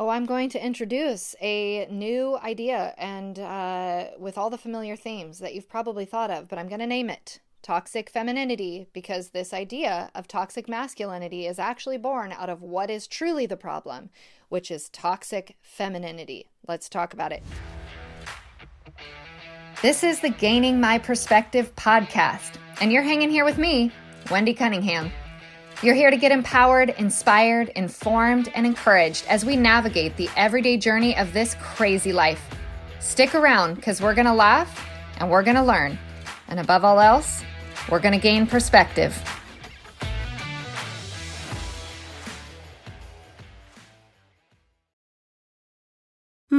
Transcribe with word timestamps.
oh, 0.00 0.08
I'm 0.08 0.24
going 0.24 0.48
to 0.48 0.64
introduce 0.64 1.36
a 1.42 1.86
new 1.90 2.38
idea 2.38 2.94
and 2.96 3.38
uh, 3.38 4.06
with 4.18 4.38
all 4.38 4.48
the 4.48 4.56
familiar 4.56 4.96
themes 4.96 5.40
that 5.40 5.54
you've 5.54 5.68
probably 5.68 6.06
thought 6.06 6.30
of, 6.30 6.48
but 6.48 6.58
I'm 6.58 6.68
going 6.68 6.80
to 6.80 6.86
name 6.86 7.10
it 7.10 7.38
toxic 7.62 8.08
femininity 8.08 8.86
because 8.94 9.28
this 9.28 9.52
idea 9.52 10.10
of 10.14 10.26
toxic 10.26 10.66
masculinity 10.66 11.46
is 11.46 11.58
actually 11.58 11.98
born 11.98 12.32
out 12.32 12.48
of 12.48 12.62
what 12.62 12.88
is 12.88 13.06
truly 13.06 13.44
the 13.44 13.58
problem, 13.58 14.08
which 14.48 14.70
is 14.70 14.88
toxic 14.88 15.58
femininity. 15.60 16.46
Let's 16.66 16.88
talk 16.88 17.12
about 17.12 17.32
it. 17.32 17.42
This 19.82 20.02
is 20.02 20.20
the 20.20 20.30
Gaining 20.30 20.80
My 20.80 20.96
Perspective 20.96 21.76
podcast, 21.76 22.54
and 22.80 22.90
you're 22.90 23.02
hanging 23.02 23.28
here 23.28 23.44
with 23.44 23.58
me, 23.58 23.92
Wendy 24.30 24.54
Cunningham. 24.54 25.12
You're 25.82 25.94
here 25.94 26.10
to 26.10 26.18
get 26.18 26.30
empowered, 26.30 26.90
inspired, 26.98 27.70
informed, 27.70 28.52
and 28.54 28.66
encouraged 28.66 29.24
as 29.28 29.46
we 29.46 29.56
navigate 29.56 30.14
the 30.18 30.28
everyday 30.36 30.76
journey 30.76 31.16
of 31.16 31.32
this 31.32 31.54
crazy 31.54 32.12
life. 32.12 32.50
Stick 32.98 33.34
around 33.34 33.76
because 33.76 34.02
we're 34.02 34.14
going 34.14 34.26
to 34.26 34.34
laugh 34.34 34.86
and 35.16 35.30
we're 35.30 35.42
going 35.42 35.56
to 35.56 35.62
learn. 35.62 35.98
And 36.48 36.60
above 36.60 36.84
all 36.84 37.00
else, 37.00 37.42
we're 37.90 37.98
going 37.98 38.12
to 38.12 38.20
gain 38.20 38.46
perspective. 38.46 39.16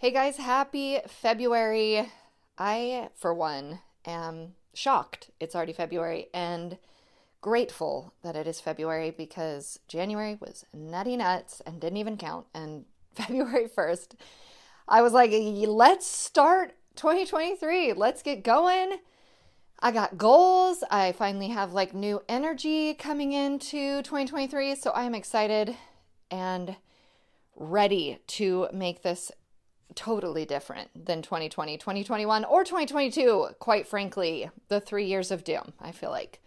Hey 0.00 0.12
guys, 0.12 0.38
happy 0.38 0.98
February. 1.06 2.10
I, 2.56 3.10
for 3.14 3.34
one, 3.34 3.80
am 4.06 4.54
shocked 4.72 5.30
it's 5.38 5.54
already 5.54 5.74
February 5.74 6.28
and 6.32 6.78
grateful 7.42 8.14
that 8.22 8.34
it 8.34 8.46
is 8.46 8.62
February 8.62 9.10
because 9.10 9.78
January 9.88 10.38
was 10.40 10.64
nutty 10.72 11.18
nuts 11.18 11.60
and 11.66 11.82
didn't 11.82 11.98
even 11.98 12.16
count. 12.16 12.46
And 12.54 12.86
February 13.14 13.68
1st, 13.68 14.14
I 14.88 15.02
was 15.02 15.12
like, 15.12 15.32
let's 15.34 16.06
start 16.06 16.72
2023. 16.96 17.92
Let's 17.92 18.22
get 18.22 18.42
going. 18.42 19.00
I 19.80 19.90
got 19.90 20.16
goals. 20.16 20.82
I 20.90 21.12
finally 21.12 21.48
have 21.48 21.74
like 21.74 21.92
new 21.92 22.22
energy 22.26 22.94
coming 22.94 23.32
into 23.32 24.00
2023. 24.00 24.76
So 24.76 24.92
I 24.92 25.02
am 25.02 25.14
excited 25.14 25.76
and 26.30 26.76
ready 27.54 28.18
to 28.28 28.66
make 28.72 29.02
this 29.02 29.30
totally 29.94 30.44
different 30.44 31.06
than 31.06 31.22
2020, 31.22 31.78
2021, 31.78 32.44
or 32.44 32.64
2022, 32.64 33.48
quite 33.58 33.86
frankly, 33.86 34.50
the 34.68 34.80
three 34.80 35.06
years 35.06 35.30
of 35.30 35.44
doom, 35.44 35.72
I 35.80 35.92
feel 35.92 36.10
like, 36.10 36.40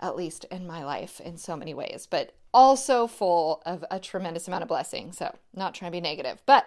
at 0.00 0.16
least 0.16 0.44
in 0.50 0.66
my 0.66 0.84
life 0.84 1.20
in 1.20 1.36
so 1.36 1.56
many 1.56 1.74
ways, 1.74 2.06
but 2.08 2.34
also 2.52 3.06
full 3.06 3.62
of 3.66 3.84
a 3.90 3.98
tremendous 3.98 4.48
amount 4.48 4.62
of 4.62 4.68
blessing. 4.68 5.12
So, 5.12 5.34
not 5.54 5.74
trying 5.74 5.90
to 5.90 5.96
be 5.96 6.00
negative, 6.00 6.42
but 6.46 6.66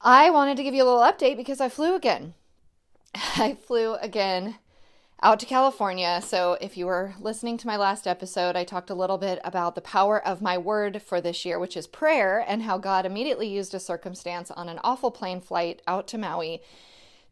I 0.00 0.30
wanted 0.30 0.56
to 0.56 0.62
give 0.62 0.74
you 0.74 0.82
a 0.82 0.88
little 0.88 1.00
update 1.00 1.36
because 1.36 1.60
I 1.60 1.68
flew 1.68 1.94
again. 1.94 2.34
I 3.14 3.54
flew 3.54 3.94
again 3.94 4.56
out 5.22 5.40
to 5.40 5.46
California. 5.46 6.20
So, 6.22 6.58
if 6.60 6.76
you 6.76 6.86
were 6.86 7.14
listening 7.20 7.56
to 7.58 7.66
my 7.66 7.76
last 7.76 8.06
episode, 8.06 8.54
I 8.56 8.64
talked 8.64 8.90
a 8.90 8.94
little 8.94 9.18
bit 9.18 9.40
about 9.44 9.74
the 9.74 9.80
power 9.80 10.24
of 10.24 10.42
my 10.42 10.58
word 10.58 11.02
for 11.02 11.20
this 11.20 11.44
year, 11.44 11.58
which 11.58 11.76
is 11.76 11.86
prayer, 11.86 12.44
and 12.46 12.62
how 12.62 12.78
God 12.78 13.06
immediately 13.06 13.48
used 13.48 13.74
a 13.74 13.80
circumstance 13.80 14.50
on 14.50 14.68
an 14.68 14.78
awful 14.84 15.10
plane 15.10 15.40
flight 15.40 15.80
out 15.86 16.06
to 16.08 16.18
Maui 16.18 16.60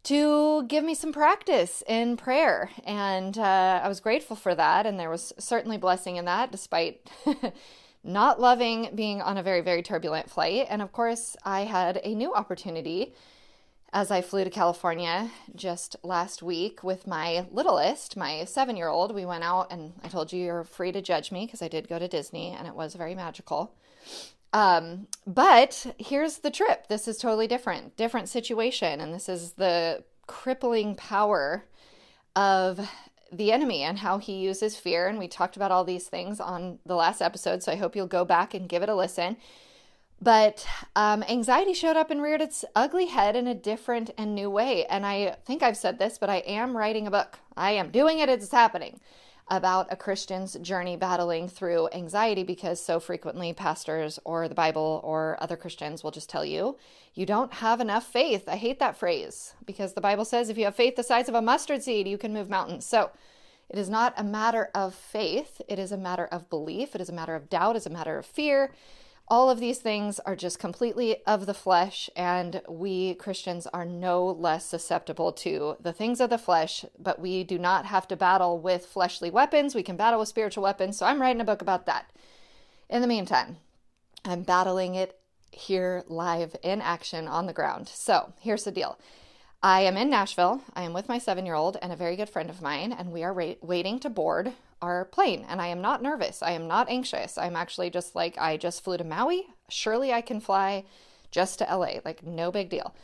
to 0.04 0.64
give 0.64 0.84
me 0.84 0.94
some 0.94 1.12
practice 1.12 1.82
in 1.86 2.16
prayer. 2.16 2.70
And 2.84 3.36
uh, 3.38 3.80
I 3.82 3.88
was 3.88 4.00
grateful 4.00 4.36
for 4.36 4.54
that. 4.54 4.86
And 4.86 5.00
there 5.00 5.10
was 5.10 5.32
certainly 5.38 5.78
blessing 5.78 6.16
in 6.16 6.24
that, 6.26 6.52
despite. 6.52 7.10
not 8.06 8.38
loving 8.38 8.90
being 8.94 9.22
on 9.22 9.38
a 9.38 9.42
very, 9.42 9.62
very 9.62 9.82
turbulent 9.82 10.28
flight. 10.28 10.66
And 10.68 10.82
of 10.82 10.92
course, 10.92 11.36
I 11.42 11.60
had 11.60 12.00
a 12.04 12.14
new 12.14 12.34
opportunity 12.34 13.14
as 13.94 14.10
I 14.10 14.22
flew 14.22 14.42
to 14.42 14.50
California 14.50 15.30
just 15.54 15.94
last 16.02 16.42
week 16.42 16.82
with 16.82 17.06
my 17.06 17.46
littlest, 17.52 18.16
my 18.16 18.44
seven 18.44 18.76
year 18.76 18.88
old. 18.88 19.14
We 19.14 19.24
went 19.24 19.44
out, 19.44 19.70
and 19.70 19.92
I 20.02 20.08
told 20.08 20.32
you 20.32 20.44
you're 20.44 20.64
free 20.64 20.90
to 20.90 21.00
judge 21.00 21.30
me 21.30 21.46
because 21.46 21.62
I 21.62 21.68
did 21.68 21.88
go 21.88 22.00
to 22.00 22.08
Disney 22.08 22.50
and 22.50 22.66
it 22.66 22.74
was 22.74 22.96
very 22.96 23.14
magical. 23.14 23.72
Um, 24.52 25.06
but 25.26 25.94
here's 25.96 26.38
the 26.38 26.50
trip. 26.50 26.88
This 26.88 27.06
is 27.06 27.18
totally 27.18 27.46
different, 27.46 27.96
different 27.96 28.28
situation. 28.28 29.00
And 29.00 29.14
this 29.14 29.28
is 29.28 29.52
the 29.52 30.02
crippling 30.26 30.96
power 30.96 31.64
of 32.34 32.88
the 33.32 33.52
enemy 33.52 33.82
and 33.82 33.98
how 33.98 34.18
he 34.18 34.34
uses 34.34 34.76
fear. 34.76 35.06
And 35.06 35.18
we 35.18 35.28
talked 35.28 35.56
about 35.56 35.70
all 35.70 35.84
these 35.84 36.08
things 36.08 36.40
on 36.40 36.78
the 36.84 36.96
last 36.96 37.22
episode. 37.22 37.62
So 37.62 37.70
I 37.70 37.76
hope 37.76 37.94
you'll 37.94 38.06
go 38.06 38.24
back 38.24 38.54
and 38.54 38.68
give 38.68 38.82
it 38.82 38.88
a 38.88 38.94
listen. 38.94 39.36
But 40.20 40.66
um, 40.96 41.22
anxiety 41.24 41.74
showed 41.74 41.96
up 41.96 42.10
and 42.10 42.22
reared 42.22 42.40
its 42.40 42.64
ugly 42.74 43.06
head 43.06 43.36
in 43.36 43.46
a 43.46 43.54
different 43.54 44.10
and 44.16 44.34
new 44.34 44.48
way. 44.48 44.86
And 44.86 45.04
I 45.04 45.36
think 45.44 45.62
I've 45.62 45.76
said 45.76 45.98
this, 45.98 46.18
but 46.18 46.30
I 46.30 46.36
am 46.38 46.76
writing 46.76 47.06
a 47.06 47.10
book. 47.10 47.38
I 47.56 47.72
am 47.72 47.90
doing 47.90 48.18
it, 48.20 48.28
it's 48.28 48.50
happening 48.50 49.00
about 49.48 49.92
a 49.92 49.96
Christian's 49.96 50.54
journey 50.54 50.96
battling 50.96 51.48
through 51.48 51.88
anxiety 51.92 52.42
because 52.42 52.82
so 52.82 52.98
frequently 52.98 53.52
pastors 53.52 54.18
or 54.24 54.48
the 54.48 54.54
Bible 54.54 55.02
or 55.04 55.36
other 55.40 55.56
Christians 55.56 56.02
will 56.02 56.10
just 56.10 56.30
tell 56.30 56.44
you, 56.44 56.78
you 57.12 57.26
don't 57.26 57.52
have 57.54 57.80
enough 57.80 58.06
faith. 58.06 58.48
I 58.48 58.56
hate 58.56 58.78
that 58.78 58.96
phrase 58.96 59.54
because 59.66 59.92
the 59.92 60.00
Bible 60.00 60.24
says 60.24 60.48
if 60.48 60.56
you 60.56 60.64
have 60.64 60.74
faith 60.74 60.96
the 60.96 61.02
size 61.02 61.28
of 61.28 61.34
a 61.34 61.42
mustard 61.42 61.82
seed, 61.82 62.08
you 62.08 62.16
can 62.16 62.32
move 62.32 62.48
mountains. 62.48 62.86
So 62.86 63.10
it 63.68 63.78
is 63.78 63.90
not 63.90 64.14
a 64.16 64.24
matter 64.24 64.70
of 64.74 64.94
faith, 64.94 65.60
it 65.68 65.78
is 65.78 65.92
a 65.92 65.98
matter 65.98 66.26
of 66.26 66.48
belief, 66.48 66.94
it 66.94 67.00
is 67.00 67.10
a 67.10 67.14
matter 67.14 67.34
of 67.34 67.50
doubt, 67.50 67.76
it's 67.76 67.86
a 67.86 67.90
matter 67.90 68.16
of 68.16 68.24
fear 68.24 68.72
all 69.28 69.48
of 69.48 69.58
these 69.58 69.78
things 69.78 70.20
are 70.20 70.36
just 70.36 70.58
completely 70.58 71.24
of 71.26 71.46
the 71.46 71.54
flesh, 71.54 72.10
and 72.14 72.60
we 72.68 73.14
Christians 73.14 73.66
are 73.68 73.86
no 73.86 74.26
less 74.26 74.66
susceptible 74.66 75.32
to 75.32 75.76
the 75.80 75.92
things 75.92 76.20
of 76.20 76.28
the 76.30 76.38
flesh, 76.38 76.84
but 76.98 77.18
we 77.18 77.42
do 77.42 77.58
not 77.58 77.86
have 77.86 78.06
to 78.08 78.16
battle 78.16 78.58
with 78.58 78.84
fleshly 78.84 79.30
weapons. 79.30 79.74
We 79.74 79.82
can 79.82 79.96
battle 79.96 80.20
with 80.20 80.28
spiritual 80.28 80.62
weapons. 80.62 80.98
So 80.98 81.06
I'm 81.06 81.22
writing 81.22 81.40
a 81.40 81.44
book 81.44 81.62
about 81.62 81.86
that. 81.86 82.10
In 82.90 83.00
the 83.00 83.08
meantime, 83.08 83.56
I'm 84.26 84.42
battling 84.42 84.94
it 84.94 85.18
here 85.50 86.04
live 86.06 86.54
in 86.62 86.82
action 86.82 87.26
on 87.26 87.46
the 87.46 87.52
ground. 87.52 87.88
So 87.88 88.34
here's 88.40 88.64
the 88.64 88.72
deal. 88.72 88.98
I 89.62 89.80
am 89.80 89.96
in 89.96 90.10
Nashville. 90.10 90.60
I 90.74 90.82
am 90.82 90.92
with 90.92 91.08
my 91.08 91.16
seven 91.16 91.46
year 91.46 91.54
old 91.54 91.78
and 91.80 91.90
a 91.90 91.96
very 91.96 92.16
good 92.16 92.28
friend 92.28 92.50
of 92.50 92.60
mine, 92.60 92.92
and 92.92 93.10
we 93.10 93.22
are 93.22 93.32
ra- 93.32 93.54
waiting 93.62 93.98
to 94.00 94.10
board 94.10 94.52
our 94.84 95.04
plane. 95.06 95.44
And 95.48 95.60
I 95.60 95.68
am 95.68 95.80
not 95.80 96.02
nervous. 96.02 96.42
I 96.42 96.52
am 96.52 96.68
not 96.68 96.88
anxious. 96.88 97.36
I'm 97.36 97.56
actually 97.56 97.90
just 97.90 98.14
like, 98.14 98.38
I 98.38 98.56
just 98.56 98.84
flew 98.84 98.96
to 98.96 99.04
Maui. 99.04 99.46
Surely 99.68 100.12
I 100.12 100.20
can 100.20 100.40
fly 100.40 100.84
just 101.30 101.58
to 101.58 101.64
LA. 101.64 102.00
Like, 102.04 102.24
no 102.24 102.50
big 102.50 102.68
deal. 102.68 102.94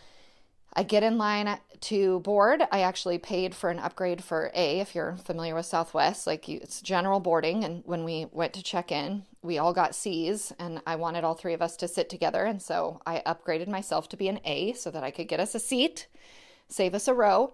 I 0.73 0.85
get 0.85 1.03
in 1.03 1.19
line 1.19 1.59
to 1.81 2.21
board. 2.21 2.63
I 2.71 2.83
actually 2.83 3.19
paid 3.19 3.57
for 3.57 3.71
an 3.71 3.81
upgrade 3.81 4.23
for 4.23 4.53
A, 4.55 4.79
if 4.79 4.95
you're 4.95 5.17
familiar 5.17 5.57
with 5.57 5.67
Southwest. 5.67 6.29
Like, 6.29 6.49
it's 6.49 6.81
general 6.81 7.19
boarding. 7.19 7.65
And 7.65 7.83
when 7.87 8.05
we 8.05 8.27
went 8.31 8.53
to 8.53 8.63
check 8.63 8.93
in, 8.93 9.25
we 9.43 9.59
all 9.59 9.73
got 9.73 9.97
C's, 9.97 10.53
and 10.61 10.81
I 10.87 10.95
wanted 10.95 11.25
all 11.25 11.35
three 11.35 11.55
of 11.55 11.63
us 11.63 11.77
to 11.79 11.89
sit 11.89 12.09
together. 12.09 12.45
And 12.45 12.63
so 12.63 13.01
I 13.05 13.23
upgraded 13.27 13.67
myself 13.67 14.09
to 14.11 14.17
be 14.17 14.29
an 14.29 14.39
A 14.45 14.75
so 14.75 14.91
that 14.93 15.03
I 15.03 15.11
could 15.11 15.27
get 15.27 15.41
us 15.41 15.57
a 15.57 15.59
seat 15.59 16.07
save 16.71 16.95
us 16.95 17.09
a 17.09 17.15
row. 17.15 17.53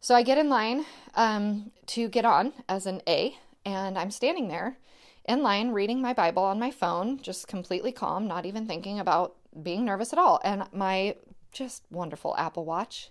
So 0.00 0.14
I 0.14 0.22
get 0.22 0.38
in 0.38 0.48
line 0.48 0.84
um, 1.14 1.72
to 1.86 2.08
get 2.08 2.24
on 2.24 2.52
as 2.68 2.86
an 2.86 3.02
A, 3.08 3.36
and 3.64 3.98
I'm 3.98 4.10
standing 4.10 4.48
there 4.48 4.78
in 5.24 5.42
line 5.42 5.70
reading 5.72 6.00
my 6.00 6.14
Bible 6.14 6.42
on 6.42 6.58
my 6.58 6.70
phone, 6.70 7.18
just 7.18 7.46
completely 7.46 7.92
calm, 7.92 8.26
not 8.26 8.46
even 8.46 8.66
thinking 8.66 8.98
about 8.98 9.36
being 9.62 9.84
nervous 9.84 10.12
at 10.12 10.18
all. 10.18 10.40
And 10.42 10.64
my 10.72 11.16
just 11.52 11.82
wonderful 11.90 12.34
Apple 12.38 12.64
Watch 12.64 13.10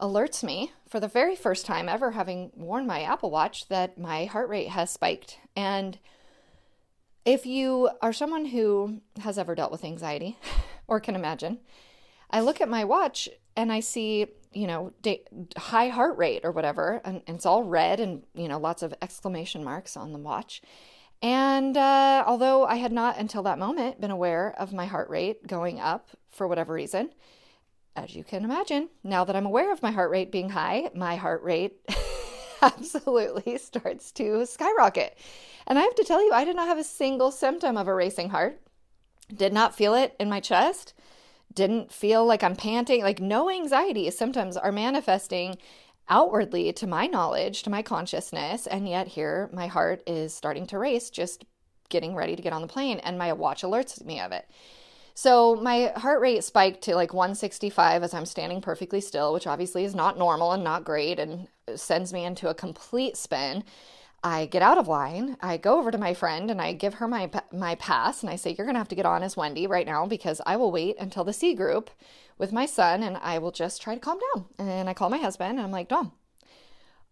alerts 0.00 0.42
me 0.42 0.72
for 0.88 1.00
the 1.00 1.08
very 1.08 1.36
first 1.36 1.64
time 1.64 1.88
ever 1.88 2.10
having 2.10 2.50
worn 2.54 2.86
my 2.86 3.02
Apple 3.02 3.30
Watch 3.30 3.68
that 3.68 3.96
my 3.98 4.26
heart 4.26 4.48
rate 4.48 4.68
has 4.68 4.90
spiked. 4.90 5.38
And 5.54 5.98
if 7.24 7.46
you 7.46 7.90
are 8.02 8.12
someone 8.12 8.46
who 8.46 9.00
has 9.20 9.38
ever 9.38 9.54
dealt 9.54 9.72
with 9.72 9.84
anxiety 9.84 10.38
or 10.86 11.00
can 11.00 11.14
imagine, 11.14 11.58
I 12.30 12.40
look 12.40 12.60
at 12.60 12.68
my 12.68 12.84
watch 12.84 13.28
and 13.56 13.72
I 13.72 13.80
see 13.80 14.26
you 14.56 14.66
know, 14.66 14.92
high 15.58 15.88
heart 15.88 16.16
rate 16.16 16.40
or 16.42 16.50
whatever, 16.50 17.02
and, 17.04 17.22
and, 17.26 17.36
it's 17.36 17.44
all 17.44 17.62
red 17.62 18.00
and, 18.00 18.22
you 18.34 18.48
know, 18.48 18.58
lots 18.58 18.82
of 18.82 18.94
exclamation 19.02 19.62
marks 19.62 19.96
on 19.96 20.12
the 20.12 20.18
watch. 20.18 20.62
And 21.20 21.76
uh, 21.76 22.24
although 22.26 22.64
I 22.64 22.76
had 22.76 22.92
not 22.92 23.18
until 23.18 23.42
that 23.42 23.58
moment 23.58 24.00
been 24.00 24.10
aware 24.10 24.54
of 24.58 24.72
my 24.72 24.86
heart 24.86 25.10
rate 25.10 25.46
going 25.46 25.78
up 25.78 26.08
for 26.30 26.48
whatever 26.48 26.72
reason, 26.72 27.10
as 27.94 28.14
you 28.14 28.24
can 28.24 28.44
imagine, 28.44 28.88
now 29.04 29.24
that 29.24 29.36
I'm 29.36 29.46
aware 29.46 29.72
of 29.72 29.82
my 29.82 29.90
heart 29.90 30.10
rate 30.10 30.32
being 30.32 30.50
high, 30.50 30.90
my 30.94 31.16
heart 31.16 31.42
rate 31.42 31.74
absolutely 32.62 33.58
starts 33.58 34.10
to 34.12 34.46
skyrocket. 34.46 35.18
And 35.66 35.78
I 35.78 35.82
have 35.82 35.94
to 35.96 36.04
tell 36.04 36.24
you, 36.24 36.32
I 36.32 36.44
did 36.44 36.56
not 36.56 36.68
have 36.68 36.78
a 36.78 36.84
single 36.84 37.30
symptom 37.30 37.76
of 37.76 37.88
a 37.88 37.94
racing 37.94 38.30
heart. 38.30 38.60
Did 39.34 39.52
not 39.52 39.76
feel 39.76 39.94
it 39.94 40.14
in 40.18 40.30
my 40.30 40.40
chest. 40.40 40.94
Didn't 41.52 41.92
feel 41.92 42.24
like 42.24 42.42
I'm 42.42 42.56
panting. 42.56 43.02
Like, 43.02 43.20
no 43.20 43.50
anxiety 43.50 44.10
symptoms 44.10 44.56
are 44.56 44.72
manifesting 44.72 45.56
outwardly 46.08 46.72
to 46.72 46.86
my 46.86 47.06
knowledge, 47.06 47.62
to 47.64 47.70
my 47.70 47.82
consciousness. 47.82 48.66
And 48.66 48.88
yet, 48.88 49.08
here, 49.08 49.50
my 49.52 49.66
heart 49.66 50.02
is 50.06 50.34
starting 50.34 50.66
to 50.66 50.78
race, 50.78 51.10
just 51.10 51.44
getting 51.88 52.14
ready 52.14 52.36
to 52.36 52.42
get 52.42 52.52
on 52.52 52.62
the 52.62 52.68
plane. 52.68 52.98
And 52.98 53.18
my 53.18 53.32
watch 53.32 53.62
alerts 53.62 54.04
me 54.04 54.20
of 54.20 54.32
it. 54.32 54.46
So 55.14 55.56
my 55.56 55.92
heart 55.96 56.20
rate 56.20 56.44
spiked 56.44 56.82
to 56.82 56.94
like 56.94 57.14
165 57.14 58.02
as 58.02 58.12
I'm 58.12 58.26
standing 58.26 58.60
perfectly 58.60 59.00
still, 59.00 59.32
which 59.32 59.46
obviously 59.46 59.84
is 59.84 59.94
not 59.94 60.18
normal 60.18 60.52
and 60.52 60.62
not 60.62 60.84
great 60.84 61.18
and 61.18 61.48
sends 61.74 62.12
me 62.12 62.26
into 62.26 62.50
a 62.50 62.54
complete 62.54 63.16
spin. 63.16 63.64
I 64.22 64.46
get 64.46 64.62
out 64.62 64.78
of 64.78 64.88
line. 64.88 65.36
I 65.40 65.56
go 65.56 65.78
over 65.78 65.90
to 65.90 65.98
my 65.98 66.14
friend 66.14 66.50
and 66.50 66.60
I 66.60 66.72
give 66.72 66.94
her 66.94 67.06
my 67.06 67.30
my 67.52 67.74
pass 67.76 68.22
and 68.22 68.30
I 68.30 68.36
say 68.36 68.50
you're 68.50 68.66
going 68.66 68.74
to 68.74 68.80
have 68.80 68.88
to 68.88 68.94
get 68.96 69.06
on 69.06 69.22
as 69.22 69.36
Wendy 69.36 69.66
right 69.66 69.86
now 69.86 70.06
because 70.06 70.40
I 70.46 70.56
will 70.56 70.72
wait 70.72 70.96
until 70.98 71.24
the 71.24 71.32
C 71.32 71.54
group 71.54 71.90
with 72.38 72.52
my 72.52 72.66
son 72.66 73.02
and 73.02 73.16
I 73.18 73.38
will 73.38 73.52
just 73.52 73.80
try 73.80 73.94
to 73.94 74.00
calm 74.00 74.18
down. 74.34 74.46
And 74.58 74.88
I 74.88 74.94
call 74.94 75.10
my 75.10 75.18
husband 75.18 75.58
and 75.58 75.60
I'm 75.60 75.70
like, 75.70 75.88
"Dom, 75.88 76.12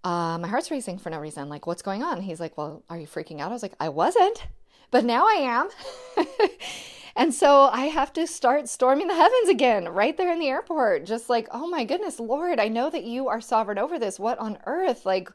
uh, 0.03 0.39
my 0.39 0.49
heart's 0.49 0.71
racing 0.71 0.99
for 0.99 1.11
no 1.11 1.19
reason. 1.19 1.49
Like, 1.49 1.67
what's 1.67 1.83
going 1.83 2.03
on?" 2.03 2.23
He's 2.23 2.41
like, 2.41 2.59
"Well, 2.59 2.83
are 2.91 2.99
you 2.99 3.07
freaking 3.07 3.41
out?" 3.41 3.51
I 3.51 3.55
was 3.55 3.63
like, 3.63 3.77
"I 3.79 3.91
wasn't, 3.91 4.47
but 4.91 5.05
now 5.05 5.27
I 5.27 5.69
am." 6.17 6.27
And 7.17 7.33
so 7.33 7.69
I 7.73 7.87
have 7.87 8.13
to 8.15 8.27
start 8.27 8.69
storming 8.69 9.07
the 9.07 9.15
heavens 9.15 9.49
again 9.49 9.89
right 9.89 10.17
there 10.17 10.33
in 10.33 10.41
the 10.41 10.49
airport. 10.49 11.07
Just 11.07 11.31
like, 11.31 11.47
oh 11.53 11.69
my 11.69 11.85
goodness, 11.85 12.19
Lord, 12.19 12.59
I 12.59 12.69
know 12.69 12.91
that 12.91 13.05
you 13.05 13.29
are 13.29 13.41
sovereign 13.41 13.79
over 13.79 13.99
this. 13.99 14.19
What 14.19 14.39
on 14.39 14.59
earth? 14.67 15.07
Like, 15.07 15.31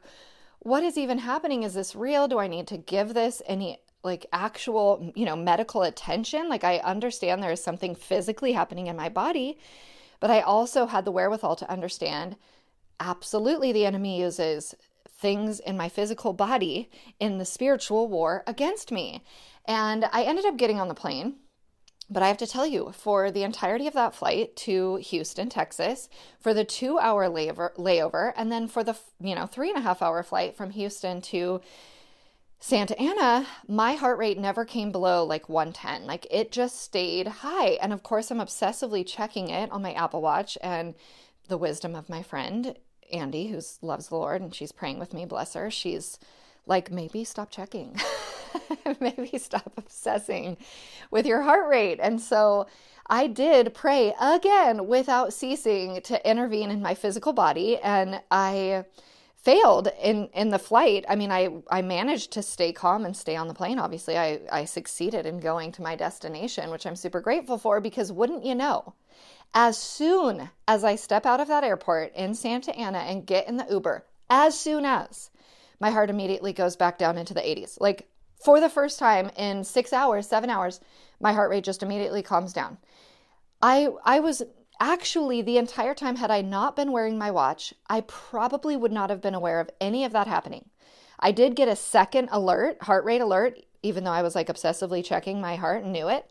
what 0.60 0.84
is 0.84 0.96
even 0.96 1.18
happening? 1.18 1.62
Is 1.62 1.74
this 1.74 1.96
real? 1.96 2.28
Do 2.28 2.38
I 2.38 2.46
need 2.46 2.66
to 2.68 2.76
give 2.76 3.14
this 3.14 3.42
any 3.46 3.78
like 4.02 4.26
actual, 4.32 5.12
you 5.14 5.24
know, 5.24 5.36
medical 5.36 5.82
attention? 5.82 6.48
Like, 6.48 6.64
I 6.64 6.78
understand 6.78 7.42
there 7.42 7.52
is 7.52 7.62
something 7.62 7.94
physically 7.94 8.52
happening 8.52 8.86
in 8.86 8.96
my 8.96 9.08
body, 9.08 9.58
but 10.20 10.30
I 10.30 10.40
also 10.40 10.86
had 10.86 11.04
the 11.04 11.10
wherewithal 11.10 11.56
to 11.56 11.70
understand 11.70 12.36
absolutely 12.98 13.72
the 13.72 13.86
enemy 13.86 14.20
uses 14.20 14.74
things 15.08 15.60
in 15.60 15.76
my 15.76 15.88
physical 15.88 16.32
body 16.32 16.90
in 17.18 17.38
the 17.38 17.44
spiritual 17.44 18.08
war 18.08 18.42
against 18.46 18.90
me. 18.90 19.22
And 19.66 20.06
I 20.12 20.22
ended 20.22 20.46
up 20.46 20.56
getting 20.56 20.80
on 20.80 20.88
the 20.88 20.94
plane 20.94 21.36
but 22.10 22.22
I 22.22 22.28
have 22.28 22.38
to 22.38 22.46
tell 22.46 22.66
you, 22.66 22.92
for 22.92 23.30
the 23.30 23.44
entirety 23.44 23.86
of 23.86 23.94
that 23.94 24.14
flight 24.14 24.56
to 24.56 24.96
Houston, 24.96 25.48
Texas, 25.48 26.08
for 26.40 26.52
the 26.52 26.64
two 26.64 26.98
hour 26.98 27.28
layover, 27.28 27.74
layover, 27.76 28.32
and 28.36 28.50
then 28.50 28.66
for 28.66 28.82
the 28.82 28.96
you 29.20 29.34
know 29.34 29.46
three 29.46 29.68
and 29.68 29.78
a 29.78 29.82
half 29.82 30.02
hour 30.02 30.22
flight 30.22 30.56
from 30.56 30.70
Houston 30.70 31.20
to 31.22 31.60
Santa 32.58 32.98
Ana, 33.00 33.46
my 33.68 33.94
heart 33.94 34.18
rate 34.18 34.38
never 34.38 34.64
came 34.64 34.92
below 34.92 35.24
like 35.24 35.48
110. 35.48 36.06
Like 36.06 36.26
it 36.30 36.52
just 36.52 36.82
stayed 36.82 37.26
high. 37.26 37.78
And 37.80 37.92
of 37.92 38.02
course, 38.02 38.30
I'm 38.30 38.38
obsessively 38.38 39.06
checking 39.06 39.48
it 39.48 39.70
on 39.72 39.80
my 39.80 39.94
Apple 39.94 40.20
Watch 40.20 40.58
and 40.62 40.94
the 41.48 41.56
wisdom 41.56 41.94
of 41.94 42.10
my 42.10 42.22
friend 42.22 42.76
Andy, 43.12 43.48
who 43.48 43.60
loves 43.82 44.08
the 44.08 44.16
Lord 44.16 44.40
and 44.40 44.54
she's 44.54 44.72
praying 44.72 44.98
with 44.98 45.14
me, 45.14 45.24
bless 45.24 45.54
her. 45.54 45.70
She's 45.70 46.18
like, 46.66 46.90
maybe 46.90 47.24
stop 47.24 47.50
checking. 47.50 47.96
maybe 49.00 49.38
stop 49.38 49.72
obsessing 49.76 50.56
with 51.10 51.26
your 51.26 51.42
heart 51.42 51.68
rate. 51.68 51.98
And 52.00 52.20
so 52.20 52.66
I 53.06 53.26
did 53.26 53.74
pray 53.74 54.14
again 54.20 54.86
without 54.86 55.32
ceasing 55.32 56.00
to 56.02 56.28
intervene 56.28 56.70
in 56.70 56.80
my 56.80 56.94
physical 56.94 57.32
body. 57.32 57.78
And 57.78 58.20
I 58.30 58.84
failed 59.42 59.88
in 60.02 60.28
in 60.34 60.50
the 60.50 60.58
flight 60.58 61.02
i 61.08 61.16
mean 61.16 61.30
i 61.30 61.48
i 61.70 61.80
managed 61.80 62.30
to 62.30 62.42
stay 62.42 62.72
calm 62.72 63.06
and 63.06 63.16
stay 63.16 63.36
on 63.36 63.48
the 63.48 63.54
plane 63.54 63.78
obviously 63.78 64.18
i 64.18 64.38
i 64.52 64.66
succeeded 64.66 65.24
in 65.24 65.40
going 65.40 65.72
to 65.72 65.80
my 65.80 65.96
destination 65.96 66.70
which 66.70 66.86
i'm 66.86 66.94
super 66.94 67.22
grateful 67.22 67.56
for 67.56 67.80
because 67.80 68.12
wouldn't 68.12 68.44
you 68.44 68.54
know 68.54 68.92
as 69.54 69.78
soon 69.78 70.50
as 70.68 70.84
i 70.84 70.94
step 70.94 71.24
out 71.24 71.40
of 71.40 71.48
that 71.48 71.64
airport 71.64 72.14
in 72.14 72.34
santa 72.34 72.74
ana 72.76 72.98
and 72.98 73.24
get 73.24 73.48
in 73.48 73.56
the 73.56 73.66
uber 73.70 74.04
as 74.28 74.58
soon 74.58 74.84
as 74.84 75.30
my 75.80 75.90
heart 75.90 76.10
immediately 76.10 76.52
goes 76.52 76.76
back 76.76 76.98
down 76.98 77.18
into 77.18 77.34
the 77.34 77.40
80s 77.40 77.78
like 77.80 78.08
for 78.42 78.58
the 78.58 78.70
first 78.70 78.98
time 78.98 79.30
in 79.36 79.64
six 79.64 79.92
hours, 79.92 80.26
seven 80.26 80.50
hours, 80.50 80.80
my 81.20 81.32
heart 81.32 81.50
rate 81.50 81.64
just 81.64 81.82
immediately 81.82 82.22
calms 82.22 82.52
down. 82.52 82.78
I 83.60 83.88
I 84.04 84.20
was 84.20 84.42
actually 84.80 85.42
the 85.42 85.58
entire 85.58 85.94
time 85.94 86.16
had 86.16 86.30
I 86.30 86.40
not 86.40 86.74
been 86.74 86.90
wearing 86.90 87.18
my 87.18 87.30
watch, 87.30 87.74
I 87.88 88.00
probably 88.00 88.76
would 88.76 88.92
not 88.92 89.10
have 89.10 89.20
been 89.20 89.34
aware 89.34 89.60
of 89.60 89.68
any 89.78 90.04
of 90.04 90.12
that 90.12 90.26
happening. 90.26 90.70
I 91.18 91.32
did 91.32 91.54
get 91.54 91.68
a 91.68 91.76
second 91.76 92.30
alert, 92.32 92.82
heart 92.82 93.04
rate 93.04 93.20
alert, 93.20 93.58
even 93.82 94.04
though 94.04 94.10
I 94.10 94.22
was 94.22 94.34
like 94.34 94.48
obsessively 94.48 95.04
checking 95.04 95.38
my 95.38 95.56
heart 95.56 95.84
and 95.84 95.92
knew 95.92 96.08
it, 96.08 96.30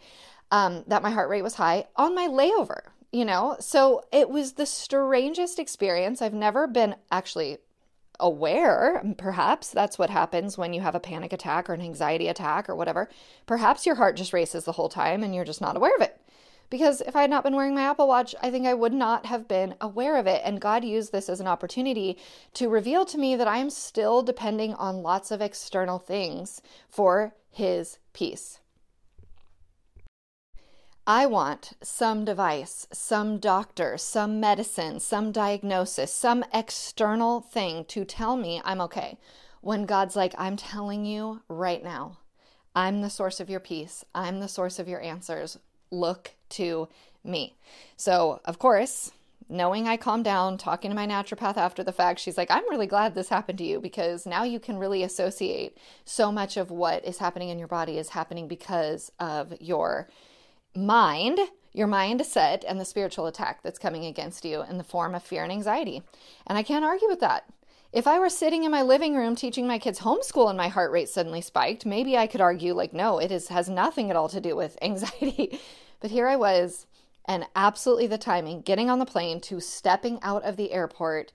um, 0.49 0.83
that 0.87 1.03
my 1.03 1.11
heart 1.11 1.29
rate 1.29 1.43
was 1.43 1.55
high 1.55 1.85
on 1.95 2.15
my 2.15 2.27
layover, 2.27 2.81
you 3.11 3.23
know? 3.23 3.55
So 3.59 4.01
it 4.11 4.31
was 4.31 4.53
the 4.53 4.65
strangest 4.65 5.59
experience. 5.59 6.23
I've 6.23 6.33
never 6.33 6.65
been 6.65 6.95
actually 7.11 7.59
aware, 8.19 9.03
perhaps 9.17 9.69
that's 9.69 9.97
what 9.97 10.09
happens 10.09 10.57
when 10.57 10.73
you 10.73 10.81
have 10.81 10.95
a 10.95 10.99
panic 10.99 11.33
attack 11.33 11.69
or 11.69 11.73
an 11.73 11.81
anxiety 11.81 12.27
attack 12.27 12.69
or 12.69 12.75
whatever. 12.75 13.09
Perhaps 13.45 13.85
your 13.85 13.95
heart 13.95 14.15
just 14.15 14.33
races 14.33 14.65
the 14.65 14.73
whole 14.73 14.89
time 14.89 15.23
and 15.23 15.33
you're 15.33 15.45
just 15.45 15.61
not 15.61 15.77
aware 15.77 15.95
of 15.95 16.01
it. 16.01 16.19
Because 16.69 17.01
if 17.01 17.15
I 17.15 17.21
had 17.21 17.29
not 17.31 17.43
been 17.43 17.55
wearing 17.55 17.73
my 17.73 17.81
Apple 17.81 18.07
Watch, 18.07 18.35
I 18.43 18.51
think 18.51 18.67
I 18.67 18.75
would 18.75 18.93
not 18.93 19.25
have 19.25 19.47
been 19.47 19.73
aware 19.81 20.17
of 20.17 20.27
it. 20.27 20.41
And 20.45 20.61
God 20.61 20.83
used 20.83 21.11
this 21.11 21.27
as 21.27 21.39
an 21.39 21.47
opportunity 21.47 22.17
to 22.53 22.69
reveal 22.69 23.05
to 23.05 23.17
me 23.17 23.35
that 23.35 23.47
I 23.47 23.57
am 23.57 23.71
still 23.71 24.21
depending 24.21 24.75
on 24.75 25.01
lots 25.01 25.31
of 25.31 25.41
external 25.41 25.97
things 25.97 26.61
for 26.87 27.33
His 27.49 27.97
peace. 28.13 28.59
I 31.09 31.25
want 31.25 31.71
some 31.81 32.23
device, 32.23 32.85
some 32.93 33.39
doctor, 33.39 33.97
some 33.97 34.39
medicine, 34.39 34.99
some 34.99 35.31
diagnosis, 35.31 36.13
some 36.13 36.45
external 36.53 37.41
thing 37.41 37.85
to 37.85 38.05
tell 38.05 38.37
me 38.37 38.61
I'm 38.63 38.79
okay. 38.81 39.17
When 39.61 39.87
God's 39.87 40.15
like, 40.15 40.35
I'm 40.37 40.55
telling 40.55 41.05
you 41.05 41.41
right 41.47 41.83
now, 41.83 42.19
I'm 42.75 43.01
the 43.01 43.09
source 43.09 43.39
of 43.39 43.49
your 43.49 43.59
peace, 43.59 44.05
I'm 44.13 44.39
the 44.39 44.47
source 44.47 44.77
of 44.77 44.87
your 44.87 45.01
answers. 45.01 45.57
Look 45.89 46.35
to 46.49 46.89
me. 47.23 47.57
So, 47.97 48.39
of 48.45 48.59
course, 48.59 49.11
knowing 49.49 49.87
I 49.87 49.97
calmed 49.97 50.25
down, 50.25 50.59
talking 50.59 50.91
to 50.91 50.95
my 50.95 51.07
naturopath 51.07 51.57
after 51.57 51.83
the 51.83 51.91
fact, 51.91 52.19
she's 52.19 52.37
like, 52.37 52.51
I'm 52.51 52.69
really 52.69 52.85
glad 52.85 53.15
this 53.15 53.29
happened 53.29 53.57
to 53.57 53.65
you 53.65 53.81
because 53.81 54.27
now 54.27 54.43
you 54.43 54.59
can 54.59 54.77
really 54.77 55.01
associate 55.01 55.75
so 56.05 56.31
much 56.31 56.55
of 56.55 56.69
what 56.69 57.03
is 57.03 57.17
happening 57.17 57.49
in 57.49 57.57
your 57.57 57.67
body 57.67 57.97
is 57.97 58.09
happening 58.09 58.47
because 58.47 59.11
of 59.19 59.59
your 59.59 60.07
mind, 60.75 61.39
your 61.73 61.87
mindset, 61.87 62.63
and 62.67 62.79
the 62.79 62.85
spiritual 62.85 63.27
attack 63.27 63.61
that's 63.63 63.79
coming 63.79 64.05
against 64.05 64.45
you 64.45 64.63
in 64.63 64.77
the 64.77 64.83
form 64.83 65.15
of 65.15 65.23
fear 65.23 65.43
and 65.43 65.51
anxiety. 65.51 66.01
And 66.47 66.57
I 66.57 66.63
can't 66.63 66.85
argue 66.85 67.07
with 67.07 67.19
that. 67.19 67.45
If 67.91 68.05
I 68.05 68.19
were 68.19 68.29
sitting 68.29 68.63
in 68.63 68.71
my 68.71 68.83
living 68.83 69.15
room 69.15 69.35
teaching 69.35 69.65
my 69.65 69.79
kids 69.79 69.99
homeschool 69.99 70.49
and 70.49 70.57
my 70.57 70.67
heart 70.67 70.91
rate 70.91 71.09
suddenly 71.09 71.41
spiked, 71.41 71.85
maybe 71.85 72.15
I 72.15 72.27
could 72.27 72.41
argue 72.41 72.73
like 72.73 72.93
no, 72.93 73.17
it 73.17 73.31
is 73.31 73.47
has 73.47 73.67
nothing 73.67 74.09
at 74.11 74.15
all 74.15 74.29
to 74.29 74.39
do 74.39 74.55
with 74.55 74.77
anxiety. 74.81 75.59
but 75.99 76.11
here 76.11 76.27
I 76.27 76.35
was 76.35 76.85
and 77.25 77.45
absolutely 77.55 78.07
the 78.07 78.17
timing 78.17 78.61
getting 78.61 78.89
on 78.89 78.99
the 78.99 79.05
plane 79.05 79.39
to 79.41 79.59
stepping 79.59 80.19
out 80.21 80.43
of 80.43 80.55
the 80.55 80.71
airport 80.71 81.31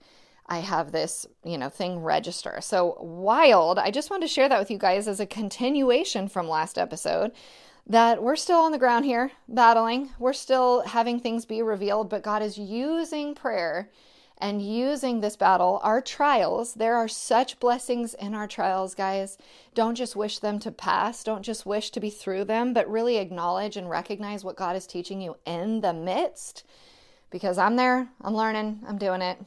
I 0.47 0.59
have 0.59 0.91
this, 0.91 1.25
you 1.43 1.57
know, 1.57 1.69
thing 1.69 1.99
register. 1.99 2.59
So 2.61 2.97
wild. 3.01 3.79
I 3.79 3.89
just 3.89 4.11
wanted 4.11 4.27
to 4.27 4.33
share 4.33 4.47
that 4.47 4.59
with 4.59 4.69
you 4.69 4.77
guys 4.77 5.07
as 5.07 5.19
a 5.19 5.25
continuation 5.25 6.27
from 6.27 6.47
last 6.47 6.77
episode 6.77 7.31
that 7.87 8.21
we're 8.21 8.35
still 8.35 8.59
on 8.59 8.71
the 8.71 8.79
ground 8.79 9.05
here 9.05 9.31
battling. 9.47 10.09
We're 10.17 10.33
still 10.33 10.81
having 10.81 11.19
things 11.19 11.45
be 11.45 11.61
revealed, 11.61 12.09
but 12.09 12.23
God 12.23 12.41
is 12.41 12.57
using 12.57 13.35
prayer 13.35 13.91
and 14.37 14.61
using 14.61 15.21
this 15.21 15.35
battle, 15.35 15.79
our 15.83 16.01
trials. 16.01 16.73
There 16.73 16.95
are 16.95 17.07
such 17.07 17.59
blessings 17.59 18.13
in 18.13 18.33
our 18.33 18.47
trials, 18.47 18.95
guys. 18.95 19.37
Don't 19.73 19.95
just 19.95 20.15
wish 20.15 20.39
them 20.39 20.59
to 20.59 20.71
pass. 20.71 21.23
Don't 21.23 21.43
just 21.43 21.65
wish 21.65 21.91
to 21.91 21.99
be 21.99 22.09
through 22.09 22.45
them, 22.45 22.73
but 22.73 22.89
really 22.89 23.17
acknowledge 23.17 23.77
and 23.77 23.89
recognize 23.89 24.43
what 24.43 24.57
God 24.57 24.75
is 24.75 24.87
teaching 24.87 25.21
you 25.21 25.37
in 25.45 25.81
the 25.81 25.93
midst. 25.93 26.65
Because 27.29 27.57
I'm 27.57 27.75
there, 27.75 28.09
I'm 28.21 28.35
learning, 28.35 28.81
I'm 28.87 28.97
doing 28.97 29.21
it. 29.21 29.37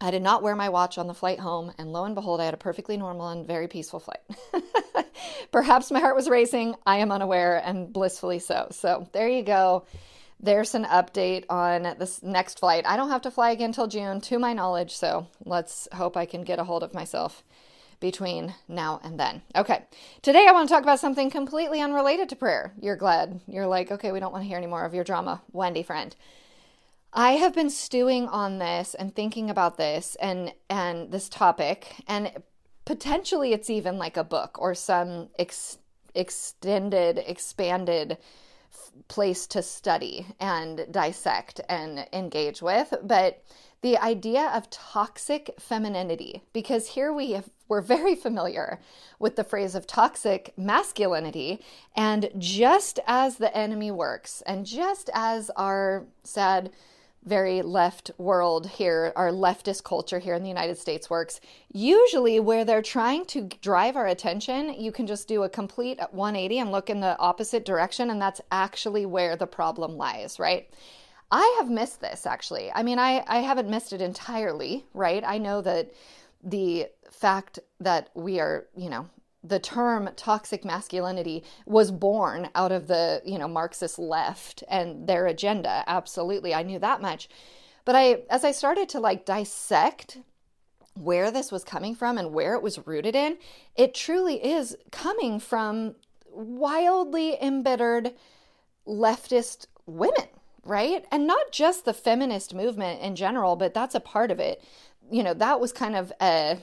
I 0.00 0.10
did 0.12 0.22
not 0.22 0.42
wear 0.42 0.54
my 0.54 0.68
watch 0.68 0.96
on 0.96 1.08
the 1.08 1.14
flight 1.14 1.40
home, 1.40 1.72
and 1.76 1.92
lo 1.92 2.04
and 2.04 2.14
behold, 2.14 2.40
I 2.40 2.44
had 2.44 2.54
a 2.54 2.58
perfectly 2.58 2.96
normal 2.96 3.28
and 3.28 3.46
very 3.46 3.66
peaceful 3.66 4.00
flight. 4.00 4.20
Perhaps 5.52 5.90
my 5.90 5.98
heart 5.98 6.14
was 6.14 6.28
racing. 6.28 6.76
I 6.86 6.98
am 6.98 7.10
unaware 7.10 7.60
and 7.64 7.92
blissfully 7.92 8.38
so. 8.38 8.68
So 8.70 9.08
there 9.12 9.28
you 9.28 9.42
go. 9.42 9.86
There's 10.40 10.76
an 10.76 10.84
update 10.84 11.46
on 11.50 11.82
this 11.98 12.22
next 12.22 12.60
flight. 12.60 12.86
I 12.86 12.96
don't 12.96 13.10
have 13.10 13.22
to 13.22 13.30
fly 13.30 13.50
again 13.50 13.72
till 13.72 13.88
June, 13.88 14.20
to 14.22 14.38
my 14.38 14.52
knowledge. 14.52 14.94
So 14.94 15.26
let's 15.44 15.88
hope 15.92 16.16
I 16.16 16.26
can 16.26 16.44
get 16.44 16.60
a 16.60 16.64
hold 16.64 16.84
of 16.84 16.94
myself 16.94 17.42
between 17.98 18.54
now 18.68 19.00
and 19.02 19.18
then. 19.18 19.42
Okay, 19.56 19.82
today 20.22 20.46
I 20.48 20.52
want 20.52 20.68
to 20.68 20.72
talk 20.72 20.84
about 20.84 21.00
something 21.00 21.30
completely 21.30 21.80
unrelated 21.80 22.28
to 22.28 22.36
prayer. 22.36 22.72
You're 22.80 22.94
glad. 22.94 23.40
You're 23.48 23.66
like, 23.66 23.90
okay, 23.90 24.12
we 24.12 24.20
don't 24.20 24.32
want 24.32 24.44
to 24.44 24.48
hear 24.48 24.58
any 24.58 24.68
more 24.68 24.84
of 24.84 24.94
your 24.94 25.02
drama, 25.02 25.42
Wendy 25.52 25.82
friend. 25.82 26.14
I 27.18 27.32
have 27.32 27.52
been 27.52 27.68
stewing 27.68 28.28
on 28.28 28.60
this 28.60 28.94
and 28.94 29.12
thinking 29.12 29.50
about 29.50 29.76
this 29.76 30.16
and 30.20 30.52
and 30.70 31.10
this 31.10 31.28
topic 31.28 31.96
and 32.06 32.30
potentially 32.84 33.52
it's 33.52 33.68
even 33.68 33.98
like 33.98 34.16
a 34.16 34.22
book 34.22 34.56
or 34.60 34.72
some 34.76 35.28
ex- 35.36 35.78
extended 36.14 37.18
expanded 37.26 38.18
place 39.08 39.48
to 39.48 39.62
study 39.62 40.26
and 40.38 40.86
dissect 40.92 41.60
and 41.68 42.06
engage 42.12 42.62
with. 42.62 42.94
But 43.02 43.42
the 43.82 43.98
idea 43.98 44.52
of 44.54 44.70
toxic 44.70 45.56
femininity 45.58 46.44
because 46.52 46.86
here 46.86 47.12
we 47.12 47.32
have, 47.32 47.50
we're 47.66 47.80
very 47.80 48.14
familiar 48.14 48.78
with 49.18 49.34
the 49.34 49.42
phrase 49.42 49.74
of 49.74 49.88
toxic 49.88 50.54
masculinity 50.56 51.64
and 51.96 52.30
just 52.38 53.00
as 53.08 53.38
the 53.38 53.56
enemy 53.56 53.90
works 53.90 54.40
and 54.46 54.64
just 54.64 55.10
as 55.12 55.50
our 55.56 56.06
sad 56.22 56.70
very 57.24 57.62
left 57.62 58.10
world 58.16 58.66
here, 58.68 59.12
our 59.16 59.30
leftist 59.30 59.84
culture 59.84 60.18
here 60.18 60.34
in 60.34 60.42
the 60.42 60.48
United 60.48 60.78
States 60.78 61.10
works. 61.10 61.40
Usually, 61.72 62.40
where 62.40 62.64
they're 62.64 62.82
trying 62.82 63.26
to 63.26 63.48
drive 63.60 63.96
our 63.96 64.06
attention, 64.06 64.74
you 64.74 64.92
can 64.92 65.06
just 65.06 65.28
do 65.28 65.42
a 65.42 65.48
complete 65.48 66.00
180 66.10 66.58
and 66.58 66.72
look 66.72 66.88
in 66.88 67.00
the 67.00 67.18
opposite 67.18 67.64
direction, 67.64 68.10
and 68.10 68.20
that's 68.20 68.40
actually 68.50 69.06
where 69.06 69.36
the 69.36 69.46
problem 69.46 69.96
lies, 69.96 70.38
right? 70.38 70.70
I 71.30 71.56
have 71.58 71.68
missed 71.68 72.00
this 72.00 72.26
actually. 72.26 72.72
I 72.72 72.82
mean, 72.82 72.98
I, 72.98 73.22
I 73.26 73.38
haven't 73.40 73.68
missed 73.68 73.92
it 73.92 74.00
entirely, 74.00 74.86
right? 74.94 75.22
I 75.26 75.38
know 75.38 75.60
that 75.60 75.92
the 76.42 76.88
fact 77.10 77.58
that 77.80 78.10
we 78.14 78.40
are, 78.40 78.66
you 78.76 78.88
know, 78.88 79.08
the 79.44 79.58
term 79.58 80.10
toxic 80.16 80.64
masculinity 80.64 81.44
was 81.64 81.90
born 81.90 82.48
out 82.54 82.72
of 82.72 82.88
the 82.88 83.22
you 83.24 83.38
know 83.38 83.48
marxist 83.48 83.98
left 83.98 84.64
and 84.68 85.06
their 85.06 85.26
agenda. 85.26 85.84
Absolutely 85.86 86.54
i 86.54 86.62
knew 86.62 86.78
that 86.78 87.00
much. 87.00 87.28
But 87.84 87.96
i 87.96 88.22
as 88.30 88.44
i 88.44 88.52
started 88.52 88.88
to 88.90 89.00
like 89.00 89.24
dissect 89.24 90.18
where 90.94 91.30
this 91.30 91.52
was 91.52 91.62
coming 91.62 91.94
from 91.94 92.18
and 92.18 92.32
where 92.32 92.54
it 92.54 92.62
was 92.62 92.84
rooted 92.86 93.14
in 93.14 93.38
it 93.76 93.94
truly 93.94 94.44
is 94.44 94.76
coming 94.90 95.38
from 95.38 95.94
wildly 96.32 97.40
embittered 97.40 98.14
leftist 98.86 99.66
women 99.86 100.26
right? 100.64 101.06
And 101.10 101.26
not 101.26 101.50
just 101.50 101.86
the 101.86 101.94
feminist 101.94 102.54
movement 102.54 103.00
in 103.00 103.16
general 103.16 103.56
but 103.56 103.74
that's 103.74 103.94
a 103.94 104.00
part 104.00 104.30
of 104.30 104.38
it. 104.38 104.62
You 105.10 105.22
know 105.22 105.34
that 105.34 105.60
was 105.60 105.72
kind 105.72 105.96
of 105.96 106.12
a 106.20 106.58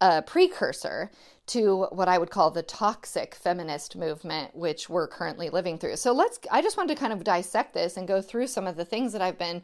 a 0.00 0.22
precursor 0.22 1.10
to 1.46 1.86
what 1.90 2.08
I 2.08 2.18
would 2.18 2.30
call 2.30 2.50
the 2.50 2.62
toxic 2.62 3.34
feminist 3.34 3.96
movement, 3.96 4.54
which 4.54 4.88
we're 4.88 5.08
currently 5.08 5.50
living 5.50 5.78
through. 5.78 5.96
So 5.96 6.12
let's, 6.12 6.38
I 6.50 6.62
just 6.62 6.76
wanted 6.76 6.94
to 6.94 7.00
kind 7.00 7.12
of 7.12 7.24
dissect 7.24 7.74
this 7.74 7.96
and 7.96 8.06
go 8.06 8.22
through 8.22 8.46
some 8.46 8.66
of 8.66 8.76
the 8.76 8.84
things 8.84 9.12
that 9.12 9.22
I've 9.22 9.38
been 9.38 9.62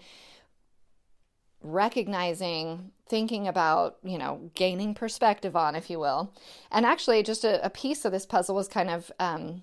recognizing, 1.60 2.90
thinking 3.08 3.46
about, 3.48 3.96
you 4.02 4.18
know, 4.18 4.50
gaining 4.54 4.94
perspective 4.94 5.56
on, 5.56 5.74
if 5.74 5.88
you 5.90 5.98
will. 5.98 6.32
And 6.70 6.84
actually, 6.84 7.22
just 7.22 7.44
a, 7.44 7.64
a 7.64 7.70
piece 7.70 8.04
of 8.04 8.12
this 8.12 8.26
puzzle 8.26 8.54
was 8.54 8.68
kind 8.68 8.90
of 8.90 9.10
um, 9.18 9.62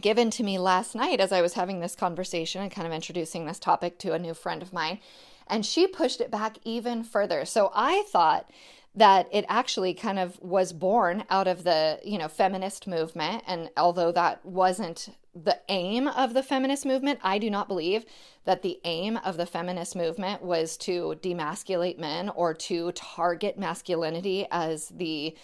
given 0.00 0.30
to 0.30 0.42
me 0.42 0.58
last 0.58 0.94
night 0.94 1.20
as 1.20 1.32
I 1.32 1.42
was 1.42 1.54
having 1.54 1.80
this 1.80 1.94
conversation 1.94 2.62
and 2.62 2.70
kind 2.70 2.86
of 2.86 2.92
introducing 2.92 3.46
this 3.46 3.58
topic 3.58 3.98
to 4.00 4.12
a 4.12 4.18
new 4.18 4.34
friend 4.34 4.62
of 4.62 4.72
mine. 4.72 4.98
And 5.46 5.64
she 5.64 5.86
pushed 5.86 6.20
it 6.20 6.30
back 6.30 6.58
even 6.64 7.04
further. 7.04 7.44
So 7.44 7.70
I 7.74 8.04
thought 8.08 8.50
that 8.94 9.28
it 9.32 9.44
actually 9.48 9.94
kind 9.94 10.18
of 10.18 10.40
was 10.40 10.72
born 10.72 11.24
out 11.30 11.48
of 11.48 11.64
the 11.64 11.98
you 12.04 12.18
know 12.18 12.28
feminist 12.28 12.86
movement. 12.86 13.42
And 13.46 13.70
although 13.76 14.12
that 14.12 14.44
wasn't 14.44 15.10
the 15.34 15.58
aim 15.68 16.06
of 16.06 16.32
the 16.32 16.44
feminist 16.44 16.86
movement 16.86 17.18
i 17.24 17.38
do 17.38 17.50
not 17.50 17.66
believe 17.66 18.04
that 18.44 18.62
the 18.62 18.78
aim 18.84 19.16
of 19.24 19.36
the 19.36 19.46
feminist 19.46 19.96
movement 19.96 20.42
was 20.42 20.76
to 20.76 21.16
demasculate 21.22 21.98
men 21.98 22.28
or 22.36 22.54
to 22.54 22.92
target 22.92 23.58
masculinity 23.58 24.46
as 24.52 24.90
the 24.90 25.34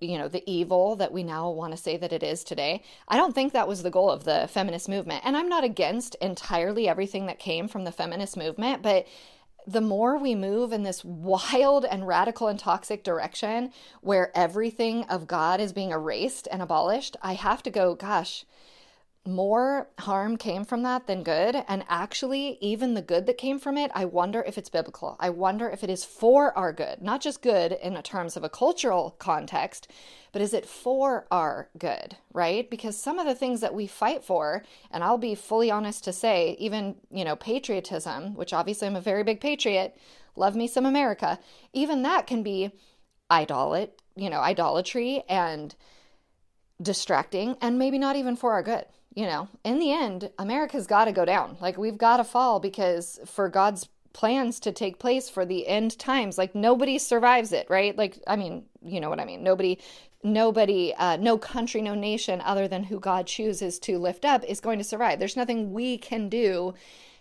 you 0.00 0.18
know 0.18 0.28
the 0.28 0.42
evil 0.50 0.96
that 0.96 1.12
we 1.12 1.22
now 1.22 1.48
want 1.50 1.72
to 1.72 1.76
say 1.76 1.96
that 1.96 2.12
it 2.12 2.22
is 2.22 2.42
today. 2.42 2.82
I 3.06 3.16
don't 3.16 3.34
think 3.34 3.52
that 3.52 3.68
was 3.68 3.82
the 3.82 3.90
goal 3.90 4.10
of 4.10 4.24
the 4.24 4.48
feminist 4.50 4.88
movement. 4.88 5.22
And 5.24 5.36
i'm 5.36 5.48
not 5.48 5.64
against 5.64 6.16
entirely 6.16 6.88
everything 6.88 7.26
that 7.26 7.38
came 7.38 7.68
from 7.68 7.84
the 7.84 7.92
feminist 7.92 8.36
movement 8.36 8.82
but 8.82 9.06
the 9.66 9.80
more 9.80 10.18
we 10.18 10.34
move 10.34 10.72
in 10.72 10.82
this 10.82 11.04
wild 11.04 11.84
and 11.84 12.06
radical 12.06 12.48
and 12.48 12.58
toxic 12.58 13.04
direction 13.04 13.72
where 14.00 14.36
everything 14.36 15.04
of 15.04 15.26
God 15.26 15.60
is 15.60 15.72
being 15.72 15.90
erased 15.90 16.48
and 16.50 16.60
abolished, 16.60 17.16
I 17.22 17.34
have 17.34 17.62
to 17.64 17.70
go, 17.70 17.94
gosh, 17.94 18.44
more 19.24 19.88
harm 20.00 20.36
came 20.36 20.64
from 20.64 20.82
that 20.82 21.06
than 21.06 21.22
good. 21.22 21.64
And 21.68 21.84
actually, 21.88 22.58
even 22.60 22.94
the 22.94 23.02
good 23.02 23.26
that 23.26 23.38
came 23.38 23.58
from 23.58 23.78
it, 23.78 23.90
I 23.94 24.04
wonder 24.04 24.42
if 24.42 24.58
it's 24.58 24.68
biblical. 24.68 25.16
I 25.20 25.30
wonder 25.30 25.70
if 25.70 25.84
it 25.84 25.90
is 25.90 26.04
for 26.04 26.56
our 26.58 26.72
good, 26.72 27.00
not 27.00 27.20
just 27.20 27.40
good 27.40 27.72
in 27.72 28.00
terms 28.02 28.36
of 28.36 28.42
a 28.42 28.48
cultural 28.48 29.14
context, 29.18 29.88
but 30.32 30.42
is 30.42 30.52
it 30.52 30.66
for 30.66 31.26
our 31.30 31.68
good, 31.78 32.16
right? 32.32 32.68
Because 32.68 33.00
some 33.00 33.18
of 33.18 33.26
the 33.26 33.34
things 33.34 33.60
that 33.60 33.74
we 33.74 33.86
fight 33.86 34.24
for, 34.24 34.64
and 34.90 35.04
I'll 35.04 35.18
be 35.18 35.36
fully 35.36 35.70
honest 35.70 36.02
to 36.04 36.12
say, 36.12 36.56
even, 36.58 36.96
you 37.10 37.24
know, 37.24 37.36
patriotism, 37.36 38.34
which 38.34 38.52
obviously 38.52 38.88
I'm 38.88 38.96
a 38.96 39.00
very 39.00 39.22
big 39.22 39.40
patriot, 39.40 39.96
love 40.34 40.56
me 40.56 40.66
some 40.66 40.86
America, 40.86 41.38
even 41.72 42.02
that 42.02 42.26
can 42.26 42.42
be 42.42 42.72
idolat, 43.30 43.90
you 44.16 44.28
know, 44.28 44.40
idolatry 44.40 45.22
and 45.28 45.76
distracting 46.80 47.56
and 47.60 47.78
maybe 47.78 47.98
not 47.98 48.16
even 48.16 48.34
for 48.34 48.52
our 48.52 48.62
good 48.62 48.84
you 49.14 49.26
know, 49.26 49.48
in 49.64 49.78
the 49.78 49.92
end, 49.92 50.30
America's 50.38 50.86
got 50.86 51.04
to 51.04 51.12
go 51.12 51.24
down. 51.24 51.56
Like, 51.60 51.76
we've 51.76 51.98
got 51.98 52.16
to 52.16 52.24
fall 52.24 52.60
because 52.60 53.20
for 53.26 53.48
God's 53.48 53.88
plans 54.12 54.60
to 54.60 54.72
take 54.72 54.98
place 54.98 55.28
for 55.28 55.44
the 55.44 55.66
end 55.66 55.98
times, 55.98 56.38
like, 56.38 56.54
nobody 56.54 56.98
survives 56.98 57.52
it, 57.52 57.66
right? 57.68 57.96
Like, 57.96 58.18
I 58.26 58.36
mean, 58.36 58.64
you 58.82 59.00
know 59.00 59.10
what 59.10 59.20
I 59.20 59.24
mean? 59.24 59.42
Nobody, 59.42 59.78
nobody, 60.22 60.94
uh, 60.96 61.16
no 61.16 61.36
country, 61.36 61.82
no 61.82 61.94
nation 61.94 62.40
other 62.40 62.68
than 62.68 62.84
who 62.84 62.98
God 62.98 63.26
chooses 63.26 63.78
to 63.80 63.98
lift 63.98 64.24
up 64.24 64.44
is 64.44 64.60
going 64.60 64.78
to 64.78 64.84
survive. 64.84 65.18
There's 65.18 65.36
nothing 65.36 65.72
we 65.72 65.98
can 65.98 66.28
do 66.28 66.74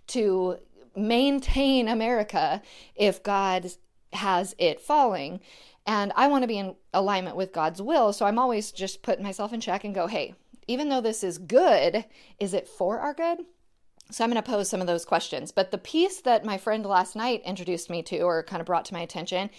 to 0.07 0.57
maintain 0.95 1.87
America 1.87 2.61
if 2.95 3.21
God 3.23 3.69
has 4.13 4.55
it 4.57 4.79
falling. 4.79 5.39
And 5.85 6.13
I 6.15 6.27
want 6.27 6.43
to 6.43 6.47
be 6.47 6.57
in 6.57 6.75
alignment 6.93 7.35
with 7.35 7.53
God's 7.53 7.81
will. 7.81 8.13
So 8.13 8.25
I'm 8.25 8.39
always 8.39 8.71
just 8.71 9.01
putting 9.01 9.23
myself 9.23 9.51
in 9.51 9.61
check 9.61 9.83
and 9.83 9.95
go, 9.95 10.07
hey, 10.07 10.35
even 10.67 10.89
though 10.89 11.01
this 11.01 11.23
is 11.23 11.37
good, 11.37 12.05
is 12.39 12.53
it 12.53 12.67
for 12.67 12.99
our 12.99 13.13
good? 13.13 13.39
So 14.11 14.23
I'm 14.23 14.29
going 14.29 14.41
to 14.41 14.49
pose 14.49 14.69
some 14.69 14.81
of 14.81 14.87
those 14.87 15.05
questions. 15.05 15.51
But 15.51 15.71
the 15.71 15.77
piece 15.77 16.21
that 16.21 16.43
my 16.43 16.57
friend 16.57 16.85
last 16.85 17.15
night 17.15 17.41
introduced 17.45 17.89
me 17.89 18.03
to 18.03 18.19
or 18.19 18.43
kind 18.43 18.59
of 18.59 18.65
brought 18.65 18.85
to 18.85 18.93
my 18.93 18.99
attention, 18.99 19.49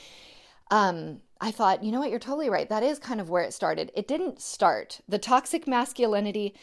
um, 0.71 1.21
I 1.40 1.50
thought, 1.50 1.82
you 1.82 1.90
know 1.90 2.00
what, 2.00 2.11
you're 2.11 2.18
totally 2.18 2.50
right. 2.50 2.68
That 2.68 2.82
is 2.82 2.99
kind 2.99 3.21
of 3.21 3.30
where 3.30 3.42
it 3.42 3.54
started. 3.54 3.90
It 3.94 4.06
didn't 4.06 4.40
start. 4.40 5.00
The 5.09 5.18
toxic 5.18 5.66
masculinity, 5.66 6.54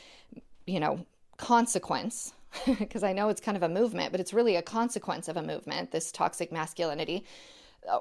you 0.65 0.79
know, 0.79 1.05
consequence, 1.37 2.33
because 2.65 3.03
I 3.03 3.13
know 3.13 3.29
it's 3.29 3.41
kind 3.41 3.57
of 3.57 3.63
a 3.63 3.69
movement, 3.69 4.11
but 4.11 4.21
it's 4.21 4.33
really 4.33 4.55
a 4.55 4.61
consequence 4.61 5.27
of 5.27 5.37
a 5.37 5.43
movement, 5.43 5.91
this 5.91 6.11
toxic 6.11 6.51
masculinity, 6.51 7.25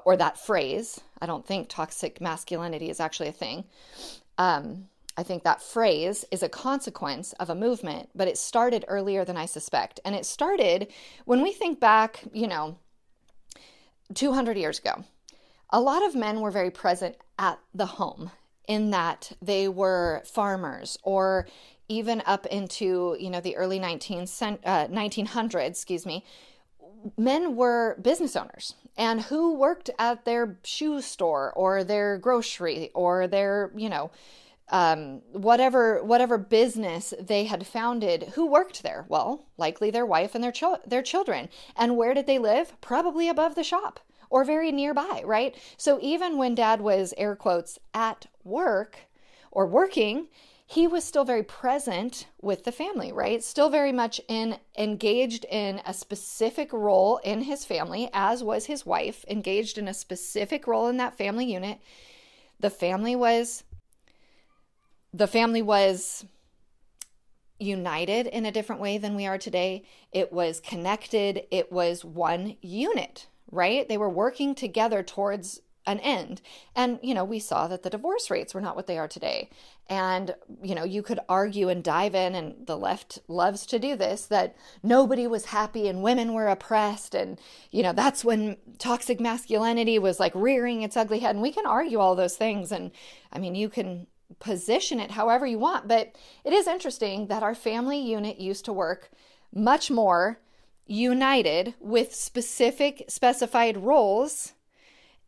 or 0.05 0.15
that 0.17 0.39
phrase. 0.39 1.01
I 1.21 1.25
don't 1.25 1.45
think 1.45 1.67
toxic 1.67 2.21
masculinity 2.21 2.89
is 2.89 2.99
actually 2.99 3.29
a 3.29 3.33
thing. 3.33 3.65
Um, 4.37 4.87
I 5.17 5.23
think 5.23 5.43
that 5.43 5.61
phrase 5.61 6.23
is 6.31 6.43
a 6.43 6.49
consequence 6.49 7.33
of 7.33 7.49
a 7.49 7.55
movement, 7.55 8.09
but 8.15 8.27
it 8.27 8.37
started 8.37 8.85
earlier 8.87 9.25
than 9.25 9.37
I 9.37 9.45
suspect. 9.45 9.99
And 10.05 10.15
it 10.15 10.25
started 10.25 10.87
when 11.25 11.41
we 11.41 11.51
think 11.51 11.79
back, 11.79 12.23
you 12.31 12.47
know, 12.47 12.77
200 14.13 14.57
years 14.57 14.79
ago. 14.79 15.03
A 15.71 15.81
lot 15.81 16.05
of 16.05 16.15
men 16.15 16.41
were 16.41 16.51
very 16.51 16.71
present 16.71 17.17
at 17.37 17.59
the 17.73 17.85
home 17.85 18.31
in 18.67 18.91
that 18.91 19.31
they 19.41 19.67
were 19.67 20.21
farmers 20.25 20.97
or 21.03 21.47
even 21.87 22.21
up 22.25 22.45
into, 22.45 23.17
you 23.19 23.29
know, 23.29 23.41
the 23.41 23.55
early 23.55 23.79
19, 23.79 24.21
uh, 24.21 24.25
1900s, 24.87 25.67
excuse 25.67 26.05
me, 26.05 26.23
men 27.17 27.55
were 27.55 27.97
business 28.01 28.35
owners 28.35 28.75
and 28.97 29.21
who 29.21 29.55
worked 29.55 29.89
at 29.97 30.25
their 30.25 30.57
shoe 30.63 31.01
store 31.01 31.51
or 31.55 31.83
their 31.83 32.17
grocery 32.17 32.91
or 32.93 33.27
their, 33.27 33.71
you 33.75 33.89
know, 33.89 34.11
um, 34.69 35.21
whatever 35.31 36.03
whatever 36.03 36.37
business 36.37 37.13
they 37.19 37.45
had 37.45 37.65
founded, 37.65 38.31
who 38.35 38.45
worked 38.45 38.83
there? 38.83 39.05
Well, 39.09 39.47
likely 39.57 39.89
their 39.89 40.05
wife 40.05 40.35
and 40.35 40.43
their 40.43 40.53
their 40.85 41.01
children. 41.01 41.49
And 41.75 41.97
where 41.97 42.13
did 42.13 42.27
they 42.27 42.39
live? 42.39 42.79
Probably 42.81 43.27
above 43.27 43.55
the 43.55 43.63
shop 43.63 43.99
or 44.29 44.43
very 44.43 44.71
nearby, 44.71 45.23
right? 45.25 45.55
So 45.77 45.99
even 46.01 46.37
when 46.37 46.55
dad 46.55 46.81
was 46.81 47.13
air 47.17 47.35
quotes 47.35 47.79
at 47.93 48.27
work 48.43 48.99
or 49.51 49.65
working, 49.65 50.27
he 50.67 50.85
was 50.85 51.03
still 51.03 51.25
very 51.25 51.41
present 51.41 52.27
with 52.39 52.63
the 52.63 52.71
family, 52.71 53.11
right? 53.11 53.43
Still 53.43 53.71
very 53.71 53.91
much 53.91 54.21
in 54.27 54.57
engaged 54.77 55.45
in 55.45 55.81
a 55.83 55.95
specific 55.95 56.71
role 56.71 57.17
in 57.23 57.41
his 57.41 57.65
family 57.65 58.09
as 58.13 58.43
was 58.43 58.65
his 58.65 58.85
wife, 58.85 59.25
engaged 59.27 59.79
in 59.79 59.87
a 59.87 59.93
specific 59.95 60.67
role 60.67 60.87
in 60.87 60.97
that 60.97 61.17
family 61.17 61.51
unit 61.51 61.79
the 62.59 62.69
family 62.69 63.15
was 63.15 63.63
the 65.13 65.27
family 65.27 65.61
was 65.61 66.25
united 67.59 68.27
in 68.27 68.45
a 68.45 68.51
different 68.51 68.81
way 68.81 68.97
than 68.97 69.15
we 69.15 69.25
are 69.25 69.37
today. 69.37 69.83
It 70.11 70.31
was 70.31 70.59
connected, 70.59 71.43
it 71.51 71.71
was 71.71 72.05
one 72.05 72.55
unit, 72.61 73.27
right? 73.51 73.87
They 73.87 73.97
were 73.97 74.09
working 74.09 74.55
together 74.55 75.03
towards 75.03 75.61
an 75.85 75.99
end. 75.99 76.41
And, 76.75 76.99
you 77.01 77.13
know, 77.13 77.23
we 77.23 77.39
saw 77.39 77.67
that 77.67 77.83
the 77.83 77.89
divorce 77.89 78.29
rates 78.29 78.53
were 78.53 78.61
not 78.61 78.75
what 78.75 78.85
they 78.85 78.97
are 78.97 79.07
today. 79.07 79.49
And, 79.87 80.35
you 80.61 80.75
know, 80.75 80.83
you 80.83 81.01
could 81.01 81.19
argue 81.27 81.67
and 81.67 81.83
dive 81.83 82.13
in, 82.13 82.35
and 82.35 82.67
the 82.67 82.77
left 82.77 83.19
loves 83.27 83.65
to 83.67 83.79
do 83.79 83.95
this, 83.95 84.25
that 84.27 84.55
nobody 84.83 85.25
was 85.25 85.45
happy 85.45 85.87
and 85.87 86.03
women 86.03 86.33
were 86.33 86.47
oppressed. 86.47 87.15
And, 87.15 87.39
you 87.71 87.81
know, 87.81 87.93
that's 87.93 88.23
when 88.23 88.57
toxic 88.77 89.19
masculinity 89.19 89.97
was 89.97 90.19
like 90.19 90.33
rearing 90.35 90.83
its 90.83 90.95
ugly 90.95 91.19
head. 91.19 91.35
And 91.35 91.41
we 91.41 91.51
can 91.51 91.65
argue 91.65 91.97
all 91.97 92.15
those 92.15 92.35
things. 92.35 92.71
And 92.71 92.91
I 93.33 93.39
mean, 93.39 93.55
you 93.55 93.67
can 93.67 94.05
position 94.37 94.99
it 94.99 95.11
however 95.11 95.45
you 95.45 95.59
want. 95.59 95.87
But 95.87 96.15
it 96.43 96.53
is 96.53 96.67
interesting 96.67 97.27
that 97.27 97.43
our 97.43 97.55
family 97.55 97.99
unit 97.99 98.39
used 98.39 98.65
to 98.65 98.73
work 98.73 99.09
much 99.53 99.89
more 99.89 100.39
united 100.85 101.73
with 101.79 102.15
specific 102.15 103.05
specified 103.07 103.77
roles 103.77 104.53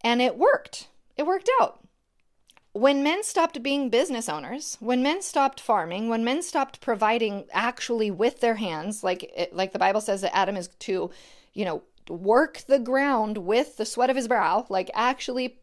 and 0.03 0.21
it 0.21 0.37
worked. 0.37 0.87
It 1.17 1.25
worked 1.25 1.49
out. 1.61 1.79
When 2.73 3.03
men 3.03 3.23
stopped 3.23 3.61
being 3.61 3.89
business 3.89 4.29
owners, 4.29 4.77
when 4.79 5.03
men 5.03 5.21
stopped 5.21 5.59
farming, 5.59 6.09
when 6.09 6.23
men 6.23 6.41
stopped 6.41 6.79
providing 6.79 7.45
actually 7.51 8.09
with 8.09 8.39
their 8.39 8.55
hands, 8.55 9.03
like 9.03 9.29
eh, 9.35 9.47
like 9.51 9.73
the 9.73 9.79
Bible 9.79 10.01
says 10.01 10.21
that 10.21 10.35
Adam 10.35 10.55
is 10.55 10.69
to, 10.79 11.11
you 11.53 11.65
know, 11.65 11.83
work 12.09 12.63
the 12.67 12.79
ground 12.79 13.39
with 13.39 13.77
the 13.77 13.85
sweat 13.85 14.09
of 14.09 14.15
his 14.15 14.27
brow, 14.27 14.65
like 14.69 14.89
actually 14.93 15.59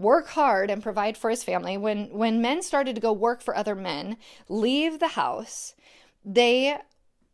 work 0.00 0.28
hard 0.28 0.70
and 0.70 0.82
provide 0.82 1.16
for 1.16 1.30
his 1.30 1.44
family. 1.44 1.76
When 1.76 2.06
when 2.10 2.40
men 2.40 2.62
started 2.62 2.94
to 2.94 3.00
go 3.00 3.12
work 3.12 3.42
for 3.42 3.56
other 3.56 3.74
men, 3.74 4.16
leave 4.48 4.98
the 4.98 5.08
house, 5.08 5.74
they 6.24 6.78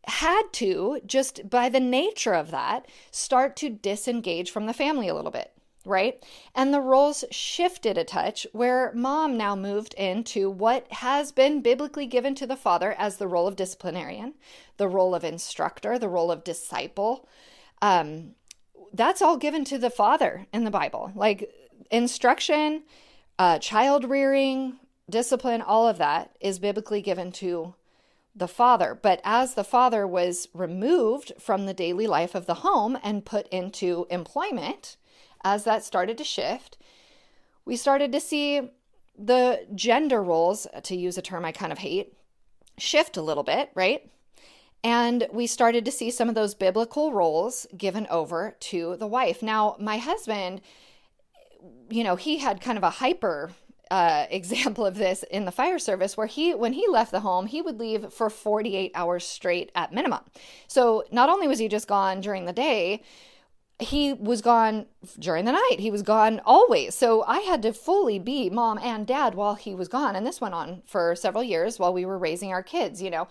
had 0.05 0.43
to 0.53 1.01
just 1.05 1.49
by 1.49 1.69
the 1.69 1.79
nature 1.79 2.33
of 2.33 2.51
that 2.51 2.87
start 3.11 3.55
to 3.57 3.69
disengage 3.69 4.51
from 4.51 4.65
the 4.65 4.73
family 4.73 5.07
a 5.07 5.15
little 5.15 5.31
bit 5.31 5.51
right? 5.87 6.21
And 6.53 6.73
the 6.73 6.81
roles 6.81 7.23
shifted 7.31 7.97
a 7.97 8.03
touch 8.03 8.45
where 8.51 8.91
mom 8.93 9.37
now 9.37 9.55
moved 9.55 9.93
into 9.93 10.49
what 10.49 10.91
has 10.91 11.31
been 11.31 11.61
biblically 11.61 12.05
given 12.05 12.35
to 12.35 12.45
the 12.45 12.57
father 12.57 12.93
as 12.97 13.17
the 13.17 13.27
role 13.27 13.47
of 13.47 13.55
disciplinarian, 13.55 14.33
the 14.75 14.89
role 14.89 15.15
of 15.15 15.23
instructor, 15.23 15.97
the 15.97 16.09
role 16.09 16.29
of 16.29 16.43
disciple. 16.43 17.27
Um, 17.81 18.35
that's 18.93 19.21
all 19.21 19.37
given 19.37 19.63
to 19.65 19.77
the 19.77 19.89
father 19.89 20.45
in 20.51 20.65
the 20.65 20.71
Bible. 20.71 21.11
Like 21.15 21.51
instruction, 21.91 22.83
uh, 23.39 23.59
child 23.59 24.05
rearing, 24.05 24.77
discipline, 25.09 25.61
all 25.61 25.87
of 25.87 25.97
that 25.97 26.35
is 26.39 26.59
biblically 26.59 27.01
given 27.01 27.31
to 27.33 27.75
the 28.35 28.47
father. 28.47 28.97
But 28.99 29.21
as 29.23 29.53
the 29.53 29.63
father 29.63 30.05
was 30.05 30.47
removed 30.53 31.33
from 31.39 31.65
the 31.65 31.73
daily 31.73 32.07
life 32.07 32.35
of 32.35 32.45
the 32.45 32.55
home 32.55 32.97
and 33.03 33.25
put 33.25 33.47
into 33.47 34.05
employment, 34.09 34.97
as 35.43 35.63
that 35.63 35.83
started 35.83 36.17
to 36.17 36.23
shift, 36.23 36.77
we 37.65 37.75
started 37.75 38.11
to 38.11 38.19
see 38.19 38.69
the 39.17 39.65
gender 39.73 40.21
roles, 40.21 40.67
to 40.83 40.95
use 40.95 41.17
a 41.17 41.21
term 41.21 41.45
I 41.45 41.51
kind 41.51 41.71
of 41.71 41.79
hate, 41.79 42.13
shift 42.77 43.17
a 43.17 43.21
little 43.21 43.43
bit, 43.43 43.71
right? 43.73 44.09
And 44.83 45.27
we 45.31 45.47
started 45.47 45.85
to 45.85 45.91
see 45.91 46.11
some 46.11 46.29
of 46.29 46.35
those 46.35 46.53
biblical 46.53 47.11
roles 47.11 47.65
given 47.75 48.05
over 48.09 48.55
to 48.59 48.95
the 48.97 49.07
wife. 49.07 49.41
Now, 49.41 49.75
my 49.79 49.97
husband, 49.97 50.61
you 51.89 52.03
know, 52.03 52.15
he 52.15 52.37
had 52.37 52.61
kind 52.61 52.77
of 52.77 52.83
a 52.83 52.89
hyper 52.89 53.51
uh, 53.89 54.25
example 54.31 54.85
of 54.85 54.95
this 54.95 55.23
in 55.23 55.45
the 55.45 55.51
fire 55.51 55.79
service 55.79 56.17
where 56.17 56.27
he 56.27 56.53
when 56.53 56.73
he 56.73 56.87
left 56.87 57.11
the 57.11 57.21
home 57.21 57.45
he 57.45 57.61
would 57.61 57.79
leave 57.79 58.11
for 58.11 58.29
48 58.29 58.91
hours 58.93 59.25
straight 59.25 59.71
at 59.75 59.93
minimum 59.93 60.19
so 60.67 61.05
not 61.09 61.29
only 61.29 61.47
was 61.47 61.59
he 61.59 61.69
just 61.69 61.87
gone 61.87 62.19
during 62.19 62.43
the 62.43 62.51
day 62.51 63.01
he 63.79 64.13
was 64.13 64.41
gone 64.41 64.87
during 65.19 65.45
the 65.45 65.51
night. 65.51 65.77
He 65.79 65.91
was 65.91 66.01
gone 66.01 66.41
always. 66.45 66.95
So 66.95 67.23
I 67.23 67.39
had 67.41 67.61
to 67.61 67.73
fully 67.73 68.17
be 68.17 68.49
mom 68.49 68.79
and 68.79 69.05
dad 69.05 69.35
while 69.35 69.55
he 69.55 69.75
was 69.75 69.87
gone. 69.87 70.15
And 70.15 70.25
this 70.25 70.41
went 70.41 70.55
on 70.55 70.81
for 70.85 71.15
several 71.15 71.43
years 71.43 71.77
while 71.77 71.93
we 71.93 72.05
were 72.05 72.17
raising 72.17 72.51
our 72.51 72.63
kids, 72.63 73.01
you 73.01 73.11
know. 73.11 73.27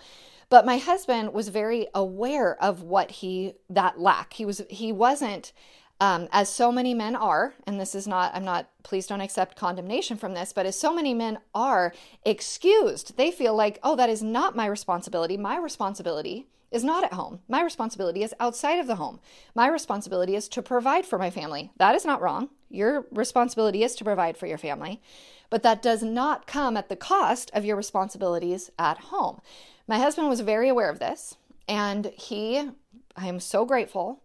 But 0.48 0.64
my 0.64 0.78
husband 0.78 1.32
was 1.32 1.48
very 1.48 1.88
aware 1.92 2.62
of 2.62 2.82
what 2.82 3.10
he 3.10 3.54
that 3.68 3.98
lack. 3.98 4.34
He 4.34 4.44
was 4.44 4.62
he 4.70 4.92
wasn't 4.92 5.52
um, 6.00 6.28
as 6.30 6.48
so 6.48 6.70
many 6.70 6.92
men 6.92 7.16
are, 7.16 7.54
and 7.66 7.80
this 7.80 7.94
is 7.94 8.06
not, 8.06 8.34
I'm 8.34 8.44
not, 8.44 8.68
please 8.82 9.06
don't 9.06 9.20
accept 9.20 9.56
condemnation 9.56 10.16
from 10.16 10.34
this, 10.34 10.52
but 10.52 10.66
as 10.66 10.78
so 10.78 10.94
many 10.94 11.14
men 11.14 11.38
are 11.54 11.94
excused, 12.24 13.16
they 13.16 13.30
feel 13.30 13.54
like, 13.54 13.78
oh, 13.82 13.96
that 13.96 14.10
is 14.10 14.22
not 14.22 14.56
my 14.56 14.66
responsibility. 14.66 15.36
My 15.36 15.56
responsibility 15.56 16.46
is 16.70 16.84
not 16.84 17.04
at 17.04 17.14
home. 17.14 17.40
My 17.48 17.62
responsibility 17.62 18.22
is 18.22 18.34
outside 18.40 18.78
of 18.78 18.86
the 18.86 18.96
home. 18.96 19.20
My 19.54 19.68
responsibility 19.68 20.34
is 20.34 20.48
to 20.48 20.62
provide 20.62 21.06
for 21.06 21.18
my 21.18 21.30
family. 21.30 21.70
That 21.78 21.94
is 21.94 22.04
not 22.04 22.20
wrong. 22.20 22.50
Your 22.68 23.06
responsibility 23.10 23.82
is 23.82 23.94
to 23.94 24.04
provide 24.04 24.36
for 24.36 24.46
your 24.46 24.58
family, 24.58 25.00
but 25.48 25.62
that 25.62 25.80
does 25.80 26.02
not 26.02 26.46
come 26.46 26.76
at 26.76 26.88
the 26.88 26.96
cost 26.96 27.50
of 27.54 27.64
your 27.64 27.76
responsibilities 27.76 28.70
at 28.78 28.98
home. 28.98 29.40
My 29.86 29.98
husband 29.98 30.28
was 30.28 30.40
very 30.40 30.68
aware 30.68 30.90
of 30.90 30.98
this, 30.98 31.36
and 31.68 32.06
he, 32.06 32.70
I 33.16 33.28
am 33.28 33.40
so 33.40 33.64
grateful, 33.64 34.22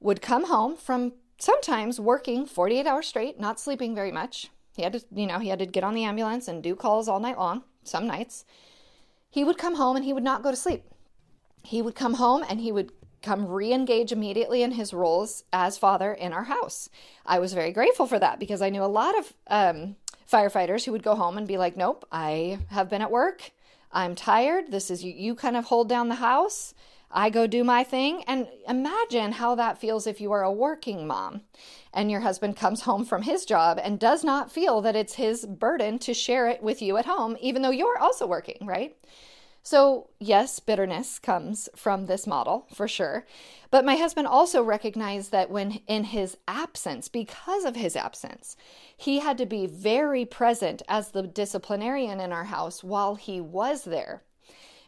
would 0.00 0.22
come 0.22 0.46
home 0.46 0.76
from 0.76 1.12
sometimes 1.38 2.00
working 2.00 2.46
48 2.46 2.86
hours 2.86 3.06
straight, 3.06 3.38
not 3.38 3.60
sleeping 3.60 3.94
very 3.94 4.12
much. 4.12 4.50
He 4.76 4.82
had 4.82 4.92
to, 4.92 5.04
you 5.12 5.26
know, 5.26 5.38
he 5.38 5.48
had 5.48 5.58
to 5.58 5.66
get 5.66 5.84
on 5.84 5.94
the 5.94 6.04
ambulance 6.04 6.48
and 6.48 6.62
do 6.62 6.76
calls 6.76 7.08
all 7.08 7.20
night 7.20 7.38
long, 7.38 7.64
some 7.82 8.06
nights. 8.06 8.44
He 9.30 9.44
would 9.44 9.58
come 9.58 9.74
home 9.74 9.96
and 9.96 10.04
he 10.04 10.12
would 10.12 10.22
not 10.22 10.42
go 10.42 10.50
to 10.50 10.56
sleep 10.56 10.84
he 11.68 11.82
would 11.82 11.94
come 11.94 12.14
home 12.14 12.44
and 12.48 12.60
he 12.60 12.72
would 12.72 12.92
come 13.22 13.46
re 13.46 13.72
engage 13.72 14.12
immediately 14.12 14.62
in 14.62 14.72
his 14.72 14.94
roles 14.94 15.44
as 15.52 15.76
father 15.76 16.12
in 16.12 16.32
our 16.32 16.44
house. 16.44 16.88
I 17.26 17.38
was 17.40 17.52
very 17.52 17.72
grateful 17.72 18.06
for 18.06 18.18
that 18.18 18.38
because 18.38 18.62
I 18.62 18.70
knew 18.70 18.82
a 18.82 18.86
lot 18.86 19.18
of 19.18 19.34
um, 19.48 19.96
firefighters 20.30 20.84
who 20.84 20.92
would 20.92 21.02
go 21.02 21.14
home 21.14 21.36
and 21.36 21.46
be 21.46 21.58
like, 21.58 21.76
Nope, 21.76 22.06
I 22.12 22.60
have 22.70 22.88
been 22.88 23.02
at 23.02 23.10
work. 23.10 23.50
I'm 23.92 24.14
tired. 24.14 24.70
This 24.70 24.90
is 24.90 25.04
you, 25.04 25.12
you 25.12 25.34
kind 25.34 25.56
of 25.56 25.66
hold 25.66 25.88
down 25.88 26.08
the 26.08 26.16
house. 26.16 26.74
I 27.10 27.30
go 27.30 27.46
do 27.46 27.64
my 27.64 27.84
thing. 27.84 28.22
And 28.26 28.48
imagine 28.66 29.32
how 29.32 29.54
that 29.54 29.78
feels 29.78 30.06
if 30.06 30.20
you 30.20 30.32
are 30.32 30.42
a 30.42 30.52
working 30.52 31.06
mom 31.06 31.42
and 31.92 32.10
your 32.10 32.20
husband 32.20 32.56
comes 32.56 32.80
home 32.88 33.04
from 33.04 33.22
his 33.22 33.44
job 33.44 33.80
and 33.82 33.98
does 33.98 34.24
not 34.24 34.52
feel 34.52 34.80
that 34.82 34.96
it's 34.96 35.14
his 35.14 35.46
burden 35.46 35.98
to 36.00 36.14
share 36.14 36.48
it 36.48 36.62
with 36.62 36.82
you 36.82 36.96
at 36.96 37.06
home, 37.06 37.36
even 37.40 37.62
though 37.62 37.70
you're 37.70 37.98
also 37.98 38.26
working, 38.26 38.58
right? 38.62 38.96
So, 39.62 40.08
yes, 40.18 40.60
bitterness 40.60 41.18
comes 41.18 41.68
from 41.76 42.06
this 42.06 42.26
model 42.26 42.66
for 42.74 42.88
sure. 42.88 43.26
But 43.70 43.84
my 43.84 43.96
husband 43.96 44.26
also 44.26 44.62
recognized 44.62 45.30
that 45.32 45.50
when 45.50 45.80
in 45.86 46.04
his 46.04 46.38
absence, 46.46 47.08
because 47.08 47.64
of 47.64 47.76
his 47.76 47.94
absence, 47.94 48.56
he 48.96 49.18
had 49.18 49.36
to 49.38 49.46
be 49.46 49.66
very 49.66 50.24
present 50.24 50.80
as 50.88 51.10
the 51.10 51.22
disciplinarian 51.22 52.18
in 52.18 52.32
our 52.32 52.44
house 52.44 52.82
while 52.82 53.16
he 53.16 53.40
was 53.42 53.84
there. 53.84 54.22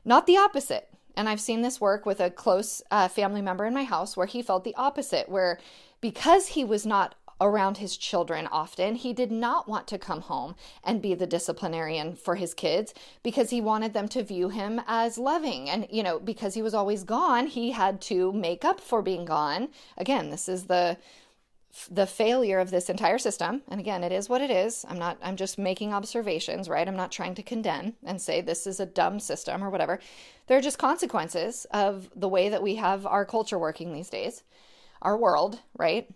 Not 0.05 0.27
the 0.27 0.39
opposite. 0.39 0.90
And 1.21 1.29
I've 1.29 1.39
seen 1.39 1.61
this 1.61 1.83
work 1.83 2.07
with 2.07 2.19
a 2.19 2.31
close 2.31 2.81
uh, 2.91 3.07
family 3.07 3.43
member 3.43 3.67
in 3.67 3.75
my 3.75 3.85
house 3.85 4.17
where 4.17 4.27
he 4.27 4.41
felt 4.41 4.65
the 4.65 4.75
opposite, 4.77 5.29
where 5.29 5.59
because 6.01 6.47
he 6.47 6.65
was 6.65 6.87
not 6.87 7.15
around 7.43 7.77
his 7.77 7.99
children 7.99 8.47
often. 8.47 8.95
He 8.95 9.13
did 9.13 9.31
not 9.31 9.69
want 9.69 9.87
to 9.89 9.99
come 9.99 10.23
home 10.23 10.55
and 10.83 11.03
be 11.03 11.15
the 11.15 11.27
disciplinarian 11.27 12.17
for 12.17 12.37
his 12.37 12.55
kids 12.55 12.95
because 13.23 13.51
he 13.51 13.61
wanted 13.61 13.93
them 13.93 14.09
to 14.09 14.23
view 14.23 14.49
him 14.49 14.81
as 14.87 15.19
loving. 15.19 15.69
And, 15.69 15.87
you 15.91 16.03
know, 16.03 16.19
because 16.19 16.55
he 16.55 16.63
was 16.63 16.73
always 16.73 17.05
gone, 17.05 17.49
he 17.49 17.73
had 17.73 18.01
to 18.03 18.33
make 18.33 18.65
up 18.65 18.81
for 18.81 19.03
being 19.03 19.27
gone. 19.27 19.69
Again, 19.99 20.31
this 20.31 20.49
is 20.49 20.69
the 20.69 20.97
the 21.91 22.07
failure 22.07 22.59
of 22.59 22.71
this 22.71 22.91
entire 22.91 23.19
system 23.19 23.63
and 23.69 23.81
again 23.81 24.03
it 24.03 24.11
is 24.11 24.29
what 24.29 24.41
it 24.41 24.51
is 24.51 24.85
i'm 24.89 24.99
not 24.99 25.17
i'm 25.23 25.37
just 25.37 25.59
making 25.59 25.95
observations 25.95 26.69
right 26.69 26.89
i'm 26.89 26.97
not 26.97 27.13
trying 27.13 27.35
to 27.35 27.43
condemn 27.43 27.95
and 28.05 28.21
say 28.21 28.41
this 28.41 28.67
is 28.67 28.81
a 28.81 28.87
dumb 28.87 29.21
system 29.21 29.63
or 29.63 29.71
whatever 29.71 30.01
there 30.49 30.59
are 30.59 30.63
just 30.63 30.79
consequences 30.79 31.67
of 31.71 32.11
the 32.17 32.29
way 32.29 32.49
that 32.49 32.63
we 32.63 32.75
have 32.75 33.07
our 33.07 33.25
culture 33.25 33.59
working 33.59 33.93
these 33.93 34.11
days 34.11 34.43
our 35.01 35.17
world 35.17 35.61
right 35.79 36.09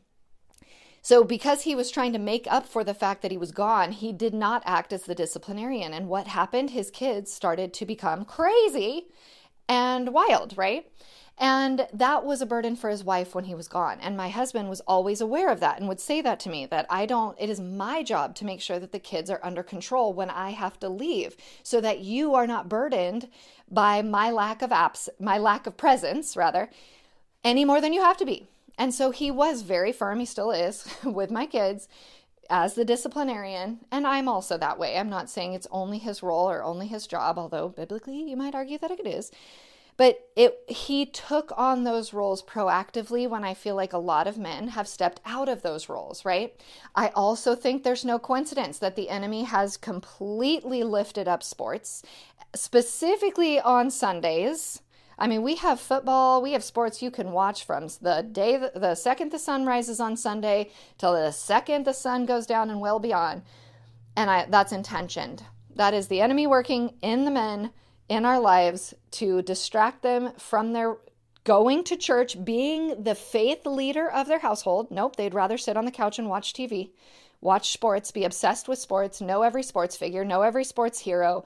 so, 1.04 1.22
because 1.22 1.64
he 1.64 1.74
was 1.74 1.90
trying 1.90 2.14
to 2.14 2.18
make 2.18 2.46
up 2.50 2.66
for 2.66 2.82
the 2.82 2.94
fact 2.94 3.20
that 3.20 3.30
he 3.30 3.36
was 3.36 3.52
gone, 3.52 3.92
he 3.92 4.10
did 4.10 4.32
not 4.32 4.62
act 4.64 4.90
as 4.90 5.02
the 5.02 5.14
disciplinarian. 5.14 5.92
And 5.92 6.08
what 6.08 6.28
happened? 6.28 6.70
His 6.70 6.90
kids 6.90 7.30
started 7.30 7.74
to 7.74 7.84
become 7.84 8.24
crazy 8.24 9.08
and 9.68 10.14
wild, 10.14 10.56
right? 10.56 10.90
And 11.37 11.88
that 11.92 12.25
was 12.25 12.40
a 12.40 12.47
burden 12.47 12.77
for 12.77 12.90
his 12.90 13.03
wife 13.03 13.35
when 13.35 13.44
he 13.44 13.57
was 13.57 13.66
gone. 13.66 13.99
And 14.01 14.16
my 14.16 14.29
husband 14.29 14.68
was 14.68 14.81
always 14.83 15.20
aware 15.20 15.51
of 15.51 15.59
that 15.61 15.79
and 15.79 15.88
would 15.88 16.01
say 16.01 16.20
that 16.20 16.38
to 16.40 16.49
me 16.49 16.64
that 16.66 16.87
I 16.88 17.07
don't, 17.07 17.37
it 17.40 17.51
is 17.51 17.61
my 17.61 18.05
job 18.05 18.37
to 18.37 18.44
make 18.44 18.61
sure 18.61 18.79
that 18.79 18.92
the 18.92 19.01
kids 19.01 19.31
are 19.31 19.40
under 19.42 19.64
control 19.64 20.12
when 20.12 20.31
I 20.31 20.51
have 20.51 20.79
to 20.81 20.88
leave 20.88 21.37
so 21.64 21.81
that 21.81 22.01
you 22.01 22.35
are 22.35 22.47
not 22.47 22.68
burdened 22.68 23.29
by 23.68 24.01
my 24.01 24.31
lack 24.31 24.62
of 24.62 24.70
apps, 24.70 25.09
my 25.18 25.37
lack 25.37 25.66
of 25.66 25.77
presence, 25.77 26.37
rather, 26.37 26.70
any 27.42 27.64
more 27.64 27.81
than 27.81 27.92
you 27.92 28.01
have 28.01 28.16
to 28.18 28.27
be. 28.27 28.47
And 28.79 28.94
so 28.94 29.11
he 29.11 29.31
was 29.31 29.62
very 29.62 29.92
firm, 29.92 30.20
he 30.20 30.27
still 30.27 30.53
is, 30.53 30.87
with 31.05 31.31
my 31.31 31.47
kids, 31.47 31.88
as 32.49 32.75
the 32.75 32.85
disciplinarian, 32.85 33.81
and 33.90 34.07
I'm 34.07 34.29
also 34.29 34.59
that 34.59 34.79
way. 34.79 34.97
I'm 34.97 35.09
not 35.09 35.31
saying 35.31 35.55
it's 35.55 35.66
only 35.70 35.99
his 35.99 36.23
role 36.23 36.49
or 36.49 36.62
only 36.62 36.87
his 36.87 37.07
job, 37.07 37.38
although 37.38 37.68
biblically 37.68 38.23
you 38.23 38.37
might 38.37 38.55
argue 38.55 38.79
that 38.79 38.90
it 38.90 39.07
is. 39.07 39.33
But 39.96 40.28
it 40.35 40.59
he 40.66 41.07
took 41.07 41.52
on 41.57 41.85
those 41.85 42.12
roles 42.12 42.42
proactively 42.42 43.28
when 43.28 43.44
I 43.44 43.54
feel 43.54 43.76
like 43.76 43.92
a 43.92 43.98
lot 43.98 44.26
of 44.26 44.37
men 44.37 44.68
have 44.68 44.88
stepped 44.88 45.20
out 45.24 45.48
of 45.48 45.62
those 45.62 45.88
roles, 45.88 46.24
right? 46.24 46.54
I 46.96 47.09
also 47.09 47.54
think 47.54 47.83
there's 47.83 48.04
no 48.04 48.18
coincidence 48.18 48.78
that 48.78 48.96
the 48.96 49.09
enemy 49.09 49.44
has 49.44 49.76
completely 49.76 50.83
lifted 50.83 51.28
up 51.28 51.44
sports, 51.44 52.02
specifically 52.57 53.61
on 53.61 53.90
Sundays. 53.90 54.80
I 55.16 55.28
mean, 55.28 55.42
we 55.42 55.54
have 55.57 55.78
football, 55.78 56.42
we 56.42 56.52
have 56.52 56.64
sports 56.64 57.00
you 57.00 57.12
can 57.12 57.30
watch 57.30 57.64
from 57.64 57.87
the 58.00 58.26
day 58.30 58.57
the 58.57 58.96
second 58.96 59.30
the 59.30 59.38
sun 59.38 59.64
rises 59.64 60.00
on 60.00 60.16
Sunday 60.16 60.70
till 60.98 61.12
the 61.12 61.30
second 61.30 61.85
the 61.85 61.92
sun 61.92 62.26
goes 62.26 62.46
down 62.46 62.68
and 62.68 62.80
well 62.80 62.98
beyond. 62.98 63.42
And 64.16 64.28
I 64.28 64.46
that's 64.46 64.72
intentioned. 64.72 65.44
That 65.76 65.94
is 65.94 66.09
the 66.09 66.20
enemy 66.20 66.48
working 66.48 66.94
in 67.00 67.24
the 67.24 67.30
men 67.30 67.70
in 68.08 68.24
our 68.24 68.38
lives 68.38 68.94
to 69.12 69.42
distract 69.42 70.02
them 70.02 70.32
from 70.38 70.72
their 70.72 70.96
going 71.44 71.84
to 71.84 71.96
church, 71.96 72.42
being 72.42 73.02
the 73.02 73.14
faith 73.14 73.66
leader 73.66 74.10
of 74.10 74.26
their 74.26 74.38
household. 74.38 74.90
Nope, 74.90 75.16
they'd 75.16 75.34
rather 75.34 75.58
sit 75.58 75.76
on 75.76 75.84
the 75.84 75.90
couch 75.90 76.18
and 76.18 76.28
watch 76.28 76.52
TV, 76.52 76.90
watch 77.40 77.70
sports, 77.70 78.10
be 78.10 78.24
obsessed 78.24 78.66
with 78.66 78.78
sports, 78.78 79.20
know 79.20 79.42
every 79.42 79.62
sports 79.62 79.96
figure, 79.96 80.24
know 80.24 80.42
every 80.42 80.64
sports 80.64 81.00
hero, 81.00 81.44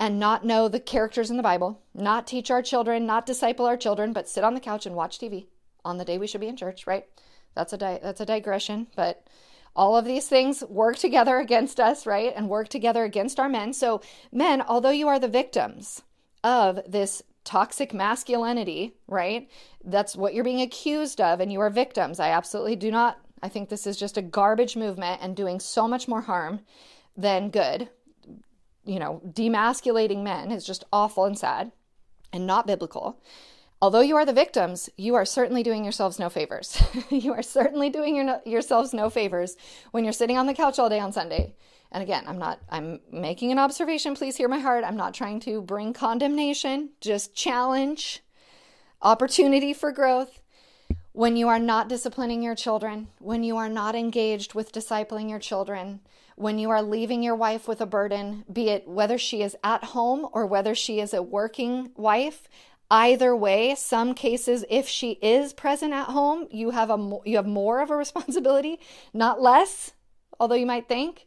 and 0.00 0.18
not 0.18 0.44
know 0.44 0.68
the 0.68 0.80
characters 0.80 1.30
in 1.30 1.36
the 1.36 1.42
Bible, 1.42 1.80
not 1.94 2.26
teach 2.26 2.50
our 2.50 2.62
children, 2.62 3.06
not 3.06 3.26
disciple 3.26 3.66
our 3.66 3.76
children, 3.76 4.12
but 4.12 4.28
sit 4.28 4.44
on 4.44 4.54
the 4.54 4.60
couch 4.60 4.86
and 4.86 4.94
watch 4.94 5.18
TV 5.18 5.46
on 5.84 5.98
the 5.98 6.04
day 6.04 6.18
we 6.18 6.26
should 6.26 6.40
be 6.40 6.48
in 6.48 6.56
church, 6.56 6.86
right? 6.86 7.06
That's 7.54 7.72
a 7.72 7.78
di- 7.78 8.00
that's 8.02 8.20
a 8.20 8.26
digression, 8.26 8.88
but 8.94 9.26
all 9.78 9.96
of 9.96 10.04
these 10.04 10.26
things 10.26 10.64
work 10.64 10.96
together 10.96 11.38
against 11.38 11.78
us, 11.78 12.04
right? 12.04 12.32
And 12.34 12.48
work 12.48 12.68
together 12.68 13.04
against 13.04 13.38
our 13.38 13.48
men. 13.48 13.72
So, 13.72 14.02
men, 14.32 14.60
although 14.60 14.90
you 14.90 15.06
are 15.06 15.20
the 15.20 15.28
victims 15.28 16.02
of 16.42 16.80
this 16.84 17.22
toxic 17.44 17.94
masculinity, 17.94 18.94
right? 19.06 19.48
That's 19.84 20.16
what 20.16 20.34
you're 20.34 20.42
being 20.42 20.60
accused 20.60 21.20
of, 21.20 21.38
and 21.38 21.52
you 21.52 21.60
are 21.60 21.70
victims. 21.70 22.18
I 22.18 22.30
absolutely 22.30 22.74
do 22.74 22.90
not. 22.90 23.20
I 23.40 23.48
think 23.48 23.68
this 23.68 23.86
is 23.86 23.96
just 23.96 24.16
a 24.18 24.22
garbage 24.22 24.76
movement 24.76 25.20
and 25.22 25.36
doing 25.36 25.60
so 25.60 25.86
much 25.86 26.08
more 26.08 26.22
harm 26.22 26.60
than 27.16 27.50
good. 27.50 27.88
You 28.84 28.98
know, 28.98 29.22
demasculating 29.24 30.24
men 30.24 30.50
is 30.50 30.66
just 30.66 30.84
awful 30.92 31.24
and 31.24 31.38
sad 31.38 31.70
and 32.32 32.48
not 32.48 32.66
biblical 32.66 33.22
although 33.80 34.00
you 34.00 34.16
are 34.16 34.26
the 34.26 34.32
victims, 34.32 34.90
you 34.96 35.14
are 35.14 35.24
certainly 35.24 35.62
doing 35.62 35.84
yourselves 35.84 36.18
no 36.18 36.28
favors. 36.28 36.82
you 37.10 37.32
are 37.32 37.42
certainly 37.42 37.90
doing 37.90 38.16
your, 38.16 38.40
yourselves 38.44 38.92
no 38.92 39.10
favors 39.10 39.56
when 39.90 40.04
you're 40.04 40.12
sitting 40.12 40.36
on 40.36 40.46
the 40.46 40.54
couch 40.54 40.78
all 40.78 40.88
day 40.88 41.00
on 41.00 41.12
Sunday. 41.12 41.54
And 41.90 42.02
again, 42.02 42.24
I'm 42.26 42.38
not, 42.38 42.60
I'm 42.68 43.00
making 43.10 43.50
an 43.50 43.58
observation. 43.58 44.14
Please 44.14 44.36
hear 44.36 44.48
my 44.48 44.58
heart. 44.58 44.84
I'm 44.84 44.96
not 44.96 45.14
trying 45.14 45.40
to 45.40 45.62
bring 45.62 45.92
condemnation, 45.92 46.90
just 47.00 47.34
challenge, 47.34 48.22
opportunity 49.00 49.72
for 49.72 49.92
growth. 49.92 50.40
When 51.12 51.36
you 51.36 51.48
are 51.48 51.58
not 51.58 51.88
disciplining 51.88 52.42
your 52.42 52.54
children, 52.54 53.08
when 53.18 53.42
you 53.42 53.56
are 53.56 53.68
not 53.68 53.96
engaged 53.96 54.54
with 54.54 54.72
discipling 54.72 55.30
your 55.30 55.40
children, 55.40 56.00
when 56.36 56.58
you 56.58 56.70
are 56.70 56.82
leaving 56.82 57.22
your 57.22 57.34
wife 57.34 57.66
with 57.66 57.80
a 57.80 57.86
burden, 57.86 58.44
be 58.52 58.68
it 58.68 58.86
whether 58.86 59.18
she 59.18 59.42
is 59.42 59.56
at 59.64 59.82
home 59.82 60.28
or 60.32 60.46
whether 60.46 60.74
she 60.74 61.00
is 61.00 61.12
a 61.12 61.22
working 61.22 61.90
wife, 61.96 62.48
Either 62.90 63.36
way, 63.36 63.74
some 63.74 64.14
cases 64.14 64.64
if 64.70 64.88
she 64.88 65.12
is 65.20 65.52
present 65.52 65.92
at 65.92 66.06
home, 66.06 66.46
you 66.50 66.70
have 66.70 66.90
a 66.90 67.18
you 67.24 67.36
have 67.36 67.46
more 67.46 67.80
of 67.80 67.90
a 67.90 67.96
responsibility, 68.04 68.80
not 69.12 69.40
less, 69.40 69.92
although 70.40 70.54
you 70.54 70.66
might 70.66 70.88
think, 70.88 71.26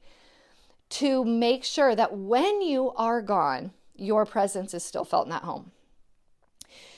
to 0.89 1.23
make 1.23 1.63
sure 1.63 1.95
that 1.95 2.17
when 2.17 2.61
you 2.61 2.91
are 2.91 3.21
gone, 3.21 3.71
your 3.95 4.25
presence 4.25 4.73
is 4.73 4.83
still 4.83 5.05
felt 5.05 5.25
in 5.25 5.31
that 5.31 5.43
home. 5.43 5.71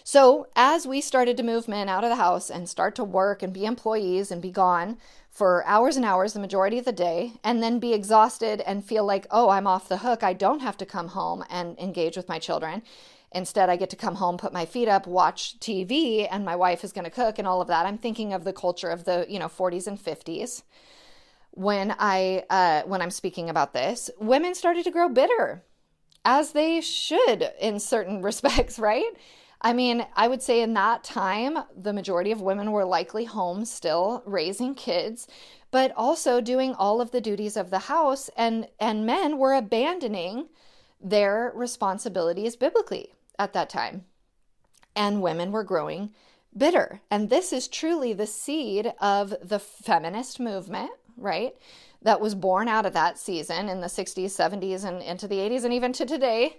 So, 0.06 0.48
as 0.56 0.86
we 0.86 1.00
started 1.00 1.38
to 1.38 1.44
move 1.44 1.68
men 1.68 1.88
out 1.88 2.04
of 2.04 2.10
the 2.10 2.18
house 2.18 2.50
and 2.50 2.68
start 2.68 2.96
to 2.96 3.04
work 3.04 3.42
and 3.42 3.54
be 3.54 3.66
employees 3.66 4.32
and 4.32 4.42
be 4.42 4.52
gone 4.52 4.98
for 5.32 5.66
hours 5.66 5.96
and 5.96 6.06
hours, 6.06 6.34
the 6.34 6.40
majority 6.40 6.78
of 6.78 6.86
the 6.86 6.92
day, 6.92 7.34
and 7.44 7.64
then 7.64 7.80
be 7.80 7.94
exhausted 7.94 8.62
and 8.62 8.84
feel 8.84 9.06
like, 9.06 9.26
oh, 9.32 9.50
I'm 9.50 9.66
off 9.66 9.88
the 9.88 10.00
hook, 10.00 10.22
I 10.22 10.34
don't 10.34 10.60
have 10.60 10.78
to 10.78 10.86
come 10.86 11.10
home 11.10 11.44
and 11.50 11.80
engage 11.80 12.18
with 12.18 12.28
my 12.28 12.38
children. 12.38 12.84
Instead, 13.34 13.70
I 13.70 13.78
get 13.78 13.90
to 13.90 13.96
come 13.96 14.16
home, 14.16 14.38
put 14.38 14.54
my 14.54 14.66
feet 14.66 14.88
up, 14.88 15.08
watch 15.08 15.60
TV, 15.60 16.28
and 16.30 16.46
my 16.46 16.56
wife 16.56 16.84
is 16.84 16.92
going 16.92 17.06
to 17.06 17.12
cook 17.12 17.40
and 17.40 17.48
all 17.48 17.62
of 17.62 17.68
that. 17.68 17.88
I'm 17.88 17.98
thinking 17.98 18.32
of 18.32 18.44
the 18.44 18.54
culture 18.54 18.90
of 18.90 19.06
the, 19.06 19.26
you 19.28 19.40
know, 19.40 19.48
40s 19.48 19.88
and 19.88 19.98
50s. 19.98 20.62
When 21.52 21.96
I 21.98 22.44
uh, 22.50 22.82
when 22.84 23.02
I'm 23.02 23.12
speaking 23.12 23.50
about 23.50 23.74
this, 23.74 24.10
women 24.20 24.56
started 24.56 24.84
to 24.86 24.92
grow 24.92 25.10
bitter, 25.10 25.64
as 26.26 26.52
they 26.52 26.82
should 26.82 27.52
in 27.60 27.80
certain 27.80 28.22
respects, 28.24 28.78
right? 28.78 29.12
I 29.62 29.74
mean, 29.74 30.06
I 30.16 30.28
would 30.28 30.42
say 30.42 30.62
in 30.62 30.74
that 30.74 31.04
time, 31.04 31.58
the 31.76 31.94
majority 31.94 32.32
of 32.32 32.42
women 32.42 32.72
were 32.72 32.86
likely 32.86 33.26
home 33.26 33.66
still 33.66 34.22
raising 34.26 34.76
kids, 34.76 35.28
but 35.72 35.94
also 35.96 36.42
doing 36.42 36.74
all 36.74 37.00
of 37.00 37.12
the 37.12 37.22
duties 37.22 37.56
of 37.56 37.70
the 37.70 37.80
house, 37.80 38.30
and 38.38 38.68
and 38.80 39.06
men 39.06 39.38
were 39.38 39.54
abandoning 39.54 40.50
their 41.02 41.52
responsibilities 41.56 42.56
biblically 42.56 43.13
at 43.38 43.54
that 43.54 43.70
time. 43.70 44.06
And 44.96 45.22
women 45.22 45.52
were 45.52 45.64
growing 45.64 46.12
bitter. 46.56 47.02
And 47.10 47.30
this 47.30 47.52
is 47.52 47.68
truly 47.68 48.14
the 48.14 48.28
seed 48.28 48.94
of 49.02 49.34
the 49.42 49.60
feminist 49.60 50.40
movement, 50.40 50.92
right? 51.18 51.56
That 52.02 52.22
was 52.22 52.36
born 52.36 52.68
out 52.68 52.86
of 52.86 52.94
that 52.94 53.18
season 53.18 53.70
in 53.70 53.82
the 53.82 53.88
60s, 53.88 54.26
70s, 54.26 54.84
and 54.84 55.02
into 55.02 55.28
the 55.28 55.38
80s, 55.38 55.64
and 55.64 55.74
even 55.74 55.94
to 55.94 56.06
today, 56.06 56.58